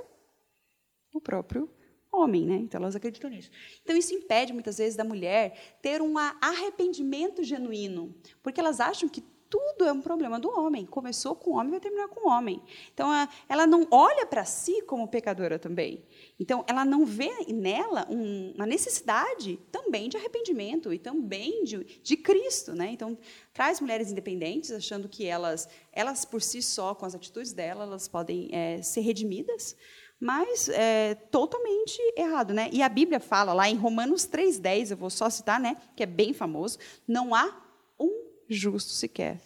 O 1.11 1.19
próprio 1.19 1.69
homem, 2.13 2.45
né? 2.45 2.55
Então 2.55 2.79
elas 2.79 2.95
acreditam 2.95 3.29
nisso. 3.29 3.49
Então 3.83 3.95
isso 3.97 4.13
impede 4.13 4.53
muitas 4.53 4.77
vezes 4.77 4.95
da 4.95 5.03
mulher 5.03 5.77
ter 5.81 6.01
um 6.01 6.17
arrependimento 6.17 7.43
genuíno, 7.43 8.13
porque 8.41 8.59
elas 8.59 8.79
acham 8.79 9.09
que 9.09 9.23
tudo 9.53 9.85
é 9.85 9.93
um 9.93 10.01
problema 10.01 10.39
do 10.39 10.49
homem. 10.49 10.83
Começou 10.83 11.35
com 11.35 11.51
o 11.51 11.53
homem, 11.53 11.69
vai 11.69 11.79
terminar 11.79 12.07
com 12.07 12.27
o 12.27 12.31
homem. 12.31 12.59
Então 12.91 13.07
ela 13.47 13.67
não 13.67 13.87
olha 13.91 14.25
para 14.25 14.43
si 14.45 14.81
como 14.81 15.07
pecadora 15.07 15.59
também. 15.59 16.03
Então 16.39 16.65
ela 16.67 16.83
não 16.83 17.05
vê 17.05 17.29
nela 17.49 18.07
uma 18.09 18.65
necessidade 18.65 19.59
também 19.71 20.09
de 20.09 20.17
arrependimento 20.17 20.91
e 20.91 20.97
também 20.97 21.63
de, 21.65 21.83
de 22.01 22.17
Cristo, 22.17 22.73
né? 22.73 22.89
Então 22.89 23.15
traz 23.53 23.79
mulheres 23.79 24.11
independentes, 24.11 24.71
achando 24.71 25.07
que 25.07 25.27
elas, 25.27 25.69
elas 25.91 26.25
por 26.25 26.41
si 26.41 26.59
só, 26.59 26.95
com 26.95 27.05
as 27.05 27.13
atitudes 27.13 27.53
delas, 27.53 27.87
elas 27.87 28.07
podem 28.07 28.49
é, 28.51 28.81
ser 28.81 29.01
redimidas 29.01 29.75
mas 30.23 30.69
é 30.69 31.15
totalmente 31.15 31.99
errado, 32.15 32.53
né? 32.53 32.69
E 32.71 32.81
a 32.81 32.87
Bíblia 32.87 33.19
fala 33.19 33.51
lá 33.51 33.69
em 33.69 33.75
Romanos 33.75 34.25
3:10, 34.25 34.91
eu 34.91 34.97
vou 34.97 35.09
só 35.09 35.29
citar, 35.29 35.59
né, 35.59 35.75
que 35.97 36.01
é 36.01 36.05
bem 36.05 36.31
famoso, 36.31 36.79
não 37.05 37.35
há 37.35 37.61
um 37.99 38.23
justo 38.47 38.91
sequer, 38.91 39.41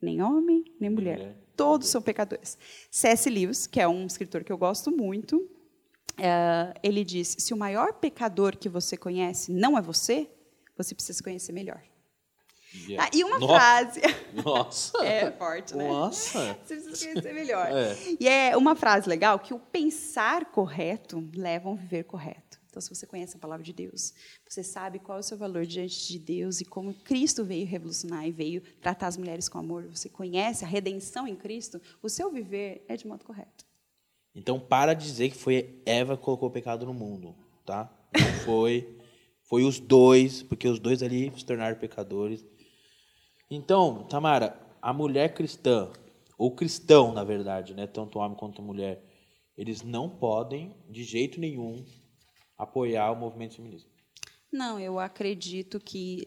nem 0.00 0.22
homem, 0.22 0.64
nem 0.80 0.88
mulher. 0.88 1.18
mulher. 1.18 1.36
Todos 1.54 1.88
são 1.88 2.00
pecadores. 2.00 2.56
C.S. 2.90 3.28
Lewis, 3.28 3.66
que 3.66 3.78
é 3.78 3.86
um 3.86 4.06
escritor 4.06 4.42
que 4.42 4.50
eu 4.50 4.56
gosto 4.56 4.90
muito, 4.90 5.46
é, 6.16 6.72
ele 6.82 7.04
diz: 7.04 7.36
se 7.38 7.52
o 7.52 7.56
maior 7.56 7.92
pecador 7.92 8.56
que 8.56 8.70
você 8.70 8.96
conhece 8.96 9.52
não 9.52 9.76
é 9.76 9.82
você, 9.82 10.30
você 10.74 10.94
precisa 10.94 11.18
se 11.18 11.22
conhecer 11.22 11.52
melhor. 11.52 11.82
Yeah. 12.74 13.04
Ah, 13.04 13.10
e 13.16 13.22
uma 13.24 13.38
Nossa. 13.38 13.54
frase. 13.54 14.00
Nossa! 14.44 15.04
é 15.04 15.30
forte, 15.32 15.76
né? 15.76 15.88
Nossa! 15.88 16.58
Você 16.64 16.76
precisa 16.76 17.12
conhecer 17.12 17.34
melhor. 17.34 17.66
É. 17.70 17.96
E 18.18 18.28
é 18.28 18.56
uma 18.56 18.74
frase 18.74 19.08
legal 19.08 19.38
que 19.38 19.52
o 19.52 19.58
pensar 19.58 20.46
correto 20.46 21.28
leva 21.34 21.68
a 21.68 21.72
um 21.72 21.76
viver 21.76 22.04
correto. 22.04 22.60
Então, 22.72 22.80
se 22.80 22.88
você 22.88 23.06
conhece 23.06 23.36
a 23.36 23.38
palavra 23.38 23.62
de 23.62 23.70
Deus, 23.70 24.14
você 24.48 24.62
sabe 24.62 24.98
qual 24.98 25.18
é 25.18 25.20
o 25.20 25.22
seu 25.22 25.36
valor 25.36 25.66
diante 25.66 26.08
de 26.08 26.18
Deus 26.18 26.62
e 26.62 26.64
como 26.64 26.94
Cristo 26.94 27.44
veio 27.44 27.66
revolucionar 27.66 28.26
e 28.26 28.32
veio 28.32 28.62
tratar 28.80 29.08
as 29.08 29.18
mulheres 29.18 29.46
com 29.46 29.58
amor, 29.58 29.86
você 29.88 30.08
conhece 30.08 30.64
a 30.64 30.68
redenção 30.68 31.28
em 31.28 31.36
Cristo, 31.36 31.78
o 32.02 32.08
seu 32.08 32.30
viver 32.30 32.82
é 32.88 32.96
de 32.96 33.06
modo 33.06 33.26
correto. 33.26 33.66
Então, 34.34 34.58
para 34.58 34.94
de 34.94 35.04
dizer 35.04 35.28
que 35.28 35.36
foi 35.36 35.82
Eva 35.84 36.16
que 36.16 36.22
colocou 36.22 36.48
o 36.48 36.52
pecado 36.52 36.86
no 36.86 36.94
mundo. 36.94 37.34
tá? 37.66 37.92
Não 38.18 38.32
foi. 38.44 38.88
Foi 39.42 39.64
os 39.64 39.78
dois, 39.78 40.42
porque 40.42 40.66
os 40.66 40.78
dois 40.78 41.02
ali 41.02 41.30
se 41.36 41.44
tornaram 41.44 41.76
pecadores. 41.76 42.42
Então, 43.54 44.04
Tamara, 44.04 44.58
a 44.80 44.94
mulher 44.94 45.34
cristã, 45.34 45.90
ou 46.38 46.56
cristão, 46.56 47.12
na 47.12 47.22
verdade, 47.22 47.74
né, 47.74 47.86
tanto 47.86 48.18
homem 48.18 48.34
quanto 48.34 48.62
mulher, 48.62 49.04
eles 49.54 49.82
não 49.82 50.08
podem, 50.08 50.74
de 50.88 51.04
jeito 51.04 51.38
nenhum, 51.38 51.84
apoiar 52.56 53.12
o 53.12 53.14
movimento 53.14 53.56
feminista. 53.56 53.90
Não, 54.50 54.80
eu 54.80 54.98
acredito 54.98 55.78
que, 55.78 56.24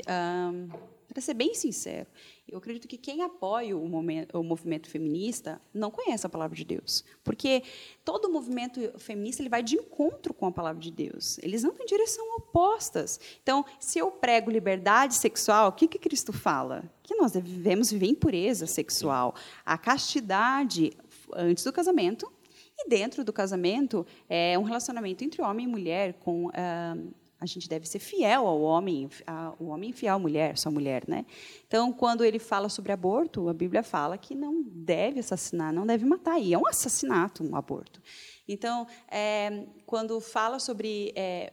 para 1.15 1.21
ser 1.21 1.33
bem 1.33 1.53
sincero, 1.55 2.07
eu 2.45 2.57
acredito 2.57 2.89
que 2.89 2.97
quem 2.97 3.21
apoia 3.21 3.77
o, 3.77 3.87
momento, 3.87 4.37
o, 4.37 4.43
movimento 4.43 4.89
feminista 4.89 5.61
não 5.73 5.89
conhece 5.89 6.25
a 6.25 6.29
palavra 6.29 6.57
de 6.57 6.65
Deus, 6.65 7.05
porque 7.23 7.63
todo 8.03 8.29
movimento 8.29 8.81
feminista 8.99 9.41
ele 9.41 9.47
vai 9.47 9.63
de 9.63 9.77
encontro 9.77 10.33
com 10.33 10.45
a 10.45 10.51
palavra 10.51 10.81
de 10.81 10.91
Deus. 10.91 11.37
Eles 11.37 11.63
não 11.63 11.71
têm 11.71 11.85
direção 11.85 12.35
opostas. 12.35 13.17
Então, 13.41 13.63
se 13.79 13.97
eu 13.97 14.11
prego 14.11 14.51
liberdade 14.51 15.15
sexual, 15.15 15.69
o 15.69 15.71
que 15.71 15.87
que 15.87 15.97
Cristo 15.97 16.33
fala? 16.33 16.83
Que 17.01 17.15
nós 17.15 17.31
devemos 17.31 17.91
viver 17.91 18.07
em 18.07 18.15
pureza 18.15 18.67
sexual, 18.67 19.35
a 19.65 19.77
castidade 19.77 20.91
antes 21.33 21.63
do 21.63 21.71
casamento 21.71 22.29
e 22.77 22.89
dentro 22.89 23.23
do 23.23 23.31
casamento 23.31 24.05
é 24.27 24.59
um 24.59 24.63
relacionamento 24.63 25.23
entre 25.23 25.41
homem 25.41 25.65
e 25.65 25.69
mulher 25.69 26.15
com 26.15 26.47
uh, 26.47 27.13
a 27.39 27.45
gente 27.45 27.67
deve 27.67 27.87
ser 27.87 27.99
fiel 27.99 28.47
ao 28.47 28.61
homem, 28.61 29.09
ao 29.27 29.67
homem 29.67 29.91
fiel 29.91 30.15
à 30.15 30.19
mulher, 30.19 30.57
sua 30.57 30.71
mulher, 30.71 31.03
né? 31.07 31.25
Então, 31.67 31.91
quando 31.91 32.23
ele 32.23 32.39
fala 32.39 32.69
sobre 32.69 32.91
aborto, 32.91 33.49
a 33.49 33.53
Bíblia 33.53 33.83
fala 33.83 34.17
que 34.17 34.33
não 34.33 34.63
deve 34.63 35.19
assassinar, 35.19 35.73
não 35.73 35.85
deve 35.85 36.05
matar, 36.05 36.39
e 36.39 36.53
é 36.53 36.57
um 36.57 36.67
assassinato, 36.67 37.43
um 37.43 37.55
aborto. 37.55 38.01
Então, 38.47 38.87
é, 39.09 39.67
quando 39.85 40.19
fala 40.21 40.59
sobre 40.59 41.11
é, 41.15 41.51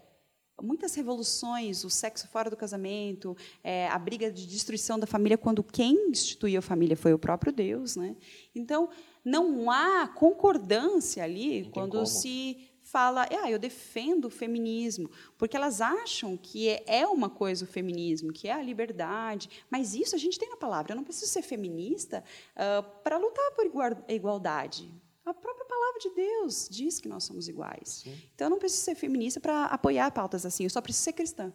muitas 0.63 0.95
revoluções, 0.95 1.85
o 1.85 1.91
sexo 1.91 2.29
fora 2.29 2.49
do 2.49 2.57
casamento, 2.57 3.37
é, 3.63 3.89
a 3.89 3.99
briga 3.99 4.31
de 4.31 4.47
destruição 4.47 4.99
da 4.99 5.07
família, 5.07 5.37
quando 5.37 5.63
quem 5.65 6.11
instituiu 6.11 6.61
a 6.61 6.63
família 6.63 6.97
foi 6.97 7.13
o 7.13 7.19
próprio 7.19 7.53
Deus, 7.53 7.97
né? 7.97 8.15
Então, 8.55 8.89
não 9.25 9.71
há 9.71 10.09
concordância 10.09 11.25
ali 11.25 11.69
quando 11.73 11.93
como. 11.93 12.07
se 12.07 12.72
fala, 12.93 13.27
ah, 13.31 13.51
eu 13.51 13.59
defendo 13.59 14.27
o 14.27 14.31
feminismo, 14.31 15.11
porque 15.39 15.57
elas 15.57 15.81
acham 15.81 16.37
que 16.37 16.69
é, 16.69 16.85
é 16.87 17.07
uma 17.07 17.31
coisa 17.31 17.65
o 17.65 17.67
feminismo, 17.67 18.31
que 18.31 18.49
é 18.49 18.53
a 18.53 18.63
liberdade, 18.63 19.49
mas 19.71 19.95
isso 19.95 20.15
a 20.15 20.19
gente 20.19 20.39
tem 20.39 20.51
na 20.51 20.59
palavra. 20.59 20.93
Eu 20.93 20.97
não 20.97 21.03
preciso 21.03 21.33
ser 21.33 21.41
feminista 21.41 22.23
uh, 22.55 22.83
para 23.03 23.17
lutar 23.17 23.51
por 23.53 23.65
igualdade. 24.09 24.91
A 25.25 25.33
própria 25.33 25.65
palavra 25.65 26.01
de 26.01 26.11
Deus 26.11 26.69
diz 26.71 27.01
que 27.01 27.09
nós 27.09 27.25
somos 27.25 27.49
iguais. 27.49 28.03
Sim. 28.05 28.15
Então 28.35 28.47
eu 28.47 28.51
não 28.51 28.59
preciso 28.59 28.83
ser 28.85 28.95
feminista 28.95 29.41
para 29.41 29.65
apoiar 29.67 30.11
pautas 30.11 30.45
assim, 30.45 30.65
eu 30.65 30.71
só 30.71 30.83
preciso 30.83 31.05
ser 31.05 31.13
cristã. 31.15 31.51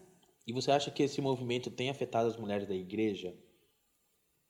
E 0.48 0.52
você 0.52 0.72
acha 0.72 0.90
que 0.90 1.04
esse 1.04 1.22
movimento 1.22 1.70
tem 1.70 1.92
afetado 1.92 2.28
as 2.28 2.38
mulheres 2.38 2.68
da 2.68 2.74
igreja, 2.74 3.38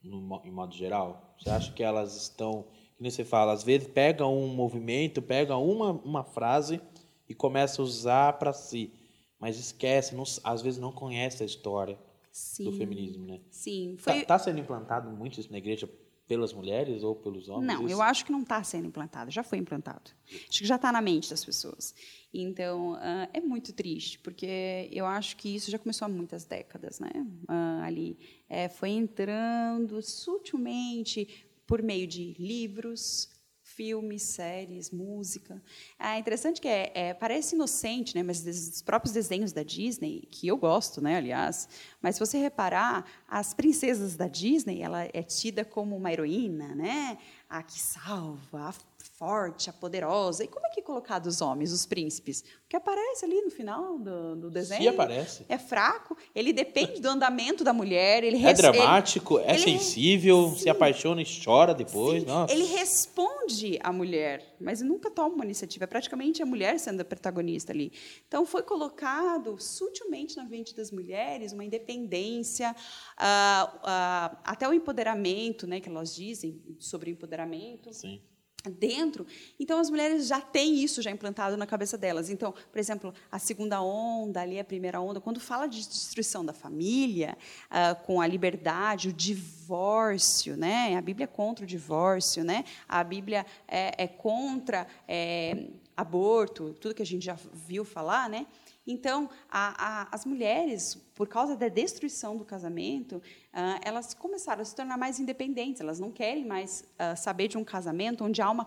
no, 0.01 0.41
em 0.45 0.51
modo 0.51 0.73
geral? 0.73 1.35
Você 1.37 1.49
acha 1.49 1.73
que 1.73 1.83
elas 1.83 2.15
estão 2.15 2.69
que 2.97 3.11
você 3.11 3.23
fala, 3.23 3.53
às 3.53 3.63
vezes 3.63 3.87
pega 3.87 4.25
um 4.25 4.47
movimento, 4.47 5.21
pega 5.21 5.55
uma, 5.57 5.91
uma 5.91 6.23
frase 6.23 6.81
e 7.29 7.33
começa 7.33 7.81
a 7.81 7.85
usar 7.85 8.33
para 8.33 8.53
si, 8.53 8.91
mas 9.39 9.57
esquece, 9.59 10.15
não, 10.15 10.23
às 10.43 10.61
vezes 10.61 10.79
não 10.79 10.91
conhece 10.91 11.43
a 11.43 11.45
história 11.45 11.97
Sim. 12.31 12.65
do 12.65 12.71
feminismo, 12.71 13.25
né? 13.25 13.39
Sim. 13.51 13.95
Tá, 13.97 14.11
foi... 14.11 14.21
Tá, 14.21 14.27
tá, 14.27 14.39
sendo 14.39 14.59
implantado 14.59 15.09
muito 15.09 15.39
isso 15.39 15.51
na 15.51 15.57
igreja 15.57 15.89
pelas 16.27 16.53
mulheres 16.53 17.03
ou 17.03 17.15
pelos 17.15 17.47
homens? 17.47 17.67
Não, 17.67 17.85
isso? 17.85 17.93
eu 17.93 18.01
acho 18.01 18.25
que 18.25 18.31
não 18.31 18.41
está 18.41 18.61
sendo 18.63 18.87
implantado, 18.87 19.31
já 19.31 19.43
foi 19.43 19.57
implantado. 19.57 20.11
Acho 20.49 20.59
que 20.59 20.67
já 20.67 20.75
está 20.75 20.91
na 20.91 21.01
mente 21.01 21.29
das 21.29 21.43
pessoas. 21.43 21.95
Então, 22.33 22.93
uh, 22.93 23.29
é 23.33 23.39
muito 23.39 23.71
triste, 23.71 24.19
porque 24.19 24.89
eu 24.91 25.05
acho 25.05 25.37
que 25.37 25.55
isso 25.55 25.71
já 25.71 25.79
começou 25.79 26.05
há 26.05 26.09
muitas 26.09 26.43
décadas, 26.43 26.99
né? 26.99 27.11
Uh, 27.49 27.83
ali 27.83 28.19
é, 28.49 28.67
foi 28.67 28.89
entrando 28.89 30.01
sutilmente, 30.01 31.46
por 31.67 31.83
meio 31.83 32.07
de 32.07 32.33
livros, 32.39 33.29
filmes, 33.61 34.23
séries, 34.23 34.89
música. 34.89 35.61
É 35.99 36.17
interessante 36.17 36.59
que 36.59 36.67
é, 36.67 36.91
é, 36.95 37.13
parece 37.13 37.53
inocente, 37.53 38.15
né? 38.15 38.23
Mas 38.23 38.43
os 38.43 38.81
próprios 38.81 39.13
desenhos 39.13 39.51
da 39.51 39.61
Disney, 39.61 40.27
que 40.31 40.47
eu 40.47 40.57
gosto, 40.57 41.01
né? 41.01 41.17
Aliás, 41.17 41.67
mas 42.01 42.15
se 42.15 42.19
você 42.19 42.37
reparar, 42.39 43.05
as 43.27 43.53
princesas 43.53 44.15
da 44.15 44.27
Disney, 44.27 44.81
ela 44.81 45.03
é 45.13 45.21
tida 45.21 45.65
como 45.65 45.95
uma 45.95 46.11
heroína, 46.11 46.73
né? 46.73 47.17
A 47.49 47.63
que 47.63 47.79
salva, 47.79 48.69
a 48.69 48.73
forte, 49.17 49.69
a 49.69 49.73
poderosa. 49.73 50.43
E 50.43 50.47
como 50.47 50.65
é 50.67 50.69
que 50.69 50.79
é 50.79 50.83
colocado 50.83 51.27
os 51.27 51.41
homens, 51.41 51.71
os 51.71 51.85
príncipes? 51.85 52.41
O 52.41 52.69
que 52.69 52.75
aparece 52.75 53.25
ali 53.25 53.41
no 53.41 53.49
final 53.49 53.97
do, 53.97 54.35
do 54.35 54.49
desenho. 54.49 54.81
Se 54.81 54.87
aparece. 54.87 55.45
É 55.47 55.57
fraco, 55.57 56.15
ele 56.35 56.51
depende 56.51 56.99
do 56.99 57.07
andamento 57.07 57.63
da 57.63 57.73
mulher. 57.73 58.23
Ele 58.23 58.45
é 58.45 58.53
dramático, 58.53 59.39
ele, 59.39 59.47
é 59.47 59.53
ele, 59.53 59.63
sensível, 59.63 60.49
sim, 60.49 60.63
se 60.63 60.69
apaixona 60.69 61.21
e 61.21 61.25
chora 61.43 61.73
depois. 61.73 62.23
Sim, 62.23 62.29
ele 62.49 62.65
responde 62.65 63.36
à 63.81 63.91
mulher, 63.91 64.55
mas 64.59 64.81
nunca 64.81 65.09
toma 65.09 65.35
uma 65.35 65.45
iniciativa. 65.45 65.83
É 65.85 65.87
praticamente 65.87 66.41
a 66.41 66.45
mulher 66.45 66.79
sendo 66.79 67.01
a 67.01 67.05
protagonista 67.05 67.71
ali. 67.71 67.91
Então, 68.27 68.45
foi 68.45 68.63
colocado 68.63 69.59
sutilmente 69.59 70.37
na 70.37 70.43
mente 70.43 70.75
das 70.75 70.91
mulheres 70.91 71.53
uma 71.53 71.63
independência, 71.63 72.71
uh, 72.71 73.77
uh, 73.77 74.37
até 74.43 74.67
o 74.67 74.73
empoderamento, 74.73 75.65
né, 75.65 75.79
que 75.79 75.89
elas 75.89 76.15
dizem 76.15 76.61
sobre 76.79 77.11
empoderamento. 77.11 77.93
Sim 77.93 78.21
dentro. 78.69 79.25
Então 79.59 79.79
as 79.79 79.89
mulheres 79.89 80.27
já 80.27 80.39
têm 80.41 80.83
isso 80.83 81.01
já 81.01 81.11
implantado 81.11 81.57
na 81.57 81.65
cabeça 81.65 81.97
delas. 81.97 82.29
Então, 82.29 82.53
por 82.71 82.79
exemplo, 82.79 83.13
a 83.31 83.39
segunda 83.39 83.81
onda, 83.81 84.41
ali 84.41 84.59
a 84.59 84.63
primeira 84.63 84.99
onda, 85.01 85.19
quando 85.19 85.39
fala 85.39 85.67
de 85.67 85.79
destruição 85.87 86.45
da 86.45 86.53
família, 86.53 87.37
uh, 87.71 88.03
com 88.05 88.21
a 88.21 88.27
liberdade, 88.27 89.09
o 89.09 89.13
divórcio, 89.13 90.55
né? 90.57 90.95
A 90.95 91.01
Bíblia 91.01 91.25
é 91.25 91.27
contra 91.27 91.63
o 91.63 91.67
divórcio, 91.67 92.43
né? 92.43 92.63
A 92.87 93.03
Bíblia 93.03 93.45
é, 93.67 94.03
é 94.03 94.07
contra 94.07 94.87
é, 95.07 95.67
aborto, 95.95 96.75
tudo 96.79 96.93
que 96.93 97.01
a 97.01 97.05
gente 97.05 97.25
já 97.25 97.37
viu 97.53 97.83
falar, 97.83 98.29
né? 98.29 98.45
Então, 98.87 99.29
a, 99.51 100.03
a, 100.03 100.07
as 100.15 100.25
mulheres, 100.25 100.95
por 101.13 101.27
causa 101.27 101.57
da 101.57 101.67
destruição 101.67 102.37
do 102.37 102.45
casamento, 102.45 103.17
uh, 103.17 103.79
elas 103.83 104.13
começaram 104.13 104.61
a 104.61 104.65
se 104.65 104.73
tornar 104.73 104.97
mais 104.97 105.19
independentes. 105.19 105.81
Elas 105.81 105.99
não 105.99 106.09
querem 106.09 106.45
mais 106.45 106.85
uh, 106.93 107.17
saber 107.17 107.49
de 107.49 107.57
um 107.57 107.65
casamento 107.65 108.23
onde 108.23 108.41
há 108.41 108.49
uma 108.49 108.65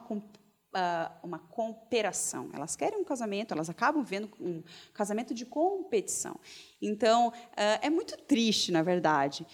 Uh, 0.72 1.26
uma 1.26 1.40
cooperação. 1.40 2.48
Elas 2.52 2.76
querem 2.76 3.00
um 3.00 3.02
casamento, 3.02 3.52
elas 3.52 3.68
acabam 3.68 4.04
vendo 4.04 4.30
um 4.38 4.62
casamento 4.94 5.34
de 5.34 5.44
competição. 5.44 6.38
Então, 6.80 7.32
é 7.56 7.90
muito 7.90 8.16
triste, 8.16 8.70
na 8.70 8.80
verdade, 8.80 9.44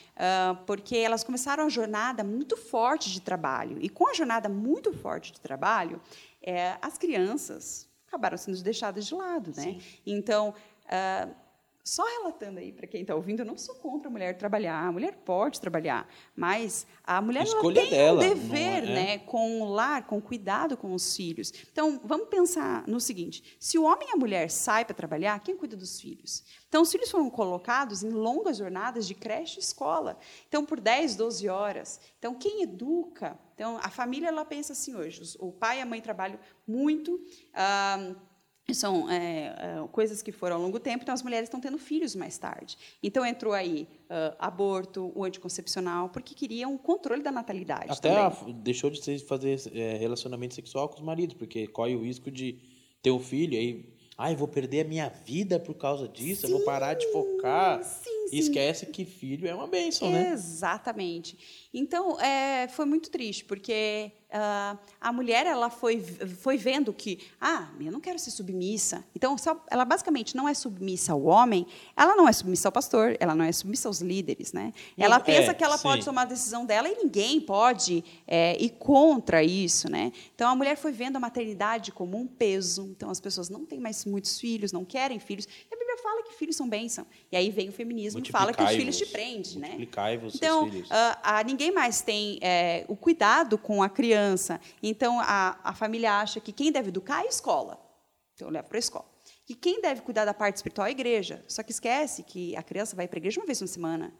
porque 0.67 0.95
elas 0.95 1.25
começaram 1.25 1.65
a 1.65 1.71
jornada 1.71 2.23
muito 2.23 2.55
forte 2.55 3.11
de 3.11 3.23
trabalho. 3.23 3.79
E 3.81 3.89
com 3.89 4.11
a 4.11 4.13
jornada 4.13 4.47
muito 4.47 4.93
forte 4.93 5.33
de 5.33 5.41
trabalho, 5.41 6.03
é, 6.43 6.77
as 6.83 6.99
crianças 6.99 7.89
acabaram 8.07 8.37
sendo 8.37 8.63
deixadas 8.63 9.07
de 9.07 9.15
lado. 9.15 9.53
Né? 9.57 9.79
Então, 10.07 10.55
uh, 10.85 11.46
só 11.87 12.03
relatando 12.05 12.59
aí 12.59 12.73
para 12.73 12.85
quem 12.85 13.03
está 13.03 13.15
ouvindo, 13.15 13.41
eu 13.41 13.47
não 13.47 13.57
sou 13.57 13.77
contra 13.77 14.09
a 14.09 14.11
mulher 14.11 14.37
trabalhar. 14.37 14.89
A 14.89 14.91
mulher 14.91 15.19
pode 15.25 15.61
trabalhar, 15.61 16.09
mas 16.35 16.85
a 17.05 17.23
mulher 17.23 17.47
ela 17.47 17.73
tem 17.73 17.91
dela, 17.91 18.17
um 18.17 18.29
dever, 18.29 18.83
é? 18.83 18.95
né, 18.95 19.19
com 19.19 19.63
o 19.63 19.69
lar, 19.69 20.05
com 20.05 20.19
o 20.19 20.21
cuidado 20.23 20.77
com 20.77 20.93
os 20.93 21.15
filhos. 21.15 21.53
Então, 21.71 22.01
vamos 22.03 22.29
pensar 22.29 22.85
no 22.89 23.01
seguinte: 23.01 23.57
se 23.61 23.79
o 23.79 23.85
homem 23.85 24.09
e 24.09 24.13
a 24.15 24.17
mulher 24.17 24.51
saem 24.51 24.85
para 24.85 24.97
trabalhar, 24.97 25.39
quem 25.39 25.57
cuida 25.57 25.77
dos 25.77 26.01
filhos? 26.01 26.43
Então, 26.69 26.83
os 26.83 26.91
filhos 26.91 27.09
foram 27.09 27.31
colocados 27.31 28.03
em 28.03 28.11
longas 28.11 28.57
jornadas 28.57 29.07
de 29.07 29.15
creche 29.15 29.61
e 29.61 29.63
escola. 29.63 30.19
Então, 30.49 30.67
por 30.67 30.81
10, 30.81 31.15
12 31.15 31.49
horas. 31.49 32.01
Então, 32.19 32.35
quem 32.35 32.63
educa? 32.63 33.39
Então, 33.55 33.79
a 33.81 33.91
família 33.91 34.27
ela 34.27 34.45
pensa 34.45 34.73
assim 34.73 34.97
hoje: 34.97 35.37
o 35.39 35.53
pai 35.53 35.79
e 35.79 35.83
a 35.83 35.87
mãe 35.87 36.01
trabalham 36.01 36.41
muito. 36.67 37.25
Ah, 37.55 38.13
são 38.75 39.11
é, 39.11 39.55
é, 39.59 39.89
coisas 39.93 40.23
que 40.23 40.33
foram 40.33 40.57
ao 40.57 40.63
longo 40.63 40.81
tempo, 40.81 41.03
então 41.03 41.15
as 41.15 41.23
mulheres 41.23 41.47
estão 41.47 41.61
tendo 41.61 41.79
filhos 41.79 42.17
mais 42.17 42.37
tarde. 42.37 42.77
Então 43.03 43.25
entrou 43.25 43.53
aí 43.53 43.89
uh, 44.05 44.37
aborto, 44.39 45.13
o 45.15 45.25
anticoncepcional, 45.25 46.09
porque 46.09 46.35
queriam 46.35 46.75
o 46.75 46.79
controle 46.79 47.23
da 47.23 47.31
natalidade. 47.31 47.91
Até 47.91 48.17
a, 48.17 48.29
deixou 48.55 48.91
de 48.91 49.19
fazer 49.21 49.61
é, 49.73 49.97
relacionamento 49.97 50.55
sexual 50.55 50.89
com 50.89 50.97
os 50.97 51.03
maridos, 51.03 51.37
porque 51.37 51.67
corre 51.69 51.95
o 51.95 52.03
risco 52.03 52.31
de 52.31 52.59
ter 53.01 53.11
um 53.11 53.21
filho 53.21 53.57
aí. 53.57 53.95
Ai, 54.19 54.35
vou 54.35 54.49
perder 54.49 54.87
a 54.87 54.89
minha 54.89 55.09
vida 55.09 55.61
por 55.61 55.75
causa 55.75 56.09
disso, 56.09 56.47
sim, 56.47 56.53
eu 56.53 56.57
vou 56.57 56.65
parar 56.65 56.95
de 56.95 57.07
focar. 57.13 57.85
Sim 57.85 58.16
E 58.33 58.39
esquece 58.39 58.87
que 58.87 59.05
filho 59.05 59.47
é 59.47 59.55
uma 59.55 59.67
bênção, 59.67 60.11
né? 60.11 60.33
Exatamente. 60.33 61.39
Então, 61.73 62.21
é, 62.21 62.67
foi 62.69 62.85
muito 62.85 63.11
triste, 63.11 63.45
porque 63.45 64.11
uh, 64.31 64.79
a 65.01 65.13
mulher 65.13 65.47
ela 65.47 65.71
foi, 65.71 66.01
foi 66.01 66.57
vendo 66.57 66.93
que, 66.93 67.21
ah, 67.41 67.69
eu 67.81 67.93
não 67.93 68.01
quero 68.01 68.19
ser 68.19 68.31
submissa. 68.31 69.05
Então, 69.15 69.37
ela 69.71 69.85
basicamente 69.85 70.35
não 70.35 70.49
é 70.49 70.55
submissa 70.55 71.13
ao 71.13 71.23
homem, 71.25 71.67
ela 71.97 72.17
não 72.17 72.29
é 72.29 72.33
submissa 72.33 72.69
ao 72.69 72.73
pastor, 72.73 73.17
ela 73.21 73.35
não 73.35 73.45
é 73.45 73.53
submissa 73.53 73.89
aos 73.89 74.01
líderes. 74.01 74.53
Né? 74.53 74.73
Ela 74.97 75.21
pensa 75.21 75.51
é, 75.51 75.55
que 75.55 75.63
ela 75.63 75.77
sim. 75.77 75.83
pode 75.83 76.05
tomar 76.05 76.23
a 76.23 76.27
decisão 76.27 76.65
dela 76.65 76.89
e 76.89 76.97
ninguém 76.97 77.41
pode 77.41 78.03
é, 78.27 78.57
ir 78.61 78.71
contra 78.71 79.43
isso. 79.43 79.91
Né? 79.91 80.13
Então, 80.35 80.51
a 80.51 80.55
mulher 80.55 80.77
foi 80.77 80.93
vendo 80.93 81.17
a 81.17 81.21
maternidade 81.21 81.93
como 81.93 82.17
um 82.17 82.27
peso. 82.27 82.89
Então, 82.91 83.11
as 83.11 83.21
pessoas 83.21 83.49
não 83.49 83.65
têm 83.65 83.79
mais 83.79 84.05
muitos 84.05 84.41
filhos, 84.41 84.73
não 84.73 84.85
querem 84.85 85.19
filhos. 85.19 85.47
E 85.71 85.75
a 85.75 85.79
fala 86.09 86.23
que 86.23 86.33
filhos 86.33 86.57
são 86.57 86.69
bênção. 86.69 87.07
E 87.31 87.37
aí 87.37 87.51
vem 87.51 87.69
o 87.69 87.73
feminismo 87.73 88.23
e 88.25 88.31
fala 88.31 88.53
que 88.55 88.63
os 88.63 88.71
filhos 88.71 88.97
te 88.97 89.07
prendem. 89.07 89.59
Né? 89.59 89.77
Então, 90.35 90.69
uh, 90.69 91.17
a, 91.23 91.43
ninguém 91.45 91.67
ninguém 91.67 91.73
mais 91.73 92.01
tem 92.01 92.39
é, 92.41 92.85
o 92.89 92.97
cuidado 92.97 93.59
com 93.59 93.83
a 93.83 93.89
criança. 93.89 94.61
Então, 94.83 95.19
a, 95.21 95.59
a 95.65 95.75
família 95.75 96.21
acha 96.21 96.41
que 96.41 96.53
quem 96.53 96.71
deve 96.71 96.89
educar 96.89 97.23
é 97.23 97.27
a 97.27 97.29
escola. 97.29 97.79
Então, 98.35 98.49
leva 98.51 98.69
para 98.69 98.79
a 98.79 98.79
escola. 98.79 99.07
E 99.49 99.55
quem 99.55 99.81
deve 99.81 100.03
cuidar 100.03 100.25
da 100.25 100.35
parte 100.35 100.57
espiritual 100.57 100.87
é 100.87 100.91
a 100.91 100.93
igreja. 100.93 101.45
Só 101.49 101.63
que 101.63 101.73
esquece 101.73 102.23
que 102.23 102.55
a 102.57 102.63
criança 102.63 102.95
vai 102.95 103.09
para 103.09 103.17
a 103.17 103.21
igreja 103.21 103.41
uma 103.41 103.47
vez 103.47 103.59
por 103.59 103.67
semana. 103.67 104.13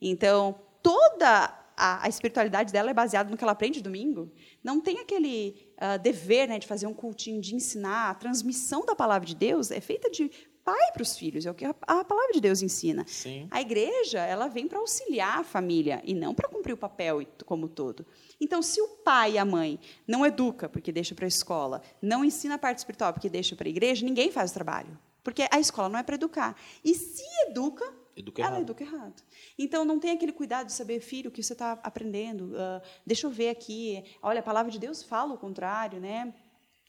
Então, 0.00 0.60
toda 0.82 1.52
a, 1.76 2.04
a, 2.04 2.08
espiritualidade 2.08 2.72
dela 2.72 2.90
é 2.90 2.94
baseada 2.94 3.30
no 3.30 3.36
que 3.36 3.42
ela 3.42 3.52
aprende 3.52 3.80
domingo. 3.80 4.30
Não 4.62 4.80
tem 4.80 4.98
aquele 4.98 5.68
uh, 5.78 5.98
dever 5.98 6.48
né, 6.48 6.58
de 6.58 6.66
fazer 6.66 6.86
um 6.86 6.94
cultinho, 6.94 7.40
de 7.40 7.54
ensinar. 7.54 8.10
A 8.10 8.14
transmissão 8.14 8.84
da 8.84 8.94
palavra 8.94 9.26
de 9.26 9.34
Deus 9.34 9.70
é 9.70 9.80
feita 9.80 10.10
de 10.10 10.30
pai 10.64 10.92
para 10.92 11.02
os 11.02 11.16
filhos, 11.16 11.44
é 11.44 11.50
o 11.50 11.54
que 11.54 11.64
a, 11.64 11.74
a, 11.82 12.04
palavra 12.04 12.32
de 12.32 12.40
Deus 12.40 12.62
ensina. 12.62 13.04
Sim. 13.06 13.46
A 13.50 13.60
igreja, 13.60 14.20
ela 14.20 14.48
vem 14.48 14.66
para 14.66 14.78
auxiliar 14.78 15.40
a 15.40 15.44
família 15.44 16.00
e 16.04 16.14
não 16.14 16.34
para 16.34 16.48
cumprir 16.48 16.72
o 16.72 16.76
papel 16.76 17.20
como 17.44 17.68
todo. 17.68 18.06
Então, 18.40 18.62
se 18.62 18.80
o 18.80 18.88
pai 19.04 19.32
e 19.32 19.38
a 19.38 19.44
mãe 19.44 19.78
não 20.08 20.24
educa 20.24 20.68
porque 20.68 20.90
deixa 20.90 21.14
para 21.14 21.26
a 21.26 21.28
escola, 21.28 21.82
não 22.00 22.24
ensina 22.24 22.54
a 22.54 22.58
parte 22.58 22.78
espiritual 22.78 23.12
porque 23.12 23.28
deixa 23.28 23.54
para 23.54 23.68
a 23.68 23.70
igreja, 23.70 24.04
ninguém 24.04 24.32
faz 24.32 24.50
o 24.50 24.54
trabalho. 24.54 24.98
Porque 25.22 25.46
a 25.50 25.60
escola 25.60 25.88
não 25.88 25.98
é 25.98 26.02
para 26.02 26.14
educar. 26.14 26.56
E 26.82 26.94
se 26.94 27.24
educa, 27.46 27.84
educa 28.16 28.42
ela 28.42 28.52
errado. 28.52 28.62
educa 28.62 28.84
errado. 28.84 29.22
Então, 29.58 29.84
não 29.84 30.00
tem 30.00 30.12
aquele 30.12 30.32
cuidado 30.32 30.66
de 30.66 30.72
saber, 30.72 31.00
filho, 31.00 31.28
o 31.28 31.32
que 31.32 31.42
você 31.42 31.52
está 31.52 31.72
aprendendo. 31.82 32.52
Uh, 32.52 32.80
deixa 33.06 33.26
eu 33.26 33.30
ver 33.30 33.50
aqui. 33.50 34.02
Olha, 34.22 34.40
a 34.40 34.42
palavra 34.42 34.72
de 34.72 34.78
Deus 34.78 35.02
fala 35.02 35.34
o 35.34 35.38
contrário, 35.38 36.00
né? 36.00 36.34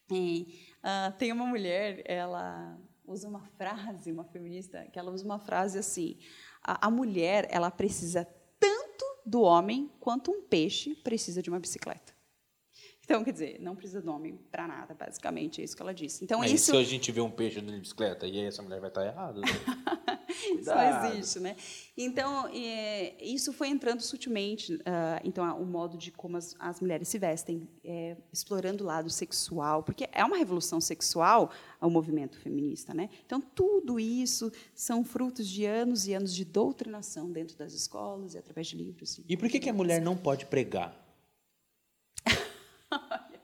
É, 0.09 0.15
uh, 0.15 1.17
tem 1.17 1.32
uma 1.32 1.45
mulher, 1.45 2.03
ela 2.05 2.78
usa 3.08 3.28
uma 3.28 3.41
frase, 3.58 4.12
uma 4.12 4.24
feminista, 4.24 4.86
que 4.91 4.97
ela 4.97 5.12
usa 5.12 5.26
uma 5.26 5.39
frase 5.39 5.78
assim: 5.78 6.18
a, 6.62 6.88
a 6.88 6.91
mulher 6.91 7.47
ela 7.51 7.70
precisa 7.70 8.26
tanto 8.60 9.06
do 9.26 9.41
homem 9.41 9.91
quanto 9.99 10.32
um 10.32 10.41
peixe 10.41 10.95
precisa 10.95 11.41
de 11.41 11.49
uma 11.49 11.60
bicicleta. 11.60 12.14
Então, 13.06 13.24
quer 13.24 13.32
dizer, 13.32 13.58
não 13.62 13.76
precisa 13.76 14.01
do 14.01 14.12
homem 14.12 14.38
para 14.51 14.68
nada, 14.68 14.95
basicamente, 14.95 15.62
é 15.62 15.64
isso 15.64 15.76
que 15.76 15.82
ela 15.82 15.93
disse. 15.93 16.24
Então, 16.24 16.39
Mas 16.39 16.51
isso... 16.51 16.72
se 16.72 16.78
a 16.78 16.84
gente 16.84 17.12
vê 17.12 17.22
um 17.22 17.30
peixe 17.30 17.60
andando 17.60 17.76
de 17.76 17.82
bicicleta 17.82 18.26
e 18.26 18.39
aí 18.39 18.45
essa 18.45 18.64
mulher 18.64 18.80
vai 18.80 18.89
estar 18.89 19.06
errada? 19.06 19.39
Né? 19.39 19.47
isso 20.60 20.70
não 20.70 21.06
existe, 21.06 21.39
né? 21.39 21.56
Então, 21.95 22.49
é, 22.51 23.14
isso 23.24 23.53
foi 23.53 23.70
entrando 23.70 24.01
sutilmente, 24.01 24.74
uh, 24.74 24.80
então, 25.24 25.45
o 25.62 25.66
modo 25.66 25.97
de 25.97 26.12
como 26.12 26.36
as, 26.36 26.56
as 26.58 26.82
mulheres 26.82 27.08
se 27.08 27.20
vestem, 27.20 27.70
é, 27.84 28.18
explorando 28.34 28.84
o 28.84 28.88
lado 28.88 29.10
sexual, 29.10 29.84
porque 29.84 30.10
é 30.12 30.26
uma 30.26 30.38
revolução 30.38 30.82
sexual 30.82 31.51
o 31.86 31.89
movimento 31.89 32.39
feminista, 32.39 32.93
né? 32.93 33.10
Então, 33.26 33.39
tudo 33.39 33.99
isso 33.99 34.51
são 34.74 35.03
frutos 35.03 35.47
de 35.47 35.66
anos 35.66 36.08
e 36.08 36.14
anos 36.14 36.34
de 36.34 36.43
doutrinação 36.43 37.32
dentro 37.32 37.56
das 37.56 37.74
escolas 37.74 38.34
e 38.34 38.38
através 38.38 38.68
de 38.68 38.76
livros. 38.76 39.22
E 39.28 39.38
por 39.38 39.47
que, 39.47 39.60
que 39.60 39.70
a 39.70 39.74
mulher 39.74 40.01
não 40.01 40.18
pode 40.18 40.45
pregar? 40.47 41.05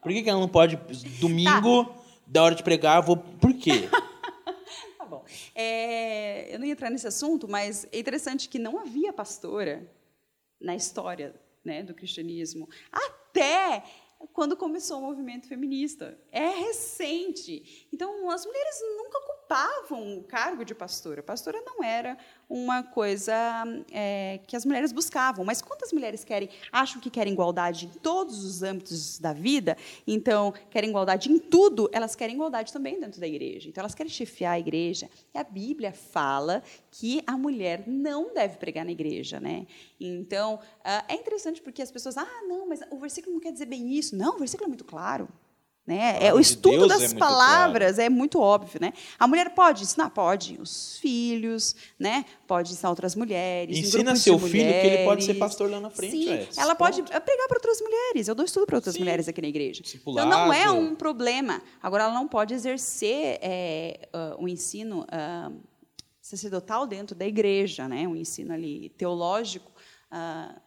Por 0.01 0.11
que, 0.11 0.23
que 0.23 0.29
ela 0.29 0.39
não 0.39 0.49
pode, 0.49 0.77
domingo, 1.19 1.85
tá. 1.85 1.95
da 2.25 2.43
hora 2.43 2.55
de 2.55 2.63
pregar, 2.63 3.01
vou. 3.01 3.17
Por 3.17 3.53
quê? 3.53 3.87
tá 4.97 5.05
bom. 5.05 5.23
É, 5.53 6.53
eu 6.53 6.59
não 6.59 6.65
ia 6.65 6.73
entrar 6.73 6.89
nesse 6.89 7.07
assunto, 7.07 7.47
mas 7.47 7.87
é 7.91 7.99
interessante 7.99 8.49
que 8.49 8.57
não 8.57 8.79
havia 8.79 9.13
pastora 9.13 9.87
na 10.59 10.75
história 10.75 11.35
né, 11.63 11.83
do 11.83 11.93
cristianismo. 11.93 12.67
Até 12.91 13.83
quando 14.33 14.55
começou 14.55 14.99
o 14.99 15.01
movimento 15.01 15.47
feminista. 15.47 16.17
É 16.31 16.47
recente. 16.47 17.87
Então, 17.91 18.29
as 18.29 18.45
mulheres 18.45 18.79
nunca 18.97 19.19
ocupavam 19.51 20.17
o 20.17 20.23
cargo 20.23 20.63
de 20.63 20.73
pastora. 20.73 21.21
Pastora 21.21 21.61
não 21.65 21.83
era 21.83 22.17
uma 22.49 22.83
coisa 22.83 23.33
é, 23.91 24.39
que 24.47 24.55
as 24.55 24.65
mulheres 24.65 24.93
buscavam. 24.93 25.43
Mas 25.43 25.61
quantas 25.61 25.91
mulheres 25.91 26.23
querem, 26.23 26.49
acham 26.71 27.01
que 27.01 27.09
querem 27.09 27.33
igualdade 27.33 27.85
em 27.85 27.99
todos 27.99 28.45
os 28.45 28.63
âmbitos 28.63 29.19
da 29.19 29.33
vida? 29.33 29.75
Então, 30.07 30.53
querem 30.69 30.89
igualdade 30.89 31.29
em 31.29 31.37
tudo, 31.37 31.89
elas 31.91 32.15
querem 32.15 32.35
igualdade 32.35 32.71
também 32.71 32.97
dentro 32.97 33.19
da 33.19 33.27
igreja. 33.27 33.67
Então, 33.67 33.81
elas 33.81 33.93
querem 33.93 34.11
chefiar 34.11 34.53
a 34.53 34.59
igreja. 34.59 35.09
E 35.33 35.37
a 35.37 35.43
Bíblia 35.43 35.91
fala 35.91 36.63
que 36.89 37.21
a 37.27 37.37
mulher 37.37 37.83
não 37.85 38.33
deve 38.33 38.57
pregar 38.57 38.85
na 38.85 38.91
igreja. 38.91 39.39
Né? 39.41 39.67
Então, 39.99 40.59
ah, 40.83 41.03
é 41.09 41.15
interessante 41.15 41.61
porque 41.61 41.81
as 41.81 41.91
pessoas, 41.91 42.17
ah, 42.17 42.41
não, 42.47 42.69
mas 42.69 42.79
o 42.89 42.97
versículo 42.97 43.33
não 43.33 43.41
quer 43.41 43.51
dizer 43.51 43.65
bem 43.65 43.91
isso. 43.91 44.15
Não, 44.15 44.35
o 44.35 44.39
versículo 44.39 44.67
é 44.67 44.69
muito 44.69 44.85
claro. 44.85 45.27
Né? 45.85 46.19
É, 46.21 46.31
o 46.31 46.39
estudo 46.39 46.83
de 46.83 46.89
das 46.89 47.13
é 47.13 47.15
palavras 47.15 47.95
claro. 47.95 48.05
é 48.05 48.09
muito 48.09 48.39
óbvio. 48.39 48.79
Né? 48.79 48.93
A 49.17 49.27
mulher 49.27 49.49
pode 49.55 49.81
ensinar? 49.83 50.11
Pode. 50.11 50.57
Os 50.61 50.97
filhos, 50.99 51.75
né? 51.99 52.23
pode 52.47 52.71
ensinar 52.71 52.89
outras 52.89 53.15
mulheres. 53.15 53.77
Ensina 53.77 54.15
seu 54.15 54.37
filho 54.37 54.71
que 54.71 54.87
ele 54.87 55.05
pode 55.05 55.23
ser 55.23 55.33
pastor 55.33 55.71
lá 55.71 55.79
na 55.79 55.89
frente. 55.89 56.11
Sim, 56.11 56.29
é. 56.29 56.47
ela 56.55 56.75
pode 56.75 57.01
pregar 57.01 57.47
para 57.47 57.57
outras 57.57 57.81
mulheres. 57.81 58.27
Eu 58.27 58.35
dou 58.35 58.45
estudo 58.45 58.67
para 58.67 58.75
outras 58.75 58.93
Sim. 58.93 59.01
mulheres 59.01 59.27
aqui 59.27 59.41
na 59.41 59.47
igreja. 59.47 59.81
Discipulado. 59.81 60.27
Então 60.27 60.45
não 60.45 60.53
é 60.53 60.69
um 60.69 60.93
problema. 60.93 61.61
Agora, 61.81 62.03
ela 62.03 62.13
não 62.13 62.27
pode 62.27 62.53
exercer 62.53 63.39
é, 63.41 64.07
uh, 64.13 64.43
um 64.43 64.47
ensino 64.47 65.01
uh, 65.01 65.61
sacerdotal 66.21 66.85
dentro 66.85 67.15
da 67.15 67.25
igreja, 67.25 67.87
né? 67.87 68.07
um 68.07 68.15
ensino 68.15 68.53
ali 68.53 68.89
teológico. 68.89 69.71
Uh, 70.11 70.61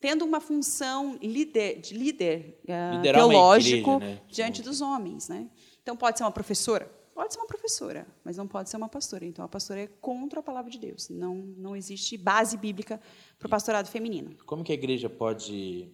tendo 0.00 0.24
uma 0.24 0.40
função 0.40 1.18
líder, 1.22 1.80
de 1.80 1.94
líder 1.94 2.58
uh, 2.64 3.02
teológico 3.02 3.96
igreja, 3.96 4.14
né? 4.14 4.22
diante 4.28 4.62
dos 4.62 4.80
homens. 4.80 5.28
Né? 5.28 5.50
Então, 5.82 5.96
pode 5.96 6.18
ser 6.18 6.24
uma 6.24 6.32
professora? 6.32 6.86
Pode 7.14 7.34
ser 7.34 7.40
uma 7.40 7.46
professora, 7.46 8.06
mas 8.24 8.38
não 8.38 8.48
pode 8.48 8.70
ser 8.70 8.78
uma 8.78 8.88
pastora. 8.88 9.26
Então, 9.26 9.44
a 9.44 9.48
pastora 9.48 9.82
é 9.82 9.86
contra 9.86 10.40
a 10.40 10.42
palavra 10.42 10.70
de 10.70 10.78
Deus. 10.78 11.10
Não, 11.10 11.34
não 11.34 11.76
existe 11.76 12.16
base 12.16 12.56
bíblica 12.56 13.00
para 13.38 13.46
o 13.46 13.50
pastorado 13.50 13.88
feminino. 13.88 14.34
Como 14.46 14.64
que 14.64 14.72
a 14.72 14.74
igreja 14.74 15.10
pode... 15.10 15.92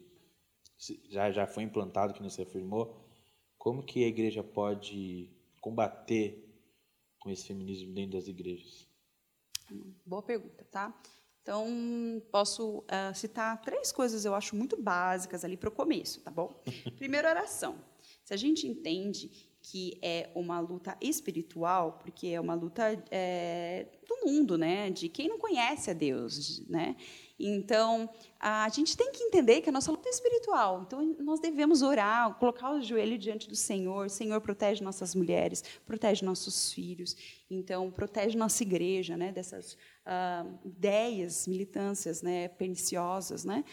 Já, 1.08 1.32
já 1.32 1.46
foi 1.46 1.64
implantado, 1.64 2.14
que 2.14 2.22
você 2.22 2.42
afirmou. 2.42 3.02
Como 3.58 3.82
que 3.82 4.04
a 4.04 4.06
igreja 4.06 4.44
pode 4.44 5.30
combater 5.60 6.46
com 7.18 7.30
esse 7.30 7.46
feminismo 7.46 7.92
dentro 7.92 8.12
das 8.12 8.28
igrejas? 8.28 8.86
Boa 10.04 10.22
pergunta, 10.22 10.64
tá? 10.70 10.94
Então, 11.46 12.20
posso 12.32 12.78
uh, 12.78 13.14
citar 13.14 13.62
três 13.62 13.92
coisas 13.92 14.24
eu 14.24 14.34
acho 14.34 14.56
muito 14.56 14.76
básicas 14.76 15.44
ali 15.44 15.56
para 15.56 15.68
o 15.68 15.72
começo, 15.72 16.20
tá 16.20 16.28
bom? 16.28 16.60
Primeiro, 16.98 17.28
oração. 17.28 17.76
Se 18.24 18.34
a 18.34 18.36
gente 18.36 18.66
entende 18.66 19.30
que 19.62 19.96
é 20.02 20.28
uma 20.34 20.58
luta 20.58 20.96
espiritual, 21.00 22.00
porque 22.02 22.26
é 22.26 22.40
uma 22.40 22.54
luta 22.54 23.00
é, 23.12 23.86
do 24.08 24.26
mundo, 24.28 24.58
né? 24.58 24.90
De 24.90 25.08
quem 25.08 25.28
não 25.28 25.38
conhece 25.38 25.88
a 25.88 25.92
Deus, 25.92 26.66
né? 26.68 26.96
Então, 27.38 28.08
a 28.40 28.68
gente 28.70 28.96
tem 28.96 29.12
que 29.12 29.22
entender 29.22 29.60
que 29.60 29.68
a 29.68 29.72
nossa 29.72 29.90
luta 29.90 30.08
é 30.08 30.10
espiritual. 30.10 30.82
Então, 30.86 31.16
nós 31.18 31.38
devemos 31.38 31.82
orar, 31.82 32.34
colocar 32.34 32.72
o 32.72 32.80
joelho 32.80 33.18
diante 33.18 33.48
do 33.48 33.54
Senhor. 33.54 34.08
Senhor, 34.08 34.40
protege 34.40 34.82
nossas 34.82 35.14
mulheres, 35.14 35.62
protege 35.86 36.24
nossos 36.24 36.72
filhos. 36.72 37.16
Então, 37.50 37.90
protege 37.90 38.36
nossa 38.38 38.62
igreja, 38.62 39.16
né? 39.16 39.32
Dessas 39.32 39.74
uh, 39.74 40.58
ideias, 40.64 41.46
militâncias, 41.46 42.22
né? 42.22 42.48
Perniciosas, 42.48 43.44
né? 43.44 43.64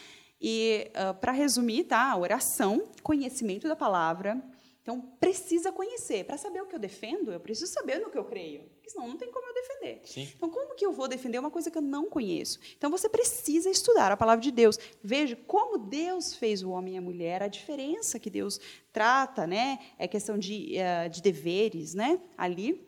E, 0.42 0.92
uh, 0.92 1.14
para 1.14 1.32
resumir, 1.32 1.86
tá? 1.86 2.16
Oração, 2.18 2.84
conhecimento 3.02 3.68
da 3.68 3.78
palavra, 3.78 4.44
então, 4.84 5.00
precisa 5.00 5.72
conhecer. 5.72 6.26
Para 6.26 6.38
saber 6.38 6.62
o 6.62 6.68
que 6.68 6.76
eu 6.76 6.80
defendo, 6.80 7.32
eu 7.32 7.40
preciso 7.40 7.72
saber 7.72 8.00
no 8.00 8.12
que 8.12 8.18
eu 8.18 8.26
creio. 8.26 8.70
Porque 8.84 8.92
senão 8.92 9.08
não 9.08 9.18
tem 9.18 9.32
como 9.32 9.48
eu 9.48 9.54
defender. 9.54 10.02
Sim. 10.04 10.30
Então, 10.36 10.50
como 10.50 10.76
que 10.76 10.86
eu 10.86 10.92
vou 10.92 11.08
defender 11.08 11.40
uma 11.40 11.50
coisa 11.50 11.72
que 11.72 11.78
eu 11.78 11.82
não 11.82 12.10
conheço? 12.10 12.60
Então, 12.78 12.92
você 12.92 13.08
precisa 13.08 13.70
estudar 13.70 14.12
a 14.12 14.18
palavra 14.18 14.44
de 14.44 14.52
Deus. 14.52 14.78
Veja 15.02 15.38
como 15.48 15.78
Deus 15.78 16.36
fez 16.36 16.62
o 16.62 16.70
homem 16.70 16.96
e 16.96 16.98
a 16.98 17.02
mulher, 17.02 17.42
a 17.42 17.48
diferença 17.48 18.20
que 18.20 18.30
Deus 18.30 18.60
trata, 18.92 19.48
né? 19.48 19.80
É 19.98 20.06
questão 20.06 20.38
de, 20.38 20.76
uh, 20.76 21.10
de 21.10 21.22
deveres, 21.22 21.94
né? 21.94 22.20
Ali. 22.38 22.86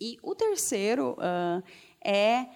E 0.00 0.16
o 0.22 0.34
terceiro 0.34 1.12
uh, 1.18 1.62
é... 2.02 2.46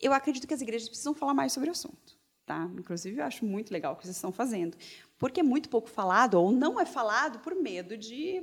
Eu 0.00 0.12
acredito 0.12 0.48
que 0.48 0.54
as 0.54 0.60
igrejas 0.60 0.88
precisam 0.88 1.14
falar 1.14 1.34
mais 1.34 1.52
sobre 1.52 1.68
o 1.68 1.72
assunto. 1.72 2.18
Tá? 2.44 2.68
Inclusive, 2.76 3.20
eu 3.20 3.24
acho 3.24 3.44
muito 3.44 3.72
legal 3.72 3.92
o 3.92 3.96
que 3.96 4.02
vocês 4.02 4.16
estão 4.16 4.32
fazendo 4.32 4.76
porque 5.22 5.38
é 5.38 5.44
muito 5.44 5.68
pouco 5.68 5.88
falado 5.88 6.34
ou 6.34 6.50
não 6.50 6.80
é 6.80 6.84
falado 6.84 7.38
por 7.38 7.54
medo 7.54 7.96
de 7.96 8.42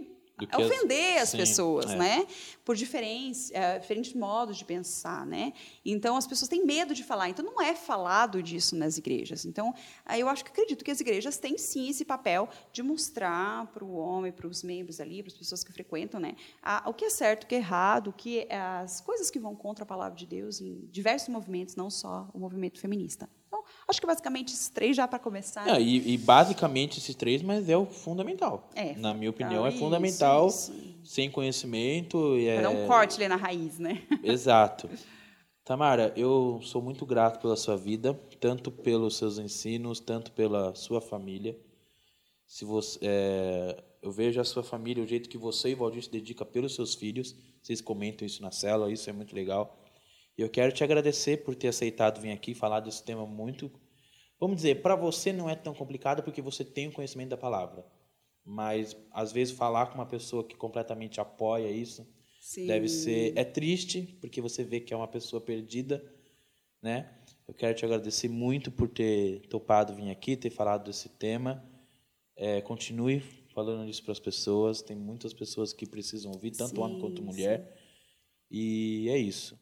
As- 0.51 0.65
ofender 0.65 1.21
as 1.21 1.29
Sim, 1.29 1.37
pessoas, 1.37 1.91
é. 1.91 1.95
né? 1.95 2.27
Por 2.63 2.75
diferentes, 2.75 3.49
eh, 3.51 3.79
diferentes 3.79 4.13
modos 4.13 4.57
de 4.57 4.65
pensar, 4.65 5.25
né? 5.25 5.53
Então 5.83 6.15
as 6.15 6.27
pessoas 6.27 6.47
têm 6.47 6.65
medo 6.65 6.93
de 6.93 7.03
falar. 7.03 7.29
Então 7.29 7.43
não 7.43 7.61
é 7.61 7.75
falado 7.75 8.41
disso 8.43 8.75
nas 8.75 8.97
igrejas. 8.97 9.45
Então 9.45 9.73
eu 10.17 10.29
acho 10.29 10.43
que 10.45 10.51
acredito 10.51 10.85
que 10.85 10.91
as 10.91 10.99
igrejas 11.01 11.37
têm 11.37 11.57
sim 11.57 11.89
esse 11.89 12.05
papel 12.05 12.47
de 12.71 12.83
mostrar 12.83 13.65
para 13.67 13.83
o 13.83 13.93
homem, 13.95 14.31
para 14.31 14.47
os 14.47 14.63
membros 14.63 14.99
ali, 14.99 15.23
para 15.23 15.31
as 15.31 15.37
pessoas 15.37 15.63
que 15.63 15.71
frequentam, 15.73 16.19
né? 16.19 16.35
a- 16.61 16.83
o 16.87 16.93
que 16.93 17.05
é 17.05 17.09
certo, 17.09 17.43
o 17.43 17.47
que 17.47 17.55
é 17.55 17.57
errado, 17.57 18.07
o 18.09 18.13
que 18.13 18.47
as 18.51 19.01
coisas 19.01 19.31
que 19.31 19.39
vão 19.39 19.55
contra 19.55 19.83
a 19.83 19.87
palavra 19.87 20.15
de 20.17 20.25
Deus 20.27 20.61
em 20.61 20.87
diversos 20.91 21.29
movimentos, 21.29 21.75
não 21.75 21.89
só 21.89 22.29
o 22.33 22.39
movimento 22.39 22.79
feminista. 22.79 23.27
Então 23.49 23.63
acho 23.87 23.99
que 23.99 24.05
basicamente 24.05 24.53
esses 24.53 24.69
três 24.69 24.95
já 24.95 25.07
para 25.07 25.17
começar. 25.17 25.67
É, 25.67 25.81
e, 25.81 26.13
e 26.13 26.17
basicamente 26.17 26.99
esses 26.99 27.15
três, 27.15 27.41
mas 27.41 27.67
é 27.67 27.75
o 27.75 27.85
fundamental. 27.85 28.69
É, 28.75 28.93
Na 28.93 29.13
minha 29.13 29.31
opinião, 29.31 29.65
é 29.65 29.69
isso, 29.69 29.79
fundamental. 29.79 30.47
isso. 30.47 30.71
Sem 31.03 31.31
conhecimento. 31.31 32.37
e 32.37 32.45
Para 32.45 32.69
dar 32.69 32.73
é... 32.75 32.83
um 32.83 32.87
corte 32.87 33.15
ali 33.15 33.27
na 33.27 33.35
raiz, 33.35 33.79
né? 33.79 34.03
Exato. 34.23 34.87
Tamara, 35.65 36.13
eu 36.15 36.59
sou 36.63 36.81
muito 36.81 37.05
grato 37.05 37.41
pela 37.41 37.55
sua 37.55 37.75
vida, 37.75 38.13
tanto 38.39 38.71
pelos 38.71 39.17
seus 39.17 39.37
ensinos, 39.39 39.99
tanto 39.99 40.31
pela 40.31 40.73
sua 40.75 41.01
família. 41.01 41.57
Se 42.45 42.65
você, 42.65 42.99
é, 43.01 43.83
eu 44.01 44.11
vejo 44.11 44.39
a 44.39 44.43
sua 44.43 44.63
família, 44.63 45.03
o 45.03 45.07
jeito 45.07 45.29
que 45.29 45.37
você 45.37 45.69
e 45.69 45.73
o 45.73 45.77
Valdir 45.77 46.03
se 46.03 46.09
dedica 46.09 46.45
pelos 46.45 46.75
seus 46.75 46.95
filhos. 46.95 47.35
Vocês 47.61 47.81
comentam 47.81 48.25
isso 48.25 48.41
na 48.41 48.51
célula, 48.51 48.91
isso 48.91 49.09
é 49.09 49.13
muito 49.13 49.35
legal. 49.35 49.77
E 50.39 50.41
eu 50.41 50.49
quero 50.49 50.71
te 50.71 50.85
agradecer 50.85 51.43
por 51.43 51.53
ter 51.53 51.67
aceitado 51.67 52.21
vir 52.21 52.31
aqui 52.31 52.53
falar 52.53 52.79
desse 52.79 53.03
tema 53.03 53.25
muito. 53.25 53.69
Vamos 54.39 54.55
dizer, 54.55 54.81
para 54.81 54.95
você 54.95 55.33
não 55.33 55.49
é 55.49 55.53
tão 55.53 55.73
complicado 55.73 56.23
porque 56.23 56.41
você 56.41 56.63
tem 56.63 56.87
o 56.87 56.93
conhecimento 56.93 57.31
da 57.31 57.37
palavra. 57.37 57.85
Mas 58.45 58.95
às 59.11 59.33
vezes 59.33 59.53
falar 59.53 59.87
com 59.87 59.95
uma 59.95 60.05
pessoa 60.05 60.47
que 60.47 60.55
completamente 60.55 61.19
apoia 61.19 61.69
isso 61.69 62.07
Sim. 62.39 62.67
deve 62.67 62.87
ser 62.87 63.37
é 63.37 63.43
triste 63.43 64.17
porque 64.21 64.39
você 64.39 64.63
vê 64.63 64.79
que 64.79 64.93
é 64.93 64.95
uma 64.95 65.09
pessoa 65.09 65.41
perdida, 65.41 66.01
né? 66.81 67.13
Eu 67.45 67.53
quero 67.53 67.75
te 67.75 67.83
agradecer 67.83 68.29
muito 68.29 68.71
por 68.71 68.87
ter 68.87 69.41
topado 69.49 69.93
vir 69.93 70.09
aqui, 70.09 70.37
ter 70.37 70.51
falado 70.51 70.85
desse 70.85 71.09
tema. 71.09 71.69
É, 72.37 72.61
continue 72.61 73.19
falando 73.53 73.89
isso 73.89 74.03
para 74.03 74.13
as 74.13 74.21
pessoas. 74.21 74.81
Tem 74.81 74.95
muitas 74.95 75.33
pessoas 75.33 75.73
que 75.73 75.85
precisam 75.85 76.31
ouvir, 76.31 76.51
tanto 76.51 76.77
Sim, 76.77 76.81
homem 76.81 77.01
quanto 77.01 77.21
mulher. 77.21 77.77
E 78.49 79.09
é 79.09 79.17
isso. 79.17 79.59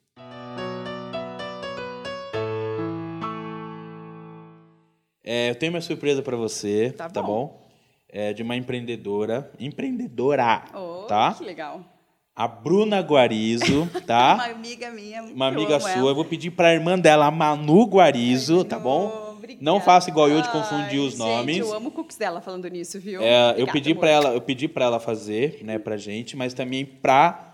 É, 5.24 5.50
eu 5.50 5.56
tenho 5.56 5.74
uma 5.74 5.82
surpresa 5.82 6.22
para 6.22 6.38
você, 6.38 6.94
Tá 6.96 7.10
tá, 7.10 7.22
bom. 7.22 7.28
bom? 7.28 7.68
É 8.10 8.32
de 8.32 8.42
uma 8.42 8.56
empreendedora, 8.56 9.52
empreendedora, 9.60 10.64
Oh, 10.74 11.04
tá? 11.08 11.34
Que 11.38 11.44
legal. 11.44 11.82
A 12.34 12.48
Bruna 12.48 13.00
Guarizo, 13.02 13.90
tá? 14.08 14.36
Uma 14.36 14.46
amiga 14.46 14.90
minha. 14.92 15.24
Uma 15.24 15.46
eu 15.48 15.50
amiga 15.54 15.80
sua. 15.80 15.92
ela. 15.92 16.10
Eu 16.12 16.16
vou 16.16 16.24
pedir 16.24 16.52
para 16.52 16.70
a 16.70 16.74
irmã 16.74 16.98
dela, 16.98 17.26
a 17.26 17.32
Manu 17.32 17.84
Guarizo, 17.86 18.64
tá 18.64 18.78
Ai, 18.78 18.82
bom? 18.82 19.34
Obrigada. 19.38 19.64
Não 19.66 19.82
faça 19.82 20.10
igual 20.10 20.30
eu 20.30 20.42
de 20.42 20.48
Ai, 20.48 20.54
confundir 20.54 21.00
os 21.00 21.12
gente, 21.12 21.18
nomes. 21.20 21.58
eu 21.58 21.74
amo 21.74 21.92
cookies 21.92 22.18
dela 22.18 22.40
falando 22.40 22.68
nisso, 22.70 23.00
viu? 23.00 23.22
É, 23.22 23.48
eu 23.48 23.50
Obrigada, 23.50 23.72
pedi 23.74 23.92
amor. 23.92 24.00
para 24.00 24.10
ela, 24.10 24.30
eu 24.34 24.42
pedi 24.42 24.68
para 24.68 24.86
ela 24.86 25.00
fazer, 25.00 25.60
né, 25.64 25.78
pra 25.78 25.98
gente, 25.98 26.38
mas 26.38 26.54
também 26.54 26.86
pra 26.86 27.47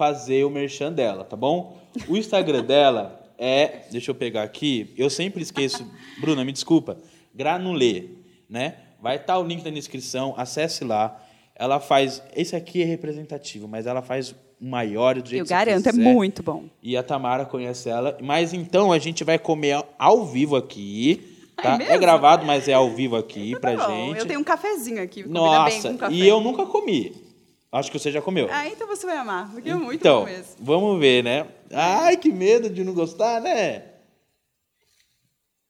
fazer 0.00 0.44
o 0.44 0.50
merchan 0.50 0.90
dela, 0.90 1.24
tá 1.24 1.36
bom? 1.36 1.76
O 2.08 2.16
Instagram 2.16 2.64
dela 2.64 3.20
é, 3.36 3.82
deixa 3.90 4.10
eu 4.10 4.14
pegar 4.14 4.42
aqui, 4.42 4.94
eu 4.96 5.10
sempre 5.10 5.42
esqueço, 5.42 5.86
Bruna, 6.18 6.42
me 6.42 6.52
desculpa, 6.52 6.96
Granulê, 7.34 8.04
né? 8.48 8.76
Vai 8.98 9.16
estar 9.16 9.38
o 9.38 9.44
link 9.44 9.62
na 9.62 9.70
descrição, 9.70 10.32
acesse 10.38 10.84
lá. 10.84 11.22
Ela 11.54 11.78
faz, 11.78 12.22
esse 12.34 12.56
aqui 12.56 12.80
é 12.80 12.86
representativo, 12.86 13.68
mas 13.68 13.86
ela 13.86 14.00
faz 14.00 14.30
o 14.30 14.34
maior 14.58 15.20
do 15.20 15.28
jeito 15.28 15.42
Eu 15.42 15.44
que 15.44 15.50
garanto, 15.50 15.90
é 15.90 15.92
muito 15.92 16.42
bom. 16.42 16.64
E 16.82 16.96
a 16.96 17.02
Tamara 17.02 17.44
conhece 17.44 17.90
ela. 17.90 18.16
Mas 18.22 18.54
então 18.54 18.90
a 18.92 18.98
gente 18.98 19.22
vai 19.22 19.38
comer 19.38 19.84
ao 19.98 20.24
vivo 20.24 20.56
aqui. 20.56 21.52
Tá? 21.62 21.74
É, 21.74 21.78
mesmo? 21.78 21.98
gravado, 21.98 22.46
mas 22.46 22.68
é 22.68 22.72
ao 22.72 22.88
vivo 22.90 23.16
aqui 23.16 23.52
pra 23.60 23.76
Tá 23.76 23.86
bom, 23.86 24.08
gente. 24.08 24.20
Eu 24.20 24.26
tenho 24.26 24.40
um 24.40 24.44
cafezinho 24.44 25.02
aqui. 25.02 25.22
combina 25.24 25.64
bem 25.64 25.74
Nossa, 25.74 25.90
com 25.90 25.98
café. 25.98 26.14
e 26.14 26.26
eu 26.26 26.40
nunca 26.40 26.64
comi. 26.64 27.29
Acho 27.72 27.90
que 27.92 27.98
você 27.98 28.10
já 28.10 28.20
comeu. 28.20 28.48
Ah, 28.50 28.66
então 28.68 28.86
você 28.88 29.06
vai 29.06 29.16
amar, 29.16 29.50
porque 29.52 29.70
é 29.70 29.74
muito 29.74 30.00
então, 30.00 30.20
bom 30.20 30.26
mesmo. 30.26 30.56
vamos 30.58 30.98
ver, 30.98 31.22
né? 31.22 31.48
Ai, 31.72 32.16
que 32.16 32.32
medo 32.32 32.68
de 32.68 32.82
não 32.82 32.92
gostar, 32.92 33.40
né? 33.40 33.80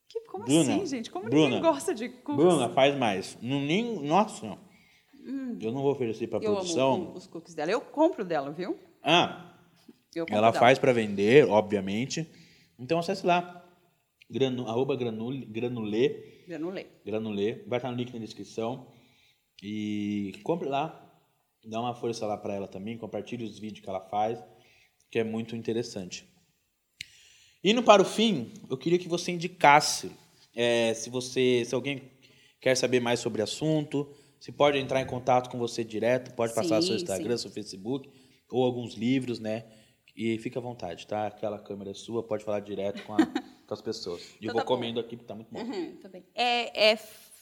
Que, 0.09 0.21
como 0.23 0.45
Bruna, 0.45 0.77
assim, 0.77 0.87
gente? 0.87 1.11
Como 1.11 1.29
Bruna, 1.29 1.57
ninguém 1.57 1.63
gosta 1.63 1.95
de 1.95 2.09
cookies? 2.09 2.37
Bruna, 2.37 2.69
faz 2.71 2.97
mais. 2.97 3.37
Não, 3.43 3.61
nem, 3.61 4.01
nossa, 4.03 4.47
não. 4.47 4.59
eu 5.61 5.71
não 5.73 5.83
vou 5.83 5.93
oferecer 5.93 6.27
pra 6.27 6.39
Hum. 6.39 6.43
eu 6.43 6.55
produção. 6.55 6.95
amo 6.95 7.13
os 7.13 7.27
cookies 7.27 7.55
dela. 7.55 7.71
Eu 7.71 7.81
compro 7.83 8.25
dela, 8.25 8.51
viu? 8.51 8.79
Ah, 9.03 9.53
Eu 10.15 10.25
ela 10.31 10.51
dela. 10.51 10.53
faz 10.53 10.79
pra 10.79 10.93
vender, 10.95 11.47
obviamente. 11.49 12.27
Então 12.79 12.99
acesse 12.99 13.27
lá. 13.27 13.63
Granu, 14.31 14.67
arroba 14.67 14.97
granule, 14.97 15.45
granulê. 15.45 16.45
Granulê. 16.49 16.87
Granulê. 17.05 17.63
Vai 17.67 17.79
estar 17.79 17.91
no 17.91 17.97
link 17.97 18.13
na 18.13 18.19
descrição. 18.21 18.87
E 19.63 20.33
compre 20.43 20.67
lá. 20.69 21.07
Dá 21.65 21.81
uma 21.81 21.95
força 21.95 22.27
lá 22.27 22.37
para 22.37 22.55
ela 22.55 22.67
também. 22.69 22.97
Compartilhe 22.97 23.45
os 23.45 23.59
vídeos 23.59 23.81
que 23.85 23.89
ela 23.91 24.01
faz, 24.01 24.43
que 25.11 25.19
é 25.19 25.25
muito 25.25 25.55
interessante. 25.55 26.27
Indo 27.63 27.83
para 27.83 28.01
o 28.01 28.05
fim, 28.05 28.53
eu 28.71 28.77
queria 28.79 28.99
que 28.99 29.09
você 29.09 29.31
indicasse 29.33 30.11
é, 30.57 30.95
se 30.95 31.11
você, 31.11 31.63
se 31.67 31.75
alguém 31.75 32.11
quer 32.61 32.75
saber 32.77 33.01
mais 33.01 33.21
sobre 33.21 33.41
o 33.43 33.45
assunto, 33.45 34.11
se 34.41 34.51
pode 34.51 34.79
entrar 34.79 35.03
em 35.03 35.07
contato 35.07 35.51
com 35.51 35.59
você 35.59 35.85
direto, 35.85 36.35
pode 36.35 36.55
passar 36.55 36.81
Sim, 36.81 36.89
seu 36.89 36.97
Instagram, 36.97 37.37
sim. 37.37 37.43
seu 37.43 37.51
Facebook 37.51 38.09
ou 38.51 38.65
alguns 38.65 38.95
livros, 38.95 39.39
né? 39.39 39.67
E 40.17 40.39
fica 40.39 40.59
à 40.59 40.63
vontade, 40.63 41.07
tá? 41.07 41.27
Aquela 41.27 41.59
câmera 41.59 41.91
é 41.91 41.95
sua, 41.95 42.23
pode 42.23 42.45
falar 42.45 42.61
direto 42.61 43.03
com, 43.05 43.15
a- 43.15 43.19
com 43.67 43.75
as 43.75 43.81
pessoas. 43.83 44.23
E 44.41 44.47
eu 44.47 44.51
Então 44.51 44.55
vou 44.55 44.63
tá 44.63 44.69
bom. 44.69 44.75
comendo 44.77 44.99
aqui, 44.99 45.17
porque 45.17 45.29
tá 45.29 45.35
muito 45.35 45.53
bom. 45.53 45.61
Uhum, 45.61 45.97
tá 45.97 46.09
bem. 46.09 46.25
É, 46.35 46.93
é 46.93 46.97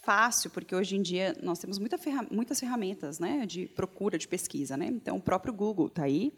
fácil, 0.09 0.49
porque 0.49 0.75
hoje 0.75 0.97
em 0.97 1.03
dia 1.03 1.37
nós 1.43 1.59
temos 1.59 1.79
muita 1.79 1.99
ferra- 1.99 2.27
muitas 2.31 2.59
ferramentas 2.59 3.19
né, 3.19 3.45
de 3.45 3.67
procura, 3.67 4.17
de 4.17 4.27
pesquisa. 4.27 4.75
Né? 4.75 4.87
Então, 4.87 5.19
o 5.19 5.21
próprio 5.21 5.53
Google 5.53 5.89
está 5.89 6.05
aí. 6.05 6.33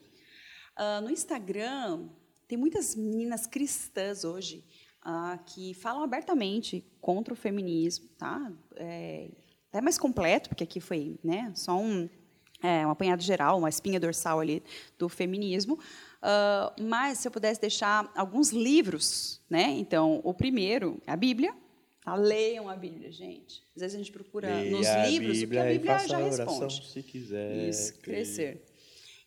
Ah, 0.74 1.00
no 1.00 1.08
Instagram, 1.08 2.08
tem 2.48 2.58
muitas 2.58 2.96
meninas 2.96 3.46
cristãs 3.46 4.24
hoje 4.24 4.64
ah, 5.02 5.38
que 5.46 5.72
falam 5.74 6.02
abertamente 6.02 6.84
contra 7.00 7.32
o 7.32 7.36
feminismo. 7.36 8.08
Tá? 8.18 8.52
É, 8.74 9.30
é 9.72 9.80
mais 9.80 9.96
completo, 9.96 10.48
porque 10.48 10.64
aqui 10.64 10.80
foi 10.80 11.16
né, 11.22 11.52
só 11.54 11.78
um, 11.78 12.10
é, 12.60 12.84
um 12.84 12.90
apanhado 12.90 13.22
geral, 13.22 13.56
uma 13.56 13.68
espinha 13.68 14.00
dorsal 14.00 14.40
ali 14.40 14.64
do 14.98 15.08
feminismo. 15.08 15.78
Ah, 16.20 16.74
mas 16.80 17.18
se 17.18 17.28
eu 17.28 17.30
pudesse 17.30 17.60
deixar 17.60 18.10
alguns 18.16 18.50
livros, 18.50 19.40
né? 19.48 19.70
Então, 19.78 20.20
o 20.24 20.34
primeiro 20.34 21.00
é 21.06 21.12
a 21.12 21.16
Bíblia. 21.16 21.54
Tá? 22.04 22.14
Leiam 22.14 22.68
a 22.68 22.76
Bíblia, 22.76 23.12
gente. 23.12 23.62
Às 23.76 23.82
vezes 23.82 23.94
a 23.94 23.98
gente 23.98 24.12
procura 24.12 24.64
nos 24.64 24.80
Leia 24.80 25.02
a 25.02 25.06
livros 25.06 25.42
o 25.42 25.48
que 25.48 25.58
a 25.58 25.64
Bíblia 25.64 25.98
já 25.98 26.18
oração 26.18 26.60
responde. 26.60 26.88
se 26.88 27.02
quiser. 27.02 27.68
Isso, 27.68 27.94
crescer. 28.00 28.64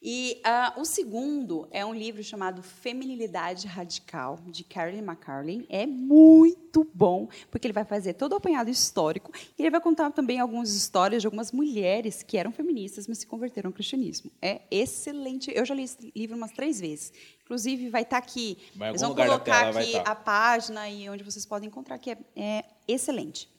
E 0.06 0.42
ah, 0.44 0.74
o 0.76 0.84
segundo 0.84 1.66
é 1.72 1.86
um 1.86 1.94
livro 1.94 2.22
chamado 2.22 2.62
Feminilidade 2.62 3.68
Radical, 3.68 4.38
de 4.48 4.66
Carolyn 4.66 5.00
McCarlin. 5.00 5.66
É 5.70 5.86
muito 5.86 6.86
bom, 6.94 7.30
porque 7.50 7.66
ele 7.66 7.74
vai 7.74 7.86
fazer 7.86 8.12
todo 8.14 8.34
o 8.34 8.36
apanhado 8.36 8.70
histórico 8.70 9.32
e 9.58 9.62
ele 9.62 9.70
vai 9.70 9.80
contar 9.80 10.12
também 10.12 10.42
algumas 10.42 10.76
histórias 10.76 11.22
de 11.22 11.28
algumas 11.28 11.54
mulheres 11.54 12.22
que 12.22 12.38
eram 12.38 12.52
feministas, 12.52 13.08
mas 13.08 13.20
se 13.20 13.28
converteram 13.28 13.70
ao 13.70 13.74
cristianismo. 13.74 14.30
É 14.42 14.64
excelente. 14.70 15.50
Eu 15.56 15.66
já 15.66 15.74
li 15.74 15.84
esse 15.84 16.12
livro 16.14 16.36
umas 16.36 16.52
três 16.52 16.82
vezes. 16.82 17.14
Inclusive, 17.44 17.90
vai 17.90 18.04
estar 18.04 18.18
aqui. 18.18 18.58
Vai 18.76 18.90
Eles 18.90 19.02
vão 19.02 19.14
colocar 19.14 19.66
tela, 19.66 19.80
aqui 19.80 19.92
tá. 19.94 20.02
a 20.12 20.16
página 20.16 20.90
e 20.90 21.10
onde 21.10 21.24
vocês 21.24 21.46
podem 21.46 21.68
encontrar, 21.68 21.98
que 22.00 22.12
é, 22.12 22.18
é 22.36 22.66
excelente 22.88 23.54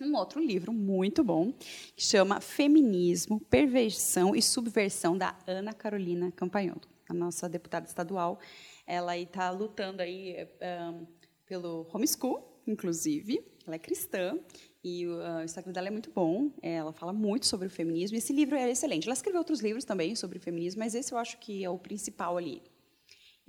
um 0.00 0.16
outro 0.16 0.40
livro 0.40 0.72
muito 0.72 1.22
bom, 1.22 1.52
que 1.94 2.02
chama 2.02 2.40
Feminismo, 2.40 3.38
Perversão 3.38 4.34
e 4.34 4.40
Subversão, 4.40 5.16
da 5.16 5.36
Ana 5.46 5.72
Carolina 5.72 6.32
Campanholo, 6.32 6.80
a 7.08 7.14
nossa 7.14 7.48
deputada 7.48 7.86
estadual. 7.86 8.38
Ela 8.86 9.16
está 9.18 9.50
lutando 9.50 10.02
aí 10.02 10.48
eh, 10.58 10.90
um, 10.90 11.06
pelo 11.46 11.86
homeschool, 11.92 12.62
inclusive. 12.66 13.44
Ela 13.66 13.76
é 13.76 13.78
cristã 13.78 14.38
e 14.82 15.06
o 15.06 15.20
ah, 15.20 15.38
o 15.40 15.44
Instagram 15.44 15.72
dela 15.72 15.88
é 15.88 15.90
muito 15.90 16.10
bom. 16.10 16.50
Ela 16.62 16.92
fala 16.92 17.12
muito 17.12 17.46
sobre 17.46 17.66
o 17.66 17.70
feminismo. 17.70 18.16
Esse 18.16 18.32
livro 18.32 18.56
é 18.56 18.70
excelente. 18.70 19.06
Ela 19.06 19.14
escreveu 19.14 19.38
outros 19.38 19.60
livros 19.60 19.84
também 19.84 20.16
sobre 20.16 20.38
o 20.38 20.40
feminismo, 20.40 20.80
mas 20.80 20.94
esse 20.94 21.12
eu 21.12 21.18
acho 21.18 21.38
que 21.38 21.62
é 21.62 21.70
o 21.70 21.78
principal 21.78 22.36
ali. 22.36 22.62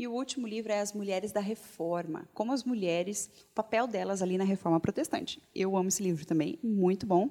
E 0.01 0.07
o 0.07 0.13
último 0.13 0.47
livro 0.47 0.71
é 0.71 0.79
As 0.79 0.93
Mulheres 0.93 1.31
da 1.31 1.39
Reforma. 1.39 2.27
Como 2.33 2.51
as 2.51 2.63
mulheres, 2.63 3.29
o 3.51 3.53
papel 3.53 3.85
delas 3.85 4.23
ali 4.23 4.35
na 4.35 4.43
reforma 4.43 4.79
protestante. 4.79 5.39
Eu 5.53 5.77
amo 5.77 5.89
esse 5.89 6.01
livro 6.01 6.25
também, 6.25 6.57
muito 6.63 7.05
bom. 7.05 7.29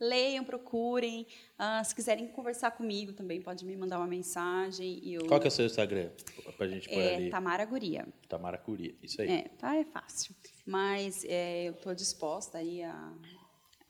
Leiam, 0.00 0.42
procurem. 0.46 1.26
Ah, 1.58 1.84
se 1.84 1.94
quiserem 1.94 2.26
conversar 2.28 2.70
comigo 2.70 3.12
também, 3.12 3.42
pode 3.42 3.66
me 3.66 3.76
mandar 3.76 3.98
uma 3.98 4.06
mensagem. 4.06 4.98
Eu, 5.04 5.26
Qual 5.26 5.38
que 5.38 5.46
é 5.46 5.48
o 5.48 5.50
seu 5.50 5.66
Instagram? 5.66 6.08
Pra 6.56 6.66
gente 6.66 6.88
pôr 6.88 7.02
é 7.02 7.16
ali. 7.16 7.28
Tamara 7.28 7.66
Guria. 7.66 8.08
Tamara 8.26 8.56
Curia. 8.56 8.94
Isso 9.02 9.20
aí. 9.20 9.28
É, 9.28 9.42
tá, 9.58 9.76
é 9.76 9.84
fácil. 9.84 10.34
Mas 10.64 11.22
é, 11.26 11.68
eu 11.68 11.72
estou 11.72 11.94
disposta 11.94 12.56
aí 12.56 12.82
a, 12.82 13.12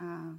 a 0.01 0.35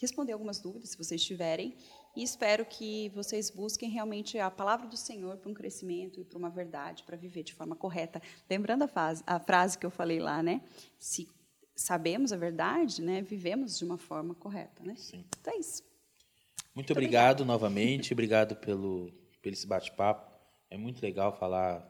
responder 0.00 0.32
algumas 0.32 0.58
dúvidas, 0.58 0.90
se 0.90 0.98
vocês 0.98 1.22
tiverem. 1.22 1.76
E 2.14 2.22
espero 2.22 2.64
que 2.66 3.08
vocês 3.10 3.50
busquem 3.50 3.88
realmente 3.88 4.38
a 4.38 4.50
palavra 4.50 4.86
do 4.86 4.96
Senhor 4.96 5.38
para 5.38 5.50
um 5.50 5.54
crescimento 5.54 6.20
e 6.20 6.24
para 6.24 6.38
uma 6.38 6.50
verdade, 6.50 7.02
para 7.04 7.16
viver 7.16 7.42
de 7.42 7.54
forma 7.54 7.74
correta. 7.74 8.20
Lembrando 8.48 8.82
a, 8.82 8.88
fase, 8.88 9.22
a 9.26 9.40
frase 9.40 9.78
que 9.78 9.86
eu 9.86 9.90
falei 9.90 10.18
lá, 10.18 10.42
né? 10.42 10.60
Se 10.98 11.26
sabemos 11.74 12.32
a 12.32 12.36
verdade, 12.36 13.02
né, 13.02 13.22
vivemos 13.22 13.78
de 13.78 13.84
uma 13.84 13.96
forma 13.96 14.34
correta, 14.34 14.82
né? 14.84 14.94
Sim. 14.96 15.24
Então 15.40 15.54
é 15.54 15.58
isso. 15.58 15.82
Muito, 15.82 16.76
muito 16.76 16.92
obrigado, 16.92 17.40
obrigado 17.40 17.44
novamente, 17.44 18.12
obrigado 18.12 18.56
pelo, 18.56 19.10
pelo 19.40 19.54
esse 19.54 19.66
bate-papo. 19.66 20.30
É 20.70 20.76
muito 20.76 21.02
legal 21.02 21.36
falar 21.38 21.86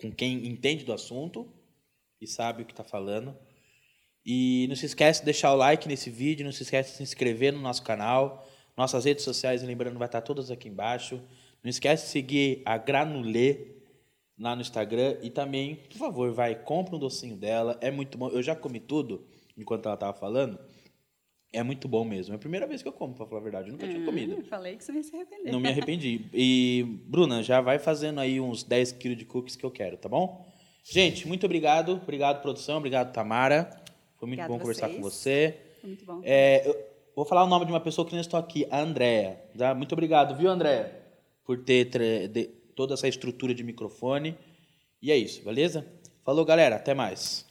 com 0.00 0.10
quem 0.12 0.46
entende 0.46 0.84
do 0.84 0.92
assunto 0.92 1.52
e 2.20 2.26
sabe 2.26 2.62
o 2.62 2.66
que 2.66 2.72
está 2.72 2.84
falando. 2.84 3.36
E 4.24 4.66
não 4.68 4.76
se 4.76 4.86
esquece 4.86 5.20
de 5.20 5.24
deixar 5.24 5.52
o 5.52 5.56
like 5.56 5.88
nesse 5.88 6.10
vídeo, 6.10 6.44
não 6.44 6.52
se 6.52 6.62
esquece 6.62 6.90
de 6.90 6.96
se 6.98 7.02
inscrever 7.02 7.52
no 7.52 7.60
nosso 7.60 7.82
canal. 7.82 8.46
Nossas 8.80 9.04
redes 9.04 9.24
sociais, 9.24 9.62
lembrando, 9.62 9.98
vai 9.98 10.08
estar 10.08 10.22
todas 10.22 10.50
aqui 10.50 10.66
embaixo. 10.66 11.20
Não 11.62 11.68
esquece 11.68 12.06
de 12.06 12.12
seguir 12.12 12.62
a 12.64 12.78
Granulê 12.78 13.72
lá 14.38 14.56
no 14.56 14.62
Instagram. 14.62 15.18
E 15.20 15.28
também, 15.28 15.74
por 15.74 15.98
favor, 15.98 16.32
vai, 16.32 16.54
compra 16.54 16.96
um 16.96 16.98
docinho 16.98 17.36
dela. 17.36 17.76
É 17.82 17.90
muito 17.90 18.16
bom. 18.16 18.30
Eu 18.30 18.42
já 18.42 18.56
comi 18.56 18.80
tudo 18.80 19.26
enquanto 19.54 19.84
ela 19.84 19.96
estava 19.96 20.14
falando. 20.14 20.58
É 21.52 21.62
muito 21.62 21.86
bom 21.88 22.06
mesmo. 22.06 22.32
É 22.32 22.36
a 22.36 22.38
primeira 22.38 22.66
vez 22.66 22.80
que 22.80 22.88
eu 22.88 22.92
como, 22.94 23.12
para 23.12 23.26
falar 23.26 23.42
a 23.42 23.44
verdade. 23.44 23.68
Eu 23.68 23.72
nunca 23.72 23.86
tinha 23.86 24.02
comido. 24.02 24.36
Hum, 24.36 24.44
falei 24.44 24.76
que 24.76 24.82
você 24.82 24.92
ia 24.94 25.02
se 25.02 25.14
arrepender. 25.14 25.52
Não 25.52 25.60
me 25.60 25.68
arrependi. 25.68 26.24
E, 26.32 26.86
Bruna, 27.04 27.42
já 27.42 27.60
vai 27.60 27.78
fazendo 27.78 28.18
aí 28.18 28.40
uns 28.40 28.62
10 28.62 28.92
quilos 28.92 29.18
de 29.18 29.26
cookies 29.26 29.56
que 29.56 29.64
eu 29.66 29.70
quero, 29.70 29.98
tá 29.98 30.08
bom? 30.08 30.50
Gente, 30.82 31.28
muito 31.28 31.44
obrigado. 31.44 32.00
Obrigado, 32.02 32.40
produção. 32.40 32.78
Obrigado, 32.78 33.12
Tamara. 33.12 33.64
Foi 34.16 34.26
muito 34.26 34.40
Obrigado 34.40 34.48
bom 34.48 34.58
conversar 34.58 34.88
com 34.88 35.02
você. 35.02 35.58
Foi 35.82 35.88
muito 35.88 36.06
bom. 36.06 36.22
É, 36.24 36.88
Vou 37.14 37.24
falar 37.24 37.44
o 37.44 37.48
nome 37.48 37.66
de 37.66 37.72
uma 37.72 37.80
pessoa 37.80 38.06
que 38.06 38.14
não 38.14 38.20
estou 38.20 38.38
aqui, 38.38 38.66
a 38.70 38.80
Andréa. 38.80 39.44
Tá? 39.56 39.74
Muito 39.74 39.92
obrigado, 39.92 40.36
viu, 40.36 40.50
Andréa? 40.50 41.04
Por 41.44 41.58
ter 41.64 41.90
toda 42.76 42.94
essa 42.94 43.08
estrutura 43.08 43.54
de 43.54 43.64
microfone. 43.64 44.38
E 45.02 45.10
é 45.10 45.16
isso, 45.16 45.44
beleza? 45.44 45.86
Falou, 46.24 46.44
galera. 46.44 46.76
Até 46.76 46.94
mais. 46.94 47.49